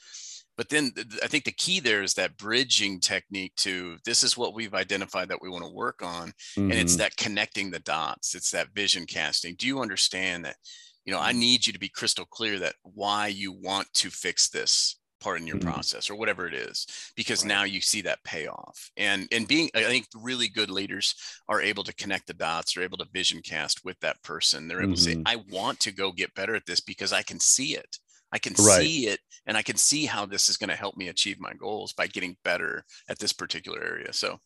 but 0.56 0.68
then 0.68 0.92
I 1.22 1.28
think 1.28 1.44
the 1.44 1.52
key 1.52 1.80
there 1.80 2.02
is 2.02 2.14
that 2.14 2.36
bridging 2.36 3.00
technique 3.00 3.54
to 3.56 3.96
this 4.04 4.22
is 4.22 4.36
what 4.36 4.54
we've 4.54 4.74
identified 4.74 5.28
that 5.28 5.40
we 5.40 5.48
want 5.48 5.64
to 5.64 5.70
work 5.70 6.02
on. 6.02 6.28
Mm-hmm. 6.28 6.70
And 6.70 6.72
it's 6.72 6.92
mm-hmm. 6.92 7.00
that 7.00 7.16
connecting 7.16 7.70
the 7.70 7.80
dots, 7.80 8.34
it's 8.34 8.50
that 8.50 8.74
vision 8.74 9.06
casting. 9.06 9.54
Do 9.58 9.66
you 9.66 9.80
understand 9.80 10.44
that? 10.44 10.56
You 11.04 11.12
know, 11.12 11.20
I 11.20 11.30
mm-hmm. 11.30 11.40
need 11.40 11.66
you 11.66 11.72
to 11.72 11.78
be 11.78 11.88
crystal 11.88 12.26
clear 12.26 12.58
that 12.60 12.74
why 12.82 13.28
you 13.28 13.52
want 13.52 13.92
to 13.94 14.10
fix 14.10 14.50
this 14.50 14.98
part 15.20 15.40
in 15.40 15.46
your 15.46 15.56
mm-hmm. 15.56 15.70
process 15.70 16.10
or 16.10 16.16
whatever 16.16 16.46
it 16.46 16.54
is 16.54 16.86
because 17.16 17.44
right. 17.44 17.48
now 17.48 17.62
you 17.62 17.80
see 17.80 18.02
that 18.02 18.22
payoff 18.24 18.90
and 18.96 19.28
and 19.30 19.46
being 19.46 19.70
i 19.76 19.84
think 19.84 20.04
really 20.20 20.48
good 20.48 20.68
leaders 20.68 21.14
are 21.48 21.62
able 21.62 21.84
to 21.84 21.94
connect 21.94 22.26
the 22.26 22.34
dots 22.34 22.74
they're 22.74 22.82
able 22.82 22.98
to 22.98 23.06
vision 23.12 23.40
cast 23.40 23.84
with 23.84 23.96
that 24.00 24.20
person 24.24 24.66
they're 24.66 24.82
able 24.82 24.94
mm-hmm. 24.94 24.94
to 24.94 25.00
say 25.00 25.22
i 25.24 25.36
want 25.48 25.78
to 25.78 25.92
go 25.92 26.10
get 26.10 26.34
better 26.34 26.56
at 26.56 26.66
this 26.66 26.80
because 26.80 27.12
i 27.12 27.22
can 27.22 27.38
see 27.38 27.76
it 27.76 27.98
I 28.32 28.38
can 28.38 28.54
right. 28.58 28.80
see 28.82 29.06
it 29.08 29.20
and 29.46 29.56
I 29.56 29.62
can 29.62 29.76
see 29.76 30.06
how 30.06 30.26
this 30.26 30.48
is 30.48 30.56
going 30.56 30.70
to 30.70 30.76
help 30.76 30.96
me 30.96 31.08
achieve 31.08 31.40
my 31.40 31.52
goals 31.54 31.92
by 31.92 32.06
getting 32.06 32.36
better 32.44 32.84
at 33.08 33.18
this 33.18 33.32
particular 33.32 33.82
area. 33.82 34.12
So 34.12 34.38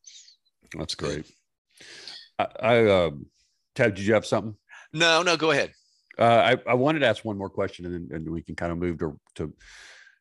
that's 0.77 0.95
great. 0.95 1.31
I, 2.39 2.47
I 2.61 2.85
uh, 2.85 3.11
Ted, 3.75 3.95
did 3.95 4.07
you 4.07 4.15
have 4.15 4.27
something? 4.27 4.57
No, 4.93 5.23
no, 5.23 5.37
go 5.37 5.51
ahead. 5.51 5.73
Uh, 6.19 6.57
I, 6.67 6.71
I 6.71 6.75
wanted 6.75 7.01
to 7.01 7.07
ask 7.07 7.25
one 7.25 7.39
more 7.39 7.51
question 7.51 7.85
and 7.85 7.95
then 7.95 8.17
and 8.17 8.31
we 8.31 8.43
can 8.43 8.57
kind 8.57 8.73
of 8.73 8.79
move 8.79 8.99
to, 8.99 9.21
to 9.37 9.53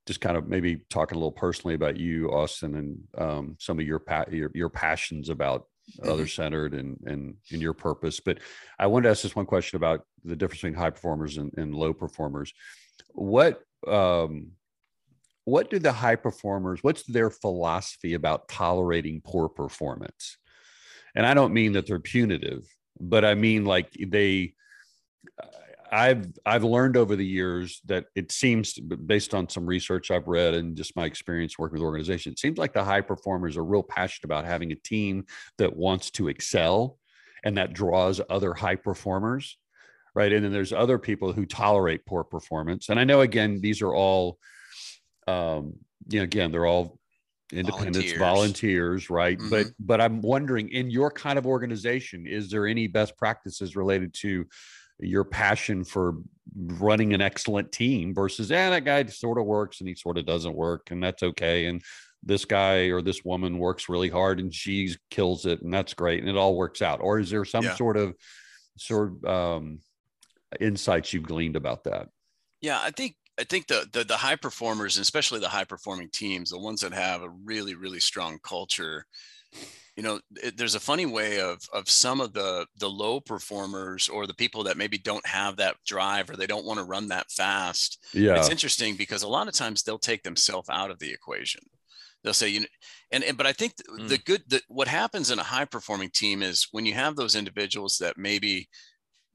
just 0.05 0.21
kind 0.21 0.37
of 0.37 0.47
maybe 0.47 0.81
talking 0.89 1.15
a 1.15 1.19
little 1.19 1.31
personally 1.31 1.73
about 1.73 1.97
you, 1.97 2.29
Austin, 2.29 2.75
and 2.75 2.97
um, 3.17 3.55
some 3.59 3.79
of 3.79 3.87
your, 3.87 3.99
pa- 3.99 4.25
your, 4.29 4.51
your 4.53 4.69
passions 4.69 5.29
about 5.29 5.65
Mhm. 5.99 6.09
other 6.09 6.25
centered 6.25 6.73
and 6.73 6.97
and 7.05 7.35
in 7.51 7.61
your 7.61 7.73
purpose. 7.73 8.19
But 8.19 8.39
I 8.79 8.87
wanted 8.87 9.03
to 9.03 9.09
ask 9.11 9.21
this 9.21 9.35
one 9.35 9.45
question 9.45 9.77
about 9.77 10.01
the 10.23 10.35
difference 10.35 10.61
between 10.61 10.73
high 10.73 10.89
performers 10.89 11.37
and, 11.37 11.53
and 11.57 11.75
low 11.75 11.93
performers. 11.93 12.51
What 13.15 13.61
um 13.87 14.51
what 15.45 15.69
do 15.69 15.77
the 15.77 15.91
high 15.91 16.15
performers 16.15 16.79
what's 16.81 17.03
their 17.03 17.29
philosophy 17.29 18.15
about 18.15 18.47
tolerating 18.47 19.21
poor 19.23 19.49
performance? 19.49 20.37
And 21.15 21.25
I 21.25 21.33
don't 21.33 21.53
mean 21.53 21.73
that 21.73 21.87
they're 21.87 21.99
punitive, 21.99 22.65
but 22.99 23.23
I 23.23 23.35
mean 23.35 23.65
like 23.65 23.91
they 23.93 24.53
I've 25.91 26.27
I've 26.45 26.63
learned 26.63 26.97
over 26.97 27.15
the 27.15 27.25
years 27.25 27.81
that 27.85 28.05
it 28.15 28.31
seems 28.31 28.73
based 28.73 29.33
on 29.33 29.47
some 29.47 29.65
research 29.65 30.11
I've 30.11 30.27
read 30.27 30.53
and 30.53 30.75
just 30.75 30.95
my 30.95 31.05
experience 31.05 31.57
working 31.57 31.75
with 31.75 31.85
organizations, 31.85 32.33
it 32.33 32.39
seems 32.39 32.57
like 32.57 32.73
the 32.73 32.83
high 32.83 33.01
performers 33.01 33.55
are 33.55 33.63
real 33.63 33.83
passionate 33.83 34.25
about 34.25 34.45
having 34.45 34.71
a 34.71 34.75
team 34.75 35.25
that 35.57 35.75
wants 35.75 36.11
to 36.11 36.27
excel 36.27 36.97
and 37.43 37.57
that 37.57 37.73
draws 37.73 38.19
other 38.29 38.53
high 38.53 38.75
performers. 38.75 39.57
Right. 40.15 40.31
And 40.31 40.43
then 40.45 40.53
there's 40.53 40.71
other 40.73 40.97
people 40.97 41.33
who 41.33 41.45
tolerate 41.45 42.05
poor 42.05 42.23
performance. 42.23 42.87
And 42.89 42.99
I 42.99 43.03
know 43.03 43.21
again, 43.21 43.59
these 43.61 43.81
are 43.81 43.93
all 43.93 44.39
um, 45.27 45.73
you 46.07 46.19
know, 46.19 46.23
again, 46.23 46.51
they're 46.51 46.65
all 46.67 46.99
independents, 47.51 48.11
Volunteers. 48.13 48.19
volunteers, 48.19 49.09
right? 49.09 49.37
But 49.49 49.67
Mhm. 49.67 49.73
but 49.79 50.01
I'm 50.01 50.21
wondering 50.21 50.69
in 50.69 50.89
your 50.89 51.11
kind 51.11 51.37
of 51.37 51.45
organization, 51.45 52.27
is 52.27 52.49
there 52.49 52.65
any 52.67 52.87
best 52.87 53.17
practices 53.17 53.75
related 53.75 54.13
to 54.15 54.45
your 54.99 55.23
passion 55.25 55.83
for 55.83 56.13
running 56.55 57.13
an 57.13 57.21
excellent 57.21 57.71
team 57.71 58.13
versus 58.13 58.49
yeah, 58.49 58.69
that 58.69 58.85
guy 58.85 59.03
sort 59.07 59.37
of 59.37 59.45
works 59.45 59.79
and 59.81 59.89
he 59.89 59.95
sort 59.95 60.17
of 60.17 60.25
doesn't 60.25 60.55
work, 60.55 60.91
and 60.91 61.03
that's 61.03 61.23
okay. 61.23 61.65
And 61.65 61.81
this 62.23 62.45
guy 62.45 62.87
or 62.89 63.01
this 63.01 63.25
woman 63.25 63.57
works 63.57 63.89
really 63.89 64.09
hard 64.09 64.39
and 64.39 64.53
she 64.53 64.95
kills 65.09 65.45
it, 65.45 65.61
and 65.61 65.73
that's 65.73 65.93
great, 65.93 66.19
and 66.21 66.29
it 66.29 66.37
all 66.37 66.55
works 66.55 66.81
out. 66.81 67.01
Or 67.01 67.19
is 67.19 67.29
there 67.31 67.45
some 67.45 67.65
Yeah. 67.65 67.75
sort 67.75 67.97
of 67.97 68.15
sort 68.77 69.11
of 69.11 69.25
um, 69.25 69.79
insights 70.61 71.13
you've 71.13 71.23
gleaned 71.23 71.55
about 71.55 71.83
that? 71.85 72.09
Yeah, 72.61 72.79
I 72.81 72.91
think 72.91 73.15
I 73.39 73.43
think 73.43 73.67
the, 73.67 73.87
the 73.91 74.03
the 74.03 74.17
high 74.17 74.35
performers, 74.37 74.97
especially 74.97 75.39
the 75.39 75.49
high 75.49 75.65
performing 75.65 76.09
teams, 76.11 76.49
the 76.49 76.59
ones 76.59 76.81
that 76.81 76.93
have 76.93 77.21
a 77.21 77.29
really 77.29 77.75
really 77.75 77.99
strong 77.99 78.39
culture, 78.43 79.05
you 79.95 80.03
know, 80.03 80.19
it, 80.35 80.57
there's 80.57 80.75
a 80.75 80.79
funny 80.79 81.05
way 81.05 81.39
of 81.39 81.59
of 81.73 81.89
some 81.89 82.21
of 82.21 82.33
the 82.33 82.65
the 82.77 82.89
low 82.89 83.19
performers 83.19 84.09
or 84.09 84.27
the 84.27 84.33
people 84.33 84.63
that 84.63 84.77
maybe 84.77 84.97
don't 84.97 85.25
have 85.25 85.57
that 85.57 85.77
drive 85.85 86.29
or 86.29 86.35
they 86.35 86.47
don't 86.47 86.65
want 86.65 86.79
to 86.79 86.85
run 86.85 87.07
that 87.09 87.31
fast. 87.31 88.03
Yeah, 88.13 88.37
It's 88.37 88.49
interesting 88.49 88.95
because 88.95 89.23
a 89.23 89.27
lot 89.27 89.47
of 89.47 89.53
times 89.53 89.83
they'll 89.83 89.99
take 89.99 90.23
themselves 90.23 90.69
out 90.69 90.91
of 90.91 90.99
the 90.99 91.11
equation. 91.11 91.61
They'll 92.23 92.33
say, 92.33 92.49
you 92.49 92.61
know, 92.61 92.65
and, 93.11 93.23
and 93.23 93.37
but 93.37 93.45
I 93.45 93.53
think 93.53 93.73
th- 93.75 94.09
the 94.09 94.15
hmm. 94.15 94.21
good 94.25 94.43
that 94.47 94.63
what 94.67 94.87
happens 94.87 95.29
in 95.29 95.39
a 95.39 95.43
high 95.43 95.65
performing 95.65 96.09
team 96.09 96.41
is 96.41 96.67
when 96.71 96.85
you 96.85 96.93
have 96.93 97.15
those 97.15 97.35
individuals 97.35 97.97
that 97.99 98.17
maybe 98.17 98.67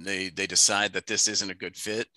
they 0.00 0.28
they 0.30 0.46
decide 0.46 0.92
that 0.92 1.06
this 1.06 1.28
isn't 1.28 1.50
a 1.50 1.54
good 1.54 1.76
fit 1.76 2.08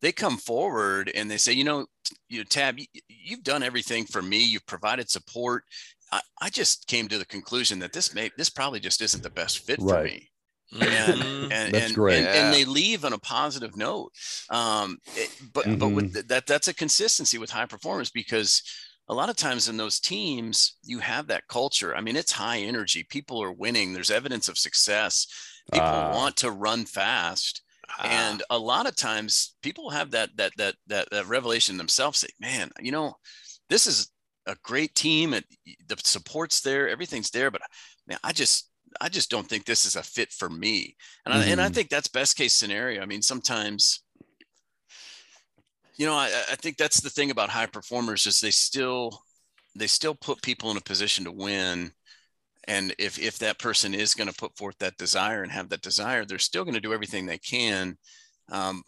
they 0.00 0.12
come 0.12 0.36
forward 0.36 1.10
and 1.14 1.30
they 1.30 1.36
say 1.36 1.52
you 1.52 1.64
know 1.64 1.86
you 2.28 2.44
tab 2.44 2.78
you, 2.78 2.86
you've 3.08 3.44
done 3.44 3.62
everything 3.62 4.04
for 4.04 4.20
me 4.22 4.42
you've 4.42 4.66
provided 4.66 5.08
support. 5.08 5.64
I, 6.10 6.20
I 6.42 6.50
just 6.50 6.86
came 6.88 7.08
to 7.08 7.18
the 7.18 7.24
conclusion 7.24 7.78
that 7.78 7.92
this 7.92 8.12
may 8.14 8.30
this 8.36 8.50
probably 8.50 8.80
just 8.80 9.00
isn't 9.00 9.22
the 9.22 9.30
best 9.30 9.60
fit 9.60 9.78
for 9.80 10.02
me. 10.02 10.28
Mhm. 10.74 11.52
and 11.52 11.74
That's 11.74 11.86
and, 11.86 11.94
great. 11.94 12.16
and, 12.16 12.24
Yeah. 12.26 12.44
and 12.46 12.54
they 12.54 12.64
leave 12.64 13.04
on 13.04 13.12
a 13.12 13.18
positive 13.18 13.76
note. 13.76 14.10
Um 14.50 14.98
it- 15.16 15.30
but 15.52 15.78
but 15.78 15.88
with 15.88 16.12
th- 16.14 16.26
that 16.26 16.46
that's 16.46 16.68
a 16.68 16.74
consistency 16.74 17.38
with 17.38 17.50
high 17.50 17.66
performance 17.66 18.10
because 18.10 18.62
a 19.08 19.14
lot 19.14 19.28
of 19.30 19.36
times 19.36 19.68
in 19.68 19.76
those 19.76 20.00
teams 20.00 20.76
you 20.82 20.98
have 20.98 21.26
that 21.28 21.46
culture. 21.48 21.94
I 21.94 22.00
mean 22.00 22.16
it's 22.16 22.32
high 22.32 22.58
energy 22.60 23.04
people 23.04 23.42
are 23.42 23.52
winning 23.52 23.92
there's 23.92 24.10
evidence 24.10 24.48
of 24.48 24.58
success 24.58 25.26
people 25.70 25.84
Ah. 25.84 26.10
want 26.16 26.36
to 26.36 26.50
run 26.50 26.84
fast 26.84 27.62
Ah, 27.98 28.30
and 28.30 28.42
a 28.50 28.58
lot 28.58 28.86
of 28.86 28.96
times 28.96 29.54
people 29.62 29.90
have 29.90 30.10
that 30.12 30.30
that 30.36 30.52
that 30.56 30.74
that, 30.86 31.08
that 31.10 31.26
revelation 31.26 31.76
themselves 31.76 32.18
say 32.18 32.28
man 32.40 32.70
you 32.80 32.92
know 32.92 33.14
this 33.68 33.86
is 33.86 34.10
a 34.46 34.56
great 34.62 34.94
team 34.94 35.34
and 35.34 35.44
the 35.88 35.96
support's 36.02 36.60
there 36.62 36.88
everything's 36.88 37.30
there 37.30 37.50
but 37.50 37.60
man 38.06 38.18
i 38.24 38.32
just 38.32 38.70
i 39.00 39.08
just 39.08 39.30
don't 39.30 39.48
think 39.48 39.64
this 39.64 39.84
is 39.86 39.96
a 39.96 40.02
fit 40.02 40.32
for 40.32 40.48
me 40.50 40.96
and 41.24 41.34
I, 41.34 41.44
and 41.44 41.60
I 41.60 41.68
Mhm. 41.68 41.74
think 41.74 41.88
that's 41.88 42.08
best 42.08 42.36
case 42.36 42.52
scenario 42.52 43.02
i 43.02 43.06
mean 43.06 43.22
sometimes 43.22 44.02
you 45.96 46.06
know 46.06 46.14
I, 46.14 46.26
I 46.50 46.56
think 46.56 46.76
that's 46.76 47.00
the 47.00 47.10
thing 47.10 47.30
about 47.30 47.50
high 47.50 47.66
performers 47.66 48.26
is 48.26 48.40
they 48.40 48.50
still 48.50 49.22
they 49.74 49.86
still 49.86 50.14
put 50.14 50.42
people 50.42 50.70
in 50.70 50.76
a 50.76 50.80
position 50.82 51.24
to 51.24 51.32
win 51.32 51.92
and 52.68 52.94
if 52.98 53.18
if 53.18 53.38
that 53.38 53.58
person 53.58 53.94
is 53.94 54.14
going 54.14 54.28
to 54.28 54.34
put 54.34 54.56
forth 54.56 54.76
that 54.78 54.96
desire 54.96 55.42
and 55.42 55.52
have 55.52 55.68
that 55.68 55.82
desire 55.82 56.24
they're 56.24 56.38
still 56.38 56.64
going 56.64 56.74
to 56.74 56.80
do 56.80 56.92
everything 56.92 57.26
they 57.26 57.38
can 57.38 57.96
um, 58.50 58.82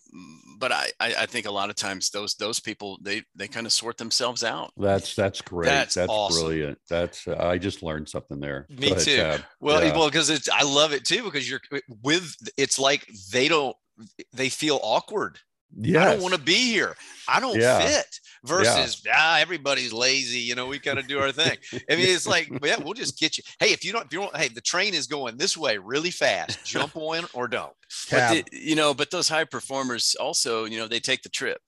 but 0.59 0.73
I, 0.73 0.91
I 1.01 1.27
think 1.27 1.47
a 1.47 1.51
lot 1.51 1.71
of 1.71 1.77
times 1.77 2.11
those 2.11 2.35
those 2.35 2.61
people 2.61 2.99
they 3.01 3.23
they 3.35 3.49
kind 3.49 3.67
of 3.67 3.73
sort 3.73 3.97
themselves 3.97 4.45
out 4.45 4.73
that's 4.77 5.15
that's 5.15 5.41
great. 5.41 5.67
That's 5.67 5.95
That's, 5.95 6.11
awesome. 6.11 6.43
brilliant. 6.43 6.79
That's 6.91 7.27
uh, 7.27 7.37
I 7.39 7.57
just 7.57 7.83
learned 7.83 8.09
something 8.09 8.41
there. 8.41 8.67
Me 8.69 8.95
too. 8.95 9.37
Well, 9.61 9.83
Yeah. 9.83 9.97
well, 9.97 10.11
because 10.11 10.29
it's 10.29 10.49
I 10.51 10.65
love 10.65 10.93
it 10.93 11.05
too 11.05 11.23
because 11.23 11.49
you're 11.49 11.61
with 12.03 12.35
it's 12.59 12.79
like 12.79 13.09
they 13.33 13.49
don't 13.49 13.77
they 14.33 14.49
feel 14.49 14.81
awkward. 14.83 15.39
I 15.85 16.13
don't 16.13 16.23
want 16.23 16.35
to 16.35 16.41
be 16.41 16.55
here. 16.71 16.95
I 17.29 17.41
don't 17.41 17.59
Yeah. 17.59 17.81
fit. 17.81 18.07
Versus 18.45 19.03
ah, 19.11 19.39
everybody's 19.39 19.93
lazy. 19.93 20.39
You 20.41 20.55
know, 20.55 20.67
we 20.67 20.79
got 20.79 20.95
to 20.95 21.03
do 21.03 21.19
our 21.19 21.33
thing. 21.33 21.57
I 21.91 21.97
mean, 21.97 22.07
it's 22.09 22.27
like 22.27 22.51
yeah, 22.63 22.77
we'll 22.79 22.93
just 22.93 23.19
get 23.19 23.39
you. 23.39 23.45
Hey, 23.59 23.73
if 23.73 23.85
you 23.85 23.93
don't, 23.93 24.05
if 24.05 24.13
you 24.13 24.21
don't, 24.21 24.37
hey, 24.37 24.49
the 24.49 24.61
train 24.61 24.93
is 24.93 25.07
going 25.07 25.39
this 25.39 25.57
way 25.57 25.79
really 25.79 26.11
fast. 26.11 26.63
Jump 26.65 26.95
on 26.97 27.25
or 27.33 27.49
don't. 27.49 27.73
but 28.11 28.33
the, 28.35 28.45
you 28.53 28.75
know 28.77 28.93
but 28.93 29.11
those 29.11 29.29
high 29.29 29.45
performers 29.45 30.15
also 30.21 30.65
you 30.67 30.79
know 30.79 30.87
they 30.89 31.01
take 31.01 31.23
the 31.23 31.29
trip 31.31 31.61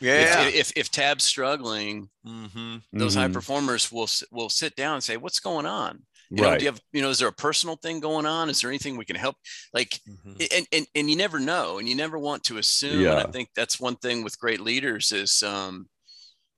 Yeah. 0.00 0.42
if, 0.48 0.54
if 0.54 0.72
if 0.76 0.90
tab's 0.90 1.22
struggling 1.24 2.08
mm-hmm. 2.26 2.76
those 2.92 3.14
high 3.14 3.28
Mhm. 3.28 3.32
performers 3.34 3.92
will 3.92 4.08
will 4.32 4.48
sit 4.48 4.74
down 4.76 4.94
and 4.94 5.04
say 5.04 5.16
what's 5.16 5.40
going 5.40 5.66
on 5.66 6.02
you 6.36 6.42
know 6.42 6.50
right. 6.50 6.58
do 6.58 6.64
you 6.64 6.70
have 6.70 6.80
you 6.92 7.02
know 7.02 7.10
is 7.10 7.18
there 7.18 7.28
a 7.28 7.32
personal 7.32 7.76
thing 7.76 8.00
going 8.00 8.26
on 8.26 8.48
is 8.50 8.60
there 8.60 8.70
anything 8.70 8.96
we 8.96 9.04
can 9.04 9.16
help 9.16 9.36
like 9.72 10.00
and, 10.52 10.66
and 10.72 10.86
and 10.94 11.10
you 11.10 11.16
never 11.16 11.38
know 11.38 11.78
and 11.78 11.88
you 11.88 11.94
never 11.94 12.18
want 12.18 12.42
to 12.44 12.58
assume 12.58 13.10
and 13.10 13.20
i 13.20 13.24
think 13.24 13.48
that's 13.54 13.80
one 13.80 13.96
thing 13.96 14.22
with 14.24 14.38
great 14.38 14.60
leaders 14.60 15.12
is 15.12 15.42
um 15.42 15.86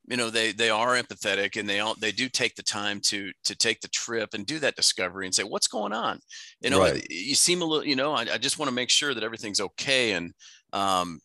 you 0.08 0.16
know 0.16 0.30
they 0.30 0.52
they 0.52 0.70
are 0.70 0.94
empathetic 0.96 1.58
and 1.58 1.68
they 1.68 1.80
all 1.80 1.94
they 2.00 2.12
do 2.12 2.28
take 2.28 2.54
the 2.54 2.62
time 2.62 3.00
to 3.00 3.32
to 3.44 3.56
take 3.56 3.80
the 3.80 3.88
trip 3.88 4.34
and 4.34 4.46
do 4.46 4.58
that 4.58 4.76
discovery 4.76 5.26
and 5.26 5.34
say 5.34 5.42
what's 5.42 5.68
going 5.68 5.92
on 5.92 6.20
you 6.60 6.70
know 6.70 6.80
Right. 6.80 7.06
you 7.10 7.34
seem 7.34 7.62
a 7.62 7.64
little 7.64 7.84
you 7.84 7.96
know 7.96 8.12
i, 8.12 8.22
I 8.22 8.38
just 8.38 8.58
want 8.58 8.68
to 8.68 8.74
make 8.74 8.90
sure 8.90 9.14
that 9.14 9.24
everything's 9.24 9.60
okay 9.60 10.12
and 10.12 10.32
um 10.72 11.20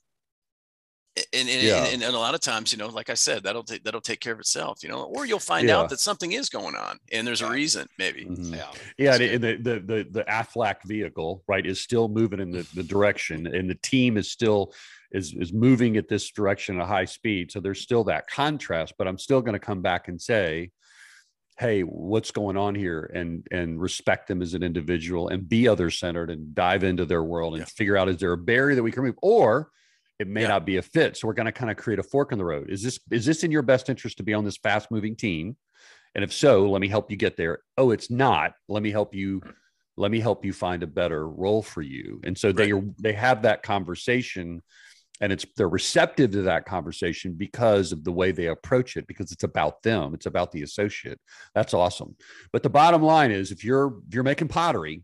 and 1.17 1.49
and, 1.49 1.61
Yeah. 1.61 1.83
and 1.85 2.01
and 2.03 2.15
a 2.15 2.19
lot 2.19 2.33
of 2.35 2.39
times 2.39 2.71
you 2.71 2.77
know 2.77 2.87
like 2.87 3.09
i 3.09 3.13
said 3.13 3.43
that'll 3.43 3.63
take 3.63 3.83
that'll 3.83 3.99
take 3.99 4.21
care 4.21 4.31
of 4.33 4.39
itself 4.39 4.81
you 4.81 4.87
know 4.89 5.03
or 5.03 5.25
you'll 5.25 5.39
find 5.39 5.67
Yeah. 5.67 5.77
out 5.77 5.89
that 5.89 5.99
something 5.99 6.31
is 6.31 6.47
going 6.49 6.75
on 6.75 6.99
and 7.11 7.27
there's 7.27 7.41
a 7.41 7.49
reason 7.49 7.87
maybe 7.97 8.25
Mhm. 8.25 8.55
Yeah. 8.55 8.71
Yeah, 8.97 9.13
and, 9.15 9.23
and 9.23 9.43
the, 9.43 9.55
the 9.57 9.79
the 9.79 10.07
the 10.11 10.23
Aflac 10.23 10.77
vehicle, 10.85 11.43
right, 11.47 11.65
is 11.65 11.81
still 11.81 12.07
moving 12.07 12.39
in 12.39 12.51
the, 12.51 12.65
the 12.73 12.83
direction, 12.83 13.47
and 13.47 13.69
the 13.69 13.75
team 13.75 14.15
is 14.17 14.31
still 14.31 14.73
is 15.11 15.33
is 15.33 15.51
moving 15.51 15.97
at 15.97 16.07
this 16.07 16.31
direction 16.31 16.77
at 16.79 16.83
a 16.83 16.85
high 16.85 17.05
speed. 17.05 17.51
So 17.51 17.59
there's 17.59 17.81
still 17.81 18.03
that 18.05 18.27
contrast, 18.27 18.93
but 18.97 19.07
I'm 19.07 19.17
still 19.17 19.41
going 19.41 19.53
to 19.53 19.59
come 19.59 19.81
back 19.81 20.07
and 20.07 20.21
say, 20.21 20.71
hey, 21.59 21.81
what's 21.81 22.31
going 22.31 22.55
on 22.57 22.75
here, 22.75 23.11
and 23.13 23.45
and 23.51 23.81
respect 23.81 24.27
them 24.27 24.41
as 24.41 24.53
an 24.53 24.63
individual, 24.63 25.27
and 25.29 25.47
be 25.49 25.67
other 25.67 25.89
centered, 25.89 26.29
and 26.29 26.53
dive 26.55 26.83
into 26.83 27.05
their 27.05 27.23
world, 27.23 27.53
and 27.55 27.61
Yeah. 27.61 27.65
figure 27.65 27.97
out 27.97 28.07
is 28.09 28.17
there 28.17 28.31
a 28.33 28.37
barrier 28.37 28.75
that 28.75 28.83
we 28.83 28.91
can 28.91 29.03
remove, 29.03 29.17
or 29.21 29.69
it 30.21 30.27
may 30.27 30.41
Yeah. 30.43 30.49
not 30.49 30.65
be 30.65 30.77
a 30.77 30.81
fit. 30.81 31.17
So 31.17 31.27
we're 31.27 31.33
going 31.33 31.47
to 31.47 31.51
kind 31.51 31.71
of 31.71 31.77
create 31.77 31.99
a 31.99 32.03
fork 32.03 32.31
in 32.31 32.37
the 32.37 32.45
road. 32.45 32.69
Is 32.69 32.81
this 32.83 32.99
is 33.09 33.25
this 33.25 33.43
in 33.43 33.51
your 33.51 33.63
best 33.63 33.89
interest 33.89 34.17
to 34.17 34.23
be 34.23 34.33
on 34.33 34.45
this 34.45 34.57
fast 34.57 34.91
moving 34.91 35.15
team? 35.15 35.57
And 36.13 36.23
if 36.23 36.31
so, 36.31 36.69
let 36.69 36.81
me 36.81 36.87
help 36.87 37.09
you 37.09 37.17
get 37.17 37.37
there. 37.37 37.59
Oh, 37.77 37.91
it's 37.91 38.11
not. 38.11 38.53
Let 38.67 38.83
me 38.83 38.91
help 38.91 39.15
you. 39.15 39.41
Let 39.97 40.11
me 40.11 40.19
help 40.19 40.45
you 40.45 40.53
find 40.53 40.83
a 40.83 40.87
better 40.87 41.27
role 41.27 41.61
for 41.61 41.81
you. 41.81 42.21
And 42.23 42.37
so 42.37 42.51
they 42.51 42.71
are 42.71 42.83
they 42.99 43.13
have 43.13 43.41
that 43.41 43.63
conversation, 43.63 44.61
and 45.21 45.31
it's 45.33 45.45
they're 45.57 45.69
receptive 45.69 46.31
to 46.31 46.41
that 46.43 46.65
conversation 46.65 47.33
because 47.33 47.91
of 47.91 48.03
the 48.03 48.11
way 48.11 48.31
they 48.31 48.47
approach 48.47 48.97
it. 48.97 49.07
Because 49.07 49.31
it's 49.31 49.43
about 49.43 49.81
them. 49.83 50.13
It's 50.13 50.25
about 50.27 50.51
the 50.51 50.63
associate. 50.63 51.19
That's 51.55 51.73
awesome. 51.73 52.15
But 52.53 52.63
the 52.63 52.69
bottom 52.69 53.01
line 53.01 53.31
is, 53.31 53.51
if 53.51 53.63
you're 53.63 53.99
if 54.07 54.13
you're 54.13 54.23
making 54.23 54.49
pottery, 54.49 55.03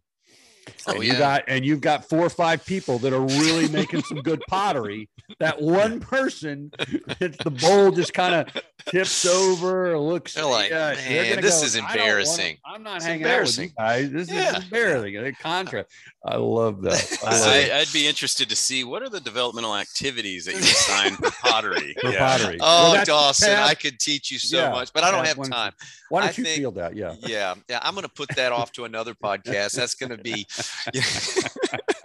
Oh, 0.88 0.93
and 0.93 1.03
you 1.03 1.13
yeah. 1.13 1.20
got 1.20 1.43
and 1.47 1.65
you've 1.65 1.82
got 1.82 2.07
four 2.07 2.26
or 2.26 2.30
five 2.30 2.65
people 2.65 2.99
that 2.99 3.13
are 3.13 3.22
really 3.22 3.68
making 3.70 4.03
some 4.03 4.22
good 4.22 4.41
pottery. 4.47 5.09
That 5.39 5.61
one 5.61 5.99
person, 5.99 6.72
it's 7.20 7.38
the 7.43 7.51
bowl 7.51 7.91
just 7.91 8.13
kind 8.13 8.36
of 8.36 8.63
tips 8.90 9.26
over, 9.26 9.98
looks 10.00 10.34
They're 10.34 10.46
like, 10.46 10.70
yeah, 10.70 10.94
they're 10.96 11.36
"Man, 11.36 11.42
this 11.42 11.60
go, 11.60 11.66
is 11.66 11.76
"I 11.76 11.80
don't 11.80 11.88
wanna- 11.90 12.02
embarrassing." 12.02 12.58
I'm 12.66 12.84
not 12.84 12.96
It's 12.98 13.06
hanging 13.06 13.26
out 13.26 13.42
with 13.42 13.58
you 13.60 13.68
guys. 13.78 14.12
This 14.12 14.30
Yeah. 14.32 14.58
is 14.58 14.64
embarrassing. 14.64 15.18
A 15.18 15.32
contract. 15.34 15.92
I 16.26 16.36
love 16.38 16.82
that. 16.82 17.18
I 17.26 17.32
love 17.40 17.48
I, 17.48 17.80
I'd 17.80 17.92
be 17.94 18.08
interested 18.08 18.50
to 18.50 18.56
see 18.56 18.84
what 18.84 19.02
are 19.02 19.10
the 19.10 19.20
developmental 19.22 19.76
activities 19.76 20.46
that 20.46 20.54
you 20.56 20.60
assign 20.60 21.16
for 21.16 21.32
pottery. 21.42 21.96
For 22.02 22.12
Yeah. 22.12 22.38
pottery. 22.38 22.58
Oh, 22.62 22.92
Well, 22.94 23.06
Dawson, 23.06 23.52
I 23.54 23.74
could 23.76 24.00
teach 24.00 24.32
you 24.32 24.40
so 24.40 24.58
Yeah, 24.58 24.70
much, 24.72 24.92
but 24.94 25.04
I 25.04 25.12
don't 25.12 25.20
Tab, 25.20 25.28
have 25.28 25.38
why 25.38 25.44
don't 25.46 25.52
time. 25.52 25.74
Why 26.10 26.20
I 26.22 26.26
don't 26.26 26.38
you 26.38 26.44
think- 26.46 26.58
feel 26.60 26.72
that? 26.72 26.96
Yeah. 26.96 27.16
Yeah, 27.20 27.56
yeah. 27.70 27.80
I'm 27.82 27.94
going 27.94 28.04
to 28.04 28.10
put 28.10 28.30
that 28.36 28.52
off 28.52 28.72
to 28.74 28.86
another 28.86 29.14
podcast. 29.14 29.74
That's 29.74 29.96
going 29.96 30.10
to 30.12 30.18
be 30.18 30.46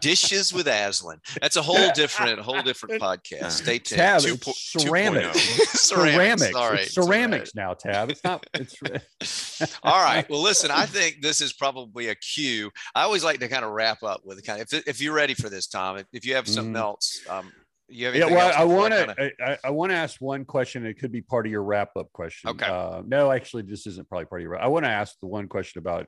dishes 0.00 0.52
with 0.52 0.66
Aslan. 0.66 1.20
That's 1.40 1.56
a 1.56 1.62
whole 1.62 1.90
different, 1.94 2.38
whole 2.40 2.62
different 2.62 3.00
podcast. 3.00 3.50
Stay 3.52 3.78
tuned. 3.78 3.98
Tab, 3.98 4.20
Two 4.20 4.36
po- 4.36 4.52
ceramics. 4.54 5.36
2.0. 5.36 5.76
ceramics. 5.76 6.54
All 6.54 6.70
right. 6.70 6.80
It's 6.80 6.94
ceramics 6.94 7.54
now, 7.54 7.74
Tab. 7.74 8.10
It's 8.10 8.24
not. 8.24 8.46
It's 8.54 9.78
All 9.82 10.02
right. 10.02 10.26
Well, 10.30 10.42
listen, 10.42 10.70
I 10.70 10.86
think 10.86 11.22
this 11.22 11.40
is 11.40 11.52
probably 11.52 12.08
a 12.08 12.14
cue. 12.14 12.70
I 12.94 13.02
always 13.02 13.24
like 13.24 13.40
to 13.40 13.48
kind 13.48 13.64
of 13.64 13.72
wrap 13.72 14.02
up 14.02 14.20
with 14.24 14.44
kind 14.44 14.60
of, 14.60 14.68
if, 14.72 14.86
if 14.86 15.00
you're 15.00 15.14
ready 15.14 15.34
for 15.34 15.48
this, 15.48 15.66
Tom, 15.66 15.98
if, 15.98 16.06
if 16.12 16.24
you 16.26 16.34
have 16.34 16.46
something 16.46 16.74
Mhm. 16.74 16.78
else, 16.80 17.20
um, 17.28 17.50
you 17.88 18.06
have 18.06 18.14
yeah. 18.14 18.26
Well, 18.26 18.52
I 18.56 18.62
want 18.64 18.94
kinda- 18.94 19.14
to. 19.16 19.30
I, 19.44 19.58
I 19.64 19.70
want 19.70 19.90
to 19.90 19.96
ask 19.96 20.20
one 20.20 20.44
question. 20.44 20.86
It 20.86 20.94
could 21.00 21.10
be 21.10 21.22
part 21.22 21.46
of 21.46 21.50
your 21.52 21.64
wrap 21.64 21.90
up 21.96 22.12
question. 22.12 22.50
Okay. 22.50 22.66
Uh, 22.66 23.02
no, 23.04 23.32
actually, 23.32 23.62
this 23.62 23.86
isn't 23.88 24.08
probably 24.08 24.26
part 24.26 24.42
of 24.42 24.44
your. 24.44 24.56
I 24.62 24.68
want 24.68 24.84
to 24.84 24.90
ask 24.90 25.18
the 25.20 25.26
one 25.26 25.48
question 25.48 25.80
about. 25.80 26.06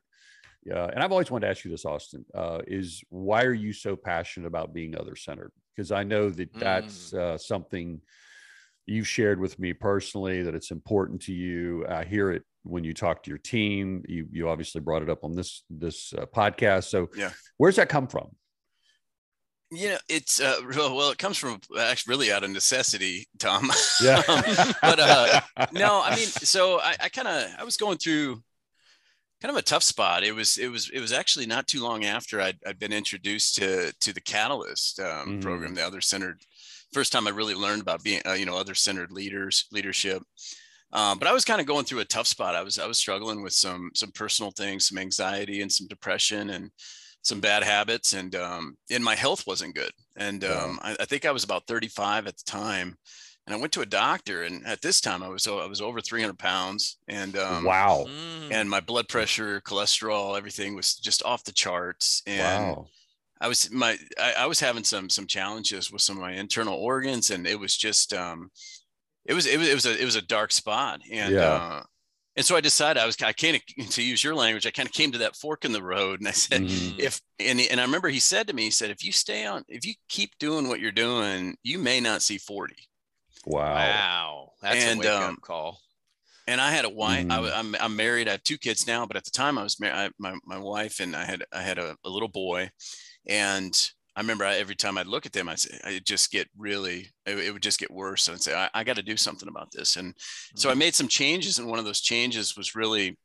Uh, 0.71 0.87
and 0.93 1.03
I've 1.03 1.11
always 1.11 1.29
wanted 1.31 1.45
to 1.47 1.51
ask 1.51 1.65
you 1.65 1.71
this, 1.71 1.85
Austin. 1.85 2.25
Uh, 2.33 2.59
is 2.67 3.03
why 3.09 3.43
are 3.43 3.53
you 3.53 3.73
so 3.73 3.95
passionate 3.95 4.47
about 4.47 4.73
being 4.73 4.95
other 4.95 5.15
centered? 5.15 5.51
Because 5.75 5.91
I 5.91 6.03
know 6.03 6.29
that 6.29 6.53
that's 6.53 7.11
Mm. 7.11 7.17
uh, 7.19 7.37
something 7.37 8.01
you've 8.85 9.07
shared 9.07 9.39
with 9.39 9.57
me 9.59 9.73
personally 9.73 10.43
that 10.43 10.55
it's 10.55 10.71
important 10.71 11.21
to 11.23 11.33
you. 11.33 11.85
I 11.87 12.03
hear 12.03 12.31
it 12.31 12.43
when 12.63 12.83
you 12.83 12.93
talk 12.93 13.23
to 13.23 13.29
your 13.29 13.37
team. 13.39 14.03
You 14.07 14.27
you 14.31 14.49
obviously 14.49 14.81
brought 14.81 15.01
it 15.01 15.09
up 15.09 15.23
on 15.23 15.33
this 15.35 15.63
this 15.69 16.13
uh, 16.13 16.25
podcast. 16.25 16.85
So 16.85 17.09
Yeah. 17.15 17.31
where's 17.57 17.75
that 17.77 17.89
come 17.89 18.07
from? 18.07 18.29
You 19.71 19.89
know, 19.89 19.97
it's 20.07 20.39
uh, 20.39 20.59
well, 20.75 21.09
it 21.11 21.17
comes 21.17 21.37
from 21.37 21.59
actually 21.79 22.11
really 22.13 22.31
out 22.31 22.43
of 22.43 22.51
necessity, 22.51 23.27
Tom. 23.39 23.71
Yeah. 24.01 24.21
Um, 24.29 24.73
but 24.81 24.99
uh, 24.99 25.41
no, 25.71 26.01
I 26.03 26.15
mean, 26.15 26.27
so 26.27 26.79
I, 26.79 26.95
I 26.99 27.09
kind 27.09 27.27
of 27.27 27.49
I 27.57 27.63
was 27.63 27.77
going 27.77 27.97
through 27.97 28.43
kind 29.43 29.51
of 29.55 29.59
a 29.59 29.61
tough 29.61 29.83
spot. 29.83 30.23
It 30.23 30.31
was 30.33 30.57
it 30.57 30.69
was 30.69 30.89
it 30.89 31.01
was 31.01 31.11
actually 31.11 31.45
not 31.45 31.67
too 31.67 31.83
long 31.83 32.05
after 32.05 32.39
I'd, 32.39 32.57
I'd 32.65 32.79
been 32.79 32.93
introduced 32.93 33.55
to 33.55 33.93
to 33.99 34.13
the 34.13 34.21
Catalyst 34.21 34.99
um, 35.01 35.27
Mhm. 35.27 35.41
program, 35.41 35.75
the 35.75 35.85
other 35.85 36.01
centered. 36.01 36.41
First 36.93 37.11
time 37.11 37.27
I 37.27 37.31
really 37.31 37.55
learned 37.55 37.81
about 37.81 38.03
being 38.03 38.21
uh, 38.25 38.33
you 38.33 38.45
know 38.45 38.57
other 38.57 38.73
centered 38.75 39.11
leaders 39.11 39.65
leadership. 39.71 40.23
Um, 40.93 41.17
but 41.19 41.27
I 41.27 41.33
was 41.33 41.43
kind 41.43 41.59
of 41.59 41.67
going 41.67 41.85
through 41.85 41.99
a 42.01 42.05
tough 42.05 42.27
spot. 42.27 42.55
I 42.55 42.61
was 42.61 42.79
I 42.79 42.87
was 42.87 42.97
struggling 42.97 43.43
with 43.43 43.53
some 43.53 43.91
some 43.93 44.11
personal 44.11 44.51
things, 44.51 44.87
some 44.87 44.97
anxiety, 44.97 45.61
and 45.61 45.71
some 45.71 45.87
depression, 45.87 46.51
and 46.51 46.71
some 47.23 47.41
bad 47.41 47.63
habits, 47.63 48.13
and 48.13 48.35
um, 48.35 48.77
and 48.91 49.03
my 49.03 49.15
health 49.15 49.45
wasn't 49.45 49.75
good. 49.75 49.91
And 50.15 50.43
um, 50.45 50.79
I, 50.81 50.95
I 50.99 51.05
think 51.05 51.25
I 51.25 51.31
was 51.31 51.43
about 51.43 51.67
35 51.67 52.27
at 52.27 52.37
the 52.37 52.43
time, 52.45 52.95
and 53.45 53.53
I 53.55 53.59
went 53.59 53.73
to 53.73 53.81
a 53.81 53.85
doctor. 53.85 54.43
And 54.43 54.65
at 54.65 54.81
this 54.81 55.01
time, 55.01 55.21
I 55.23 55.27
was 55.27 55.47
I 55.47 55.65
was 55.65 55.81
over 55.81 56.01
300 56.01 56.37
pounds, 56.39 56.97
and 57.07 57.37
um, 57.37 57.63
wow. 57.65 58.05
Mm. 58.07 58.51
and 58.51 58.69
my 58.69 58.79
blood 58.79 59.07
pressure, 59.07 59.61
cholesterol, 59.61 60.37
everything 60.37 60.75
was 60.75 60.95
just 60.95 61.23
off 61.23 61.43
the 61.43 61.51
charts. 61.51 62.21
And 62.25 62.67
Wow. 62.67 62.87
I 63.41 63.47
was 63.47 63.69
my 63.71 63.97
I, 64.19 64.33
I 64.39 64.45
was 64.45 64.59
having 64.59 64.83
some 64.85 65.09
some 65.09 65.27
challenges 65.27 65.91
with 65.91 66.01
some 66.01 66.15
of 66.17 66.21
my 66.21 66.31
internal 66.33 66.75
organs, 66.77 67.29
and 67.31 67.45
it 67.45 67.59
was 67.59 67.75
just 67.75 68.13
um, 68.13 68.49
it 69.25 69.33
was 69.33 69.45
it 69.45 69.57
was 69.59 69.67
it 69.67 69.73
was 69.73 69.85
a 69.85 70.01
it 70.01 70.05
was 70.05 70.15
a 70.15 70.21
dark 70.21 70.51
spot, 70.51 71.01
and 71.11 71.33
Yeah. 71.33 71.41
uh, 71.53 71.83
and 72.35 72.45
so 72.45 72.55
I 72.55 72.61
decided 72.61 73.01
I 73.01 73.05
was 73.05 73.21
I 73.21 73.33
kind 73.33 73.57
of 73.57 73.89
to 73.91 74.01
use 74.01 74.23
your 74.23 74.33
language, 74.35 74.65
I 74.65 74.71
kind 74.71 74.87
of 74.87 74.93
came 74.93 75.11
to 75.11 75.17
that 75.19 75.35
fork 75.35 75.65
in 75.65 75.71
the 75.73 75.83
road, 75.83 76.19
and 76.21 76.27
I 76.27 76.31
said, 76.31 76.61
Mhm. 76.61 76.99
if 76.99 77.19
and 77.39 77.59
and 77.59 77.81
I 77.81 77.83
remember 77.83 78.07
he 78.09 78.19
said 78.19 78.47
to 78.47 78.53
me, 78.53 78.63
he 78.63 78.71
said, 78.71 78.89
if 78.91 79.03
you 79.03 79.11
stay 79.11 79.45
on, 79.45 79.63
if 79.67 79.85
you 79.85 79.93
keep 80.07 80.37
doing 80.39 80.67
what 80.69 80.79
you're 80.79 80.91
doing, 80.93 81.57
you 81.63 81.79
may 81.79 81.99
not 81.99 82.21
see 82.21 82.37
40. 82.37 82.75
Wow. 83.45 83.73
Wow. 83.73 84.49
That's 84.61 84.83
And, 84.83 84.99
a 84.99 85.01
wake 85.01 85.09
um, 85.09 85.33
up 85.35 85.41
call. 85.41 85.79
and 86.47 86.59
I 86.61 86.71
had 86.71 86.85
a 86.85 86.89
wife. 86.89 87.25
I, 87.29 87.39
Mm. 87.39 87.51
am 87.53 87.75
I'm 87.79 87.95
married. 87.95 88.27
I 88.27 88.31
have 88.31 88.43
two 88.43 88.57
kids 88.57 88.87
now, 88.87 89.05
but 89.05 89.17
at 89.17 89.23
the 89.25 89.31
time 89.31 89.57
I 89.57 89.63
was 89.63 89.79
married. 89.79 90.11
My 90.17 90.35
my 90.45 90.57
wife 90.57 90.99
and 90.99 91.15
I 91.15 91.25
had 91.25 91.43
I 91.51 91.61
had 91.61 91.77
a, 91.79 91.95
a 92.05 92.09
little 92.09 92.27
boy, 92.29 92.69
and 93.27 93.89
I 94.15 94.21
remember 94.21 94.45
I, 94.45 94.55
every 94.57 94.75
time 94.75 94.97
I'd 94.97 95.07
look 95.07 95.25
at 95.25 95.33
them, 95.33 95.49
I 95.49 95.55
say 95.55 95.77
I 95.83 95.99
just 96.05 96.31
get 96.31 96.47
really 96.57 97.09
it, 97.25 97.37
it 97.39 97.51
would 97.51 97.63
just 97.63 97.79
get 97.79 97.91
worse, 97.91 98.27
and 98.27 98.35
I'd 98.35 98.41
say 98.41 98.53
I, 98.55 98.69
I 98.73 98.83
got 98.83 98.95
to 98.97 99.03
do 99.03 99.17
something 99.17 99.49
about 99.49 99.71
this. 99.71 99.95
And 99.97 100.13
so 100.55 100.69
I 100.69 100.73
made 100.75 100.95
some 100.95 101.07
changes, 101.07 101.59
and 101.59 101.67
one 101.67 101.79
of 101.79 101.85
those 101.85 102.01
changes 102.01 102.55
was 102.55 102.75
really, 102.75 103.17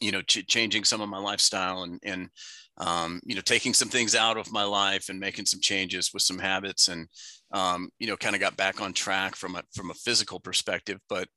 you 0.00 0.12
know, 0.12 0.22
ch- 0.22 0.46
changing 0.46 0.84
some 0.84 1.00
of 1.00 1.08
my 1.08 1.18
lifestyle 1.18 1.82
and 1.84 1.98
and 2.04 2.28
um, 2.78 3.20
you 3.24 3.34
know 3.34 3.40
taking 3.42 3.74
some 3.74 3.88
things 3.88 4.14
out 4.14 4.36
of 4.36 4.52
my 4.52 4.64
life 4.64 5.08
and 5.08 5.18
making 5.20 5.46
some 5.46 5.60
changes 5.60 6.10
with 6.14 6.22
some 6.22 6.38
habits 6.38 6.88
and 6.88 7.08
um, 7.52 7.90
you 7.98 8.06
know 8.06 8.16
kind 8.16 8.34
of 8.34 8.40
got 8.40 8.56
back 8.56 8.80
on 8.80 8.92
track 8.92 9.36
from 9.36 9.56
a 9.56 9.62
from 9.74 9.90
a 9.90 9.94
physical 9.94 10.40
perspective, 10.40 10.98
but 11.08 11.28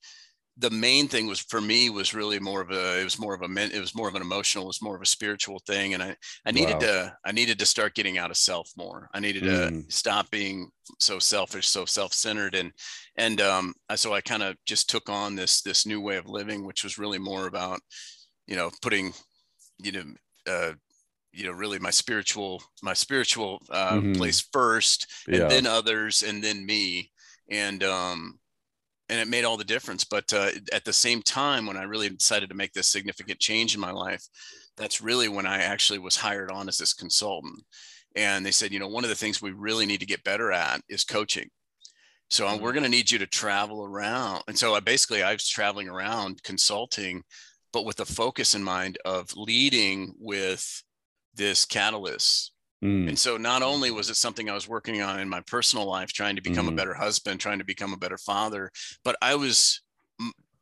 the 0.57 0.69
main 0.69 1.07
thing 1.07 1.27
was 1.27 1.39
for 1.41 1.59
me 1.59 1.89
was 1.89 2.13
really 2.13 2.39
more 2.39 2.61
of 2.61 2.71
a 2.71 2.99
it 3.01 3.03
was 3.03 3.19
more 3.19 3.33
of 3.33 3.41
a 3.41 3.75
it 3.75 3.79
was 3.79 3.93
more 3.93 4.07
of 4.07 4.15
an 4.15 4.21
emotional 4.21 4.63
it 4.63 4.67
was 4.67 4.81
more 4.81 4.95
of 4.95 5.01
a 5.01 5.05
spiritual 5.05 5.59
thing 5.67 5.93
and 5.93 6.01
i 6.01 6.15
i 6.45 6.51
needed 6.51 6.75
Wow. 6.75 6.79
to 6.79 7.13
i 7.25 7.31
needed 7.31 7.59
to 7.59 7.65
start 7.65 7.93
getting 7.93 8.17
out 8.17 8.31
of 8.31 8.37
self 8.37 8.69
more 8.77 9.09
i 9.13 9.19
needed 9.19 9.43
to 9.43 9.71
Mm. 9.71 9.91
stop 9.91 10.29
being 10.31 10.69
so 10.99 11.19
selfish 11.19 11.67
so 11.67 11.83
self-centered 11.83 12.55
and 12.55 12.71
and 13.17 13.41
um 13.41 13.73
I, 13.89 13.95
so 13.95 14.13
i 14.13 14.21
kind 14.21 14.43
of 14.43 14.55
just 14.65 14.89
took 14.89 15.09
on 15.09 15.35
this 15.35 15.61
this 15.61 15.85
new 15.85 15.99
way 15.99 16.15
of 16.15 16.27
living 16.29 16.65
which 16.65 16.83
was 16.85 16.97
really 16.97 17.19
more 17.19 17.47
about 17.47 17.81
you 18.47 18.55
know 18.55 18.71
putting 18.81 19.11
you 19.79 19.91
know 19.91 20.03
uh 20.47 20.73
you 21.35 21.45
know 21.45 21.51
really 21.51 21.79
my 21.79 21.91
spiritual 21.91 22.63
my 22.83 22.93
spiritual 22.93 23.61
uh 23.69 24.01
Mhm. 24.01 24.13
place 24.17 24.41
first 24.53 25.07
and 25.31 25.41
Yeah. 25.41 25.47
then 25.49 25.67
others 25.67 26.23
and 26.23 26.43
then 26.43 26.65
me. 26.65 27.11
And 27.49 27.83
um 27.83 28.39
and 29.09 29.19
it 29.19 29.27
made 29.27 29.45
all 29.45 29.57
the 29.57 29.63
difference. 29.63 30.03
But 30.03 30.33
uh, 30.33 30.49
at 30.73 30.85
the 30.85 30.93
same 30.93 31.21
time 31.21 31.65
when 31.65 31.77
i 31.77 31.83
really 31.83 32.09
decided 32.09 32.49
to 32.49 32.55
make 32.55 32.73
this 32.73 32.87
significant 32.87 33.39
change 33.39 33.75
in 33.75 33.81
my 33.81 33.91
life 33.91 34.23
that's 34.77 35.01
really 35.01 35.29
when 35.29 35.45
i 35.45 35.59
actually 35.61 35.99
was 35.99 36.15
hired 36.17 36.51
on 36.51 36.67
as 36.67 36.77
this 36.77 36.93
consultant. 36.93 37.63
And 38.15 38.45
they 38.45 38.51
said 38.51 38.71
you 38.71 38.79
know 38.79 38.87
one 38.87 39.03
of 39.03 39.09
the 39.09 39.15
things 39.15 39.41
we 39.41 39.51
really 39.51 39.85
need 39.85 39.99
to 40.01 40.05
get 40.05 40.23
better 40.23 40.51
at 40.51 40.81
is 40.89 41.03
coaching. 41.03 41.49
So 42.29 42.47
uh, 42.47 42.57
we're 42.57 42.73
going 42.73 42.83
to 42.83 42.89
need 42.89 43.11
you 43.11 43.19
to 43.19 43.27
travel 43.27 43.83
around. 43.85 44.43
And 44.47 44.57
so 44.57 44.73
i 44.75 44.79
basically 44.79 45.23
i 45.23 45.33
was 45.33 45.47
traveling 45.47 45.89
around 45.89 46.41
consulting 46.43 47.23
but 47.73 47.85
with 47.85 47.97
the 47.97 48.05
focus 48.05 48.55
in 48.55 48.63
mind 48.63 48.97
of 49.05 49.29
leading 49.35 50.13
with 50.17 50.81
this 51.35 51.65
catalyst 51.65 52.51
Mm. 52.83 53.07
and 53.07 53.17
so 53.17 53.37
not 53.37 53.63
only 53.63 53.89
was 53.89 54.09
it 54.09 54.15
something 54.15 54.49
I 54.49 54.53
was 54.53 54.67
working 54.67 55.01
on 55.01 55.19
in 55.19 55.29
my 55.29 55.41
personal 55.47 55.85
life, 55.85 56.11
trying 56.11 56.35
to 56.35 56.41
become 56.41 56.65
Mhm. 56.67 56.73
a 56.73 56.75
better 56.75 56.93
husband, 56.93 57.39
trying 57.39 57.57
to 57.59 57.63
become 57.65 57.93
a 57.93 57.97
better 57.97 58.17
father, 58.17 58.69
but 59.03 59.15
I 59.21 59.35
was 59.35 59.81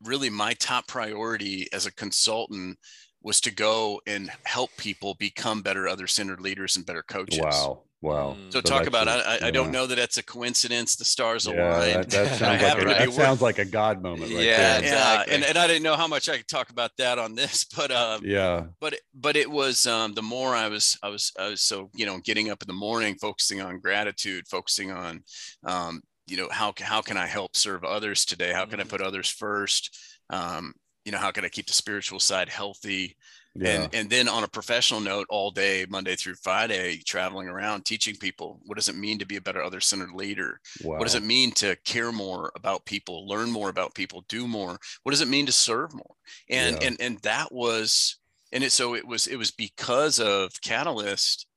really 0.01 0.29
my 0.29 0.53
top 0.53 0.87
priority 0.87 1.67
as 1.73 1.85
a 1.85 1.91
consultant 1.91 2.77
was 3.21 3.41
to 3.41 3.51
go 3.51 3.99
and 4.05 4.31
help 4.45 4.69
people 4.77 5.15
become 5.15 5.61
better 5.63 5.87
other 5.87 6.07
centered 6.07 6.39
leaders 6.39 6.75
and 6.75 6.85
better 6.85 7.03
coaches. 7.03 7.39
Wow. 7.39 7.83
Wow. 8.03 8.35
Mm. 8.37 8.51
So 8.51 8.59
talk 8.59 8.85
about 8.85 9.05
that's 9.05 9.25
I, 9.25 9.37
a- 9.37 9.45
I 9.45 9.47
I 9.47 9.51
don't 9.51 9.71
know 9.71 9.87
that 9.87 9.95
that's 9.95 10.17
a 10.17 10.23
coincidence. 10.23 10.97
The 10.97 11.05
stars 11.05 11.47
Yeah, 11.47 11.53
aligned. 11.77 12.03
that, 12.03 12.09
that 12.11 12.37
sounds 12.37 12.61
like 12.61 12.77
a, 12.81 12.85
that 12.85 13.13
sounds 13.13 13.41
like 13.41 13.59
a 13.59 13.65
God 13.65 14.03
moment 14.03 14.33
right 14.33 14.43
Yeah, 14.43 14.57
there. 14.73 14.79
exactly. 14.81 15.31
Yeah, 15.31 15.35
and, 15.37 15.45
and 15.45 15.57
I 15.57 15.67
didn't 15.67 15.83
know 15.83 15.95
how 15.95 16.07
much 16.07 16.27
I 16.27 16.35
could 16.35 16.47
talk 16.49 16.69
about 16.69 16.91
that 16.97 17.17
on 17.17 17.33
this, 17.33 17.63
but 17.77 17.91
um, 17.91 18.21
Yeah. 18.25 18.65
but 18.81 18.99
but 19.15 19.37
it 19.37 19.49
was 19.49 19.87
um, 19.87 20.13
the 20.13 20.21
more 20.21 20.53
I 20.53 20.67
was 20.67 20.97
I 21.01 21.07
was 21.07 21.31
I 21.39 21.47
was 21.47 21.61
so 21.61 21.89
you 21.95 22.05
know 22.05 22.19
getting 22.19 22.49
up 22.49 22.61
in 22.61 22.67
the 22.67 22.73
morning, 22.73 23.15
focusing 23.21 23.61
on 23.61 23.79
gratitude, 23.79 24.49
focusing 24.49 24.91
on 24.91 25.23
um, 25.65 26.01
you 26.27 26.35
know 26.35 26.49
how 26.51 26.73
how 26.81 27.01
can 27.01 27.15
I 27.15 27.25
help 27.25 27.55
serve 27.55 27.85
others 27.85 28.25
today? 28.25 28.51
How 28.51 28.65
can 28.65 28.81
I 28.81 28.83
Mhm. 28.83 28.89
put 28.89 29.01
others 29.01 29.29
first? 29.29 29.97
Um, 30.29 30.73
you 31.05 31.13
know 31.13 31.19
how 31.19 31.31
can 31.31 31.45
I 31.45 31.49
keep 31.49 31.67
the 31.67 31.73
spiritual 31.73 32.19
side 32.19 32.49
healthy? 32.49 33.15
Yeah. 33.55 33.83
And 33.83 33.89
and 33.93 34.09
then 34.09 34.27
on 34.27 34.43
a 34.43 34.47
professional 34.47 34.99
note, 34.99 35.27
all 35.29 35.51
day 35.51 35.85
Monday 35.87 36.15
through 36.15 36.35
Friday, 36.35 36.97
traveling 37.05 37.47
around 37.47 37.85
teaching 37.85 38.15
people 38.15 38.59
what 38.65 38.75
does 38.75 38.89
it 38.89 38.95
mean 38.95 39.19
to 39.19 39.25
be 39.27 39.35
a 39.35 39.41
better 39.41 39.61
other 39.61 39.79
centered 39.79 40.11
leader? 40.13 40.59
wow. 40.83 40.97
What 40.97 41.05
does 41.05 41.15
it 41.15 41.23
mean 41.23 41.51
to 41.53 41.75
care 41.85 42.11
more 42.11 42.51
about 42.55 42.85
people, 42.85 43.27
learn 43.27 43.51
more 43.51 43.69
about 43.69 43.93
people, 43.95 44.25
do 44.27 44.47
more? 44.47 44.77
What 45.03 45.11
does 45.11 45.21
it 45.21 45.27
mean 45.27 45.45
to 45.45 45.51
serve 45.51 45.93
more? 45.93 46.15
And 46.49 46.77
Yeah. 46.81 46.87
and 46.87 46.97
and 46.99 47.19
that 47.19 47.51
was 47.51 48.17
and 48.51 48.63
it 48.63 48.71
so 48.71 48.95
it 48.95 49.05
was 49.07 49.27
it 49.27 49.35
was 49.37 49.51
because 49.51 50.19
of 50.19 50.51
Catalyst 50.61 51.47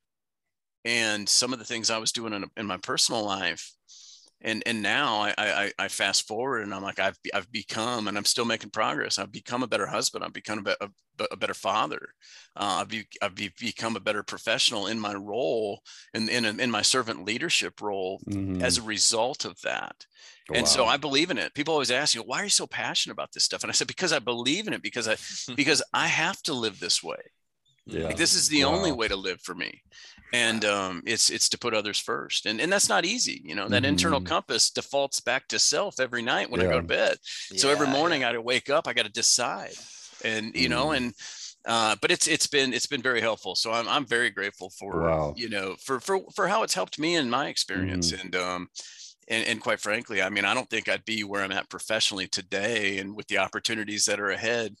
and 0.85 1.27
some 1.27 1.53
of 1.53 1.59
the 1.59 1.65
things 1.65 1.89
I 1.89 1.97
was 1.97 2.11
doing 2.11 2.33
in, 2.33 2.45
in 2.55 2.65
my 2.65 2.77
personal 2.77 3.23
life 3.25 3.71
and 4.41 4.63
and 4.65 4.81
now 4.81 5.21
I, 5.21 5.33
I 5.37 5.71
I 5.79 5.87
fast 5.87 6.27
forward 6.27 6.63
and 6.63 6.73
I'm 6.73 6.83
like 6.83 6.99
I've 6.99 7.17
I've 7.33 7.51
become 7.51 8.07
and 8.07 8.17
I'm 8.17 8.25
still 8.25 8.45
making 8.45 8.69
progress. 8.69 9.17
I've 9.17 9.31
become 9.31 9.63
a 9.63 9.67
better 9.67 9.87
husband. 9.87 10.23
I've 10.23 10.33
become 10.33 10.59
a, 10.59 10.61
be, 10.61 10.73
a, 10.81 11.25
a 11.31 11.37
better 11.37 11.53
father. 11.53 12.09
Uh, 12.55 12.79
I've, 12.81 12.87
be, 12.87 13.07
I've 13.21 13.35
be, 13.35 13.51
become 13.59 13.95
a 13.95 13.99
better 13.99 14.23
professional 14.23 14.87
in 14.87 14.99
my 14.99 15.13
role 15.13 15.81
and 16.13 16.29
in, 16.29 16.45
in, 16.45 16.59
in 16.59 16.71
my 16.71 16.81
servant 16.81 17.25
leadership 17.25 17.81
role 17.81 18.21
mm-hmm. 18.27 18.61
as 18.61 18.77
a 18.77 18.83
result 18.83 19.45
of 19.45 19.59
that. 19.61 20.05
And 20.53 20.67
so 20.67 20.85
I 20.85 20.95
believe 20.95 21.29
in 21.29 21.37
it. 21.37 21.53
People 21.53 21.73
always 21.73 21.91
ask 21.91 22.15
you, 22.15 22.21
why 22.21 22.39
are 22.39 22.45
you 22.45 22.49
so 22.49 22.67
passionate 22.67 23.13
about 23.13 23.33
this 23.33 23.43
stuff? 23.43 23.63
And 23.63 23.69
I 23.69 23.73
said, 23.73 23.87
because 23.87 24.13
I 24.13 24.19
believe 24.19 24.67
in 24.67 24.73
it, 24.73 24.81
because 24.81 25.07
I 25.07 25.17
because 25.55 25.83
I 25.93 26.07
have 26.07 26.41
to 26.43 26.53
live 26.53 26.79
this 26.79 27.03
way. 27.03 27.17
Yeah. 27.89 28.05
Like, 28.05 28.17
this 28.17 28.33
is 28.33 28.49
the 28.49 28.65
wow. 28.65 28.75
only 28.75 28.91
way 28.91 29.07
to 29.07 29.15
live 29.15 29.41
for 29.41 29.55
me 29.55 29.81
and 30.33 30.65
um, 30.65 31.01
it's 31.05 31.29
it's 31.29 31.49
to 31.49 31.57
put 31.57 31.73
others 31.73 31.99
first 31.99 32.45
and 32.45 32.59
and 32.59 32.71
that's 32.71 32.89
not 32.89 33.05
easy 33.05 33.41
you 33.43 33.55
know 33.55 33.67
that 33.67 33.83
mm-hmm. 33.83 33.89
internal 33.89 34.21
compass 34.21 34.69
defaults 34.69 35.19
back 35.19 35.47
to 35.47 35.59
self 35.59 35.99
every 35.99 36.21
night 36.21 36.49
when 36.49 36.61
yeah. 36.61 36.67
i 36.67 36.69
go 36.71 36.81
to 36.81 36.87
bed 36.87 37.17
yeah, 37.51 37.59
so 37.59 37.69
every 37.69 37.87
morning 37.87 38.23
i 38.23 38.37
wake 38.37 38.69
up 38.69 38.87
i 38.87 38.93
got 38.93 39.05
to 39.05 39.11
decide 39.11 39.73
and 40.25 40.55
you 40.55 40.67
mm. 40.67 40.71
know 40.71 40.91
and 40.91 41.13
uh, 41.65 41.97
but 42.01 42.11
it's 42.11 42.27
it's 42.27 42.47
been 42.47 42.73
it's 42.73 42.85
been 42.85 43.01
very 43.01 43.21
helpful 43.21 43.55
so 43.55 43.71
i'm, 43.71 43.87
I'm 43.87 44.05
very 44.05 44.29
grateful 44.29 44.69
for 44.69 45.01
wow. 45.01 45.33
you 45.35 45.49
know 45.49 45.75
for 45.83 45.99
for 45.99 46.19
for 46.35 46.47
how 46.47 46.63
it's 46.63 46.73
helped 46.73 46.99
me 46.99 47.15
in 47.15 47.29
my 47.29 47.47
experience 47.47 48.11
mm. 48.11 48.21
and 48.21 48.35
um 48.35 48.67
and, 49.29 49.45
and 49.45 49.61
quite 49.61 49.81
frankly 49.81 50.21
i 50.21 50.29
mean 50.29 50.45
i 50.45 50.53
don't 50.53 50.69
think 50.69 50.87
i'd 50.87 51.03
be 51.03 51.23
where 51.23 51.43
i'm 51.43 51.51
at 51.51 51.69
professionally 51.69 52.27
today 52.27 52.99
and 52.99 53.15
with 53.15 53.27
the 53.27 53.37
opportunities 53.37 54.05
that 54.05 54.19
are 54.19 54.29
ahead 54.29 54.75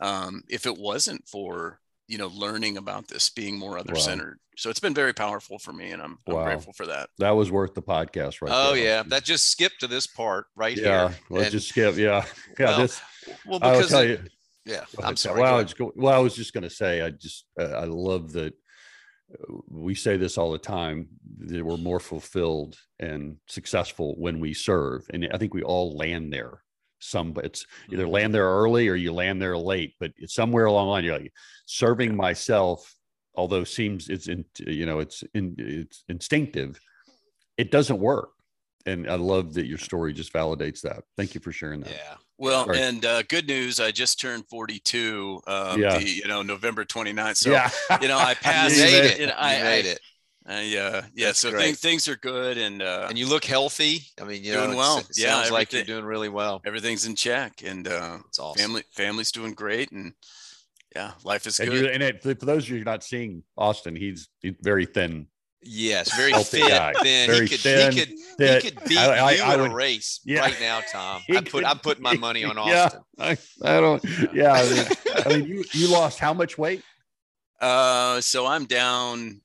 um, 0.00 0.42
if 0.48 0.66
it 0.66 0.76
wasn't 0.76 1.28
for 1.28 1.78
you 2.12 2.18
know 2.18 2.28
learning 2.28 2.76
about 2.76 3.08
this 3.08 3.30
being 3.30 3.58
more 3.58 3.78
other 3.78 3.94
centered 3.94 4.34
wow. 4.34 4.54
so 4.54 4.68
it's 4.68 4.78
been 4.78 4.92
very 4.92 5.14
powerful 5.14 5.58
for 5.58 5.72
me 5.72 5.92
and 5.92 6.02
i'm, 6.02 6.18
I'm 6.28 6.34
wow. 6.34 6.44
grateful 6.44 6.74
for 6.74 6.84
that 6.84 7.08
that 7.18 7.30
was 7.30 7.50
worth 7.50 7.72
the 7.72 7.80
podcast 7.80 8.42
right 8.42 8.52
oh 8.54 8.74
there. 8.74 8.84
yeah 8.84 9.02
that 9.06 9.24
just 9.24 9.48
skipped 9.48 9.80
to 9.80 9.86
this 9.86 10.06
part 10.06 10.44
right 10.54 10.76
yeah 10.76 11.08
here. 11.08 11.18
let's 11.30 11.44
and, 11.44 11.52
just 11.52 11.70
skip 11.70 11.96
yeah 11.96 12.26
yeah 12.58 12.66
well, 12.66 12.78
this 12.80 13.00
well 13.46 13.58
because 13.60 13.88
tell 13.88 14.00
it, 14.02 14.10
you, 14.10 14.20
yeah 14.66 14.84
i'm 15.02 15.16
sorry 15.16 15.40
well 15.40 15.54
I, 15.54 15.62
was 15.62 15.74
well 15.96 16.14
I 16.14 16.18
was 16.18 16.36
just 16.36 16.52
going 16.52 16.64
to 16.64 16.70
say 16.70 17.00
i 17.00 17.08
just 17.08 17.46
uh, 17.58 17.64
i 17.64 17.84
love 17.84 18.32
that 18.32 18.52
uh, 19.32 19.54
we 19.70 19.94
say 19.94 20.18
this 20.18 20.36
all 20.36 20.52
the 20.52 20.58
time 20.58 21.08
that 21.38 21.64
we're 21.64 21.78
more 21.78 21.98
fulfilled 21.98 22.76
and 23.00 23.38
successful 23.48 24.16
when 24.18 24.38
we 24.38 24.52
serve 24.52 25.06
and 25.14 25.26
i 25.32 25.38
think 25.38 25.54
we 25.54 25.62
all 25.62 25.96
land 25.96 26.30
there 26.30 26.62
some 27.02 27.34
it's 27.42 27.66
either 27.90 28.04
mm-hmm. 28.04 28.12
land 28.12 28.34
there 28.34 28.48
early 28.48 28.88
or 28.88 28.94
you 28.94 29.12
land 29.12 29.40
there 29.40 29.56
late 29.56 29.94
but 29.98 30.12
it's 30.16 30.34
somewhere 30.34 30.66
along 30.66 30.86
the 30.86 30.90
line 30.90 31.04
you're 31.04 31.18
like 31.18 31.32
serving 31.66 32.16
myself 32.16 32.94
although 33.34 33.64
seems 33.64 34.08
it's 34.08 34.28
in 34.28 34.44
you 34.66 34.86
know 34.86 34.98
it's 34.98 35.24
in 35.34 35.54
it's 35.58 36.04
instinctive 36.08 36.78
it 37.58 37.70
doesn't 37.70 37.98
work. 37.98 38.30
And 38.84 39.08
i 39.08 39.14
love 39.14 39.54
that 39.54 39.66
your 39.66 39.78
story 39.78 40.12
just 40.12 40.32
validates 40.32 40.80
that. 40.80 41.04
Thank 41.16 41.36
you 41.36 41.40
for 41.40 41.52
sharing 41.52 41.80
that. 41.82 41.90
Yeah. 41.90 42.14
Well 42.36 42.64
Sorry. 42.64 42.80
and 42.80 43.04
uh, 43.04 43.22
good 43.22 43.46
news 43.46 43.78
i 43.78 43.92
just 43.92 44.18
turned 44.18 44.48
42 44.48 45.42
um, 45.46 45.80
yeah. 45.80 45.98
The, 45.98 46.08
you 46.08 46.26
know 46.26 46.42
november 46.42 46.84
29th 46.84 47.36
so 47.36 47.50
yeah. 47.52 47.70
you 48.00 48.08
know 48.08 48.18
i 48.18 48.34
passed 48.42 48.76
you 48.76 48.82
made 48.82 49.04
it, 49.04 49.20
you 49.20 49.26
know, 49.26 49.34
I, 49.36 49.62
made 49.62 49.86
it 49.86 50.00
uh, 50.48 50.60
yeah, 50.62 51.02
yeah. 51.14 51.26
That's 51.26 51.38
so 51.38 51.52
things 51.52 51.80
things 51.80 52.08
are 52.08 52.16
good, 52.16 52.58
and 52.58 52.82
uh, 52.82 53.06
and 53.08 53.18
you 53.18 53.28
look 53.28 53.44
healthy. 53.44 54.02
I 54.20 54.24
mean, 54.24 54.42
you 54.42 54.54
doing 54.54 54.72
know, 54.72 54.76
well. 54.76 54.98
It 54.98 55.06
yeah, 55.16 55.34
sounds 55.34 55.50
like 55.50 55.72
you're 55.72 55.84
doing 55.84 56.04
really 56.04 56.28
well. 56.28 56.60
Everything's 56.66 57.06
in 57.06 57.14
check, 57.14 57.62
and 57.64 57.86
uh, 57.86 58.18
it's 58.26 58.38
awesome. 58.38 58.60
Family 58.62 58.82
family's 58.92 59.30
doing 59.32 59.54
great, 59.54 59.92
and 59.92 60.14
yeah, 60.94 61.12
life 61.24 61.46
is 61.46 61.60
and 61.60 61.70
good. 61.70 61.86
And 61.86 62.02
it, 62.02 62.22
for 62.22 62.34
those 62.34 62.64
of 62.64 62.70
you 62.70 62.84
not 62.84 63.02
seeing 63.02 63.42
Austin, 63.56 63.96
he's, 63.96 64.28
he's 64.40 64.54
very 64.60 64.86
thin. 64.86 65.26
Yes, 65.62 66.14
very 66.16 66.32
fit, 66.32 66.68
guy. 66.68 66.92
thin. 67.02 67.30
Very 67.30 67.46
he 67.46 67.48
could, 67.48 67.60
thin, 67.60 67.92
he 67.92 67.98
could, 68.00 68.18
thin. 68.36 68.60
he 68.60 68.70
could 68.70 68.88
beat 68.88 68.98
I, 68.98 69.18
I, 69.18 69.30
you 69.32 69.42
I 69.42 69.54
in 69.54 69.60
would, 69.60 69.70
a 69.70 69.74
race 69.74 70.20
yeah. 70.24 70.40
right 70.40 70.56
now, 70.60 70.80
Tom. 70.90 71.22
I 71.30 71.40
put, 71.40 71.64
I'm 71.64 71.78
putting 71.78 72.02
my 72.02 72.16
money 72.16 72.44
on 72.44 72.58
Austin. 72.58 73.00
Yeah, 73.16 73.24
I, 73.24 73.38
I 73.64 73.80
don't. 73.80 74.04
Yeah, 74.32 74.52
I 74.52 74.68
mean, 74.68 74.86
I 75.24 75.28
mean, 75.28 75.46
you 75.46 75.64
you 75.72 75.88
lost 75.88 76.18
how 76.18 76.34
much 76.34 76.58
weight? 76.58 76.82
Uh, 77.60 78.20
so 78.20 78.44
I'm 78.44 78.64
down 78.64 79.40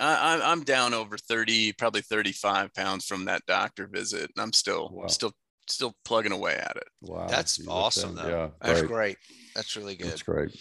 I, 0.00 0.40
I'm 0.42 0.62
down 0.62 0.94
over 0.94 1.18
30, 1.18 1.72
probably 1.72 2.02
35 2.02 2.72
pounds 2.74 3.06
from 3.06 3.24
that 3.24 3.44
doctor 3.46 3.86
visit. 3.86 4.30
And 4.36 4.42
I'm 4.42 4.52
still, 4.52 4.90
wow. 4.92 5.06
still, 5.06 5.32
still 5.68 5.94
plugging 6.04 6.32
away 6.32 6.54
at 6.54 6.76
it. 6.76 6.88
Wow. 7.02 7.26
That's 7.26 7.60
awesome 7.66 8.14
though. 8.14 8.28
Yeah. 8.28 8.48
That's 8.62 8.80
great. 8.80 8.88
great. 8.88 9.16
That's 9.54 9.76
really 9.76 9.96
good. 9.96 10.08
That's 10.08 10.22
great. 10.22 10.56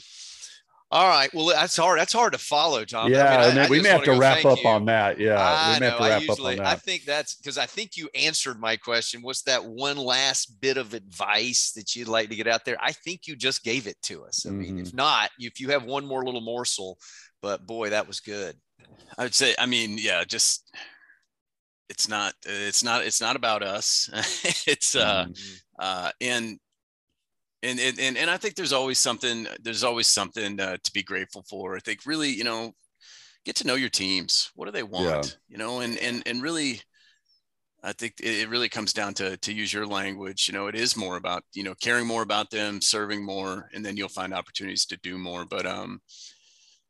All 0.90 1.08
right. 1.08 1.30
Well, 1.34 1.48
that's 1.48 1.76
hard. 1.76 2.00
That's 2.00 2.14
hard 2.14 2.32
to 2.32 2.40
follow, 2.40 2.86
Tom. 2.86 3.12
Yeah, 3.12 3.26
I 3.26 3.50
mean, 3.50 3.58
I, 3.58 3.66
I 3.66 3.70
we 3.70 3.82
may 3.82 3.90
have 3.90 4.04
to 4.04 4.18
wrap 4.18 4.46
up 4.46 4.64
you. 4.64 4.70
on 4.70 4.86
that. 4.86 5.20
Yeah, 5.20 5.36
I 5.38 5.74
we 5.74 5.80
may 5.82 5.86
know. 5.86 5.90
have 5.90 5.98
to 5.98 6.04
wrap 6.04 6.22
usually, 6.22 6.54
up 6.54 6.60
on 6.60 6.64
that. 6.64 6.72
I 6.72 6.76
think 6.76 7.04
that's 7.04 7.36
because 7.36 7.58
I 7.58 7.66
think 7.66 7.98
you 7.98 8.10
answered 8.16 8.58
my 8.58 8.78
question. 8.78 9.22
What's 9.22 9.42
that 9.44 9.66
one 9.66 9.98
last 9.98 10.62
bit 10.62 10.78
of 10.78 10.94
advice 10.94 11.74
that 11.74 11.94
you'd 11.94 12.08
like 12.08 12.30
to 12.30 12.38
get 12.38 12.48
out 12.48 12.64
there? 12.64 12.78
I 12.80 12.94
think 12.94 13.28
you 13.28 13.36
just 13.36 13.66
gave 13.66 13.86
it 13.86 13.98
to 14.04 14.24
us. 14.24 14.46
I 14.46 14.50
mean, 14.50 14.78
mm-hmm. 14.78 14.84
if 14.84 14.94
not, 14.94 15.30
if 15.38 15.60
you 15.60 15.72
have 15.72 15.84
one 15.84 16.06
more 16.06 16.24
little 16.24 16.40
morsel, 16.40 16.98
but 17.42 17.68
boy, 17.68 17.90
that 17.90 18.08
was 18.08 18.22
good. 18.22 18.56
I 19.18 19.24
would 19.24 19.36
say, 19.36 19.56
I 19.58 19.66
mean, 19.66 19.98
yeah, 19.98 20.24
just 20.24 20.72
it's 21.90 22.08
not, 22.08 22.34
it's 22.46 22.84
not, 22.84 23.04
it's 23.04 23.22
not 23.22 23.36
about 23.36 23.64
us. 23.64 24.10
it's, 24.68 24.96
uh, 24.96 25.26
mm-hmm. 25.26 25.54
uh, 25.80 26.12
and, 26.22 26.60
and, 27.64 27.80
and, 27.80 28.18
and 28.18 28.30
I 28.30 28.38
think 28.38 28.56
there's 28.56 28.74
always 28.74 29.00
something, 29.00 29.48
there's 29.62 29.84
always 29.84 30.08
something 30.08 30.60
uh, 30.60 30.78
to 30.84 30.92
be 30.92 31.04
grateful 31.04 31.44
for. 31.50 31.76
I 31.76 31.80
think 31.80 32.06
really, 32.06 32.30
you 32.30 32.44
know, 32.44 32.74
get 33.46 33.56
to 33.58 33.68
know 33.68 33.76
your 33.76 33.90
teams. 33.90 34.52
What 34.56 34.66
do 34.66 34.72
they 34.72 34.84
want? 34.84 35.06
Yeah. 35.06 35.24
You 35.50 35.58
know, 35.58 35.80
and, 35.80 35.98
and, 35.98 36.22
and 36.26 36.42
really, 36.42 36.82
I 37.84 37.94
think 37.94 38.16
it 38.20 38.50
really 38.50 38.70
comes 38.70 38.92
down 38.92 39.14
to 39.16 39.38
to 39.38 39.54
use 39.54 39.72
your 39.72 39.86
language. 39.86 40.48
You 40.48 40.54
know, 40.54 40.68
it 40.68 40.76
is 40.76 40.98
more 40.98 41.16
about 41.16 41.44
you 41.54 41.64
know 41.64 41.76
caring 41.76 42.08
more 42.08 42.24
about 42.24 42.50
them, 42.50 42.82
serving 42.82 43.24
more, 43.24 43.70
and 43.74 43.86
then 43.86 43.96
you'll 43.96 44.10
find 44.10 44.34
opportunities 44.34 44.86
to 44.88 44.98
do 44.98 45.18
more. 45.18 45.46
But 45.46 45.66
um, 45.66 46.02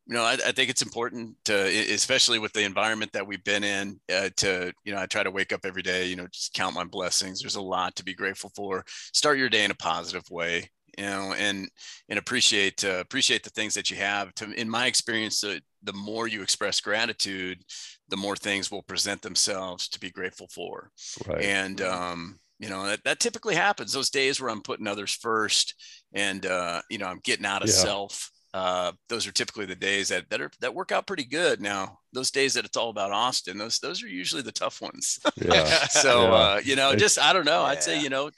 you 0.08 0.16
know, 0.16 0.24
I, 0.24 0.34
I, 0.34 0.51
think 0.53 0.70
it's 0.70 0.82
important 0.82 1.36
to, 1.45 1.53
especially 1.93 2.39
with 2.39 2.53
the 2.53 2.64
environment 2.64 3.12
that 3.12 3.28
we've 3.28 3.43
been 3.43 3.64
in, 3.64 3.99
uh, 4.12 4.30
to, 4.38 4.72
you 4.86 4.93
know, 4.93 5.01
I 5.01 5.05
try 5.05 5.22
to 5.22 5.32
wake 5.32 5.51
up 5.51 5.66
every 5.66 5.82
day, 5.82 6.05
you 6.08 6.16
know, 6.16 6.28
just 6.28 6.53
count 6.53 6.76
my 6.76 6.86
blessings. 6.86 7.41
There's 7.41 7.55
a 7.58 7.62
lot 7.62 7.95
to 7.97 8.05
be 8.05 8.14
grateful 8.14 8.51
for. 8.55 8.86
Start 9.14 9.38
your 9.38 9.49
day 9.49 9.66
in 9.66 9.72
a 9.72 9.76
positive 9.76 10.24
way, 10.32 10.70
you 10.97 11.03
know, 11.03 11.34
and, 11.38 11.68
and 12.08 12.18
appreciate, 12.18 12.86
uh, 12.86 12.99
appreciate 13.01 13.43
the 13.43 13.49
things 13.49 13.74
that 13.74 13.91
you 13.91 13.97
have. 13.97 14.34
To, 14.36 14.49
in 14.53 14.70
my 14.70 14.86
experience, 14.86 15.41
the, 15.41 15.62
the 15.84 15.93
more 15.93 16.28
you 16.28 16.41
express 16.41 16.80
gratitude, 16.80 17.62
the 18.08 18.18
more 18.18 18.38
things 18.38 18.72
will 18.72 18.84
present 18.84 19.22
themselves 19.22 19.89
to 19.89 19.99
be 19.99 20.10
grateful 20.10 20.47
for. 20.47 20.89
Right. 21.28 21.43
And, 21.43 21.82
um, 21.82 22.39
you 22.60 22.70
know 22.70 22.88
that, 22.88 23.03
that 23.03 23.20
typically 23.20 23.53
happens 23.53 23.93
those 23.93 24.10
days 24.10 24.41
where 24.41 24.49
i'm 24.49 24.64
putting 24.64 24.88
others 24.88 25.14
first 25.14 25.76
and 26.14 26.43
uh, 26.47 26.82
you 26.89 26.97
know 26.97 27.05
i'm 27.05 27.20
getting 27.24 27.45
out 27.45 27.62
of 27.62 27.70
yeah. 27.70 27.76
self 27.76 28.32
uh, 28.58 28.91
those 29.08 29.28
are 29.28 29.32
typically 29.32 29.68
the 29.68 29.76
days 29.76 30.08
that 30.08 30.28
that 30.32 30.41
are 30.41 30.49
that 30.62 30.74
work 30.74 30.91
out 30.91 31.05
pretty 31.05 31.26
good. 31.26 31.62
Now, 31.62 31.99
those 32.12 32.32
days 32.32 32.55
that 32.55 32.66
it's 32.66 32.76
all 32.76 32.89
about 32.89 33.12
Austin, 33.12 33.60
those 33.60 33.78
those 33.78 34.01
are 34.01 34.08
usually 34.08 34.41
the 34.41 34.51
tough 34.51 34.82
ones. 34.82 35.20
Yeah. 35.38 35.86
so 35.88 36.24
yeah. 36.24 36.34
Uh, 36.34 36.62
you 36.64 36.76
know, 36.76 36.95
just 36.95 37.20
I 37.20 37.32
don't 37.34 37.45
know. 37.45 37.62
Yeah. 37.62 37.68
I'd 37.68 37.84
say 37.84 38.01
you 38.01 38.10
know, 38.10 38.32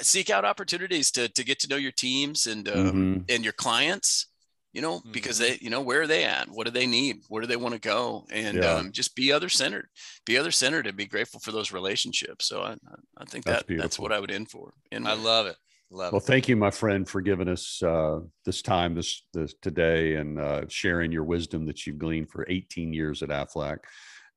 seek 0.00 0.30
out 0.30 0.46
opportunities 0.46 1.10
to 1.12 1.28
to 1.28 1.44
get 1.44 1.58
to 1.60 1.68
know 1.68 1.76
your 1.76 1.92
teams 1.92 2.46
and 2.46 2.66
um, 2.68 2.74
mm-hmm. 2.74 3.18
and 3.28 3.44
your 3.44 3.52
clients. 3.52 4.26
You 4.72 4.80
know, 4.82 5.00
mm-hmm. 5.00 5.12
because 5.12 5.38
they, 5.38 5.58
you 5.60 5.68
know, 5.68 5.80
where 5.80 6.02
are 6.02 6.06
they 6.06 6.24
at? 6.24 6.48
What 6.48 6.64
do 6.64 6.70
they 6.70 6.86
need? 6.86 7.22
Where 7.28 7.42
do 7.42 7.48
they 7.48 7.56
want 7.56 7.74
to 7.74 7.80
go? 7.80 8.24
And 8.30 8.58
yeah. 8.58 8.74
um, 8.74 8.92
just 8.92 9.16
be 9.16 9.32
other 9.32 9.48
centered, 9.48 9.88
be 10.24 10.38
other 10.38 10.52
centered, 10.52 10.86
and 10.86 10.96
be 10.96 11.06
grateful 11.06 11.40
for 11.40 11.50
those 11.50 11.72
relationships. 11.72 12.46
So 12.46 12.62
I, 12.62 12.76
I 13.18 13.24
think 13.24 13.44
that's 13.44 13.58
that 13.58 13.66
beautiful. 13.66 13.84
that's 13.84 13.98
what 13.98 14.12
I 14.12 14.20
would 14.20 14.30
end 14.30 14.48
for. 14.48 14.72
In 14.92 15.08
I 15.08 15.14
love 15.14 15.46
it. 15.46 15.56
Love 15.90 16.12
well, 16.12 16.20
it. 16.20 16.24
thank 16.24 16.48
you, 16.48 16.56
my 16.56 16.70
friend, 16.70 17.08
for 17.08 17.20
giving 17.20 17.48
us 17.48 17.82
uh, 17.82 18.20
this 18.44 18.62
time 18.62 18.94
this, 18.94 19.22
this 19.34 19.54
today 19.60 20.14
and 20.14 20.38
uh, 20.38 20.62
sharing 20.68 21.10
your 21.10 21.24
wisdom 21.24 21.66
that 21.66 21.86
you've 21.86 21.98
gleaned 21.98 22.30
for 22.30 22.46
18 22.48 22.92
years 22.92 23.22
at 23.22 23.30
Aflac 23.30 23.78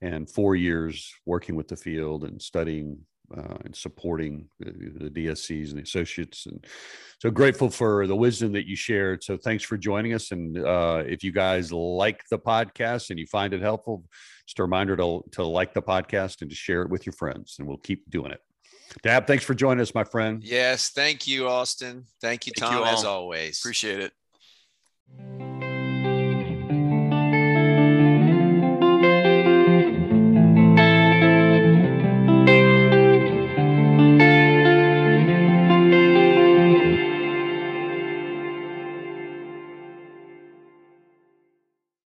and 0.01 0.29
four 0.29 0.55
years 0.55 1.13
working 1.25 1.55
with 1.55 1.67
the 1.67 1.75
field 1.75 2.23
and 2.23 2.41
studying 2.41 2.97
uh, 3.35 3.57
and 3.65 3.75
supporting 3.75 4.47
the, 4.59 5.09
the, 5.09 5.09
DSCs 5.09 5.69
and 5.69 5.77
the 5.77 5.83
associates. 5.83 6.45
And 6.45 6.65
so 7.19 7.31
grateful 7.31 7.69
for 7.69 8.05
the 8.05 8.15
wisdom 8.15 8.51
that 8.51 8.67
you 8.67 8.75
shared. 8.75 9.23
So 9.23 9.37
thanks 9.37 9.63
for 9.63 9.77
joining 9.77 10.13
us. 10.13 10.31
And 10.31 10.57
uh, 10.57 11.03
if 11.05 11.23
you 11.23 11.31
guys 11.31 11.71
like 11.71 12.21
the 12.29 12.37
podcast 12.37 13.09
and 13.09 13.17
you 13.17 13.25
find 13.25 13.53
it 13.53 13.61
helpful, 13.61 14.03
just 14.45 14.59
a 14.59 14.63
reminder 14.63 14.95
to, 14.97 15.23
to 15.31 15.43
like 15.43 15.73
the 15.73 15.81
podcast 15.81 16.41
and 16.41 16.49
to 16.49 16.55
share 16.55 16.81
it 16.81 16.89
with 16.89 17.05
your 17.05 17.13
friends. 17.13 17.55
And 17.57 17.67
we'll 17.67 17.77
keep 17.77 18.09
doing 18.09 18.31
it. 18.31 18.41
Tab, 19.01 19.27
thanks 19.27 19.43
for 19.43 19.53
joining 19.53 19.81
us, 19.81 19.95
my 19.95 20.03
friend. 20.03 20.43
Yes, 20.43 20.89
thank 20.89 21.27
you, 21.27 21.47
Austin. 21.47 22.05
Thank 22.21 22.45
you, 22.45 22.53
thank 22.57 22.71
Tom, 22.71 22.81
you 22.81 22.85
as 22.85 23.03
always. 23.03 23.59
Appreciate 23.59 23.99
it. 23.99 25.62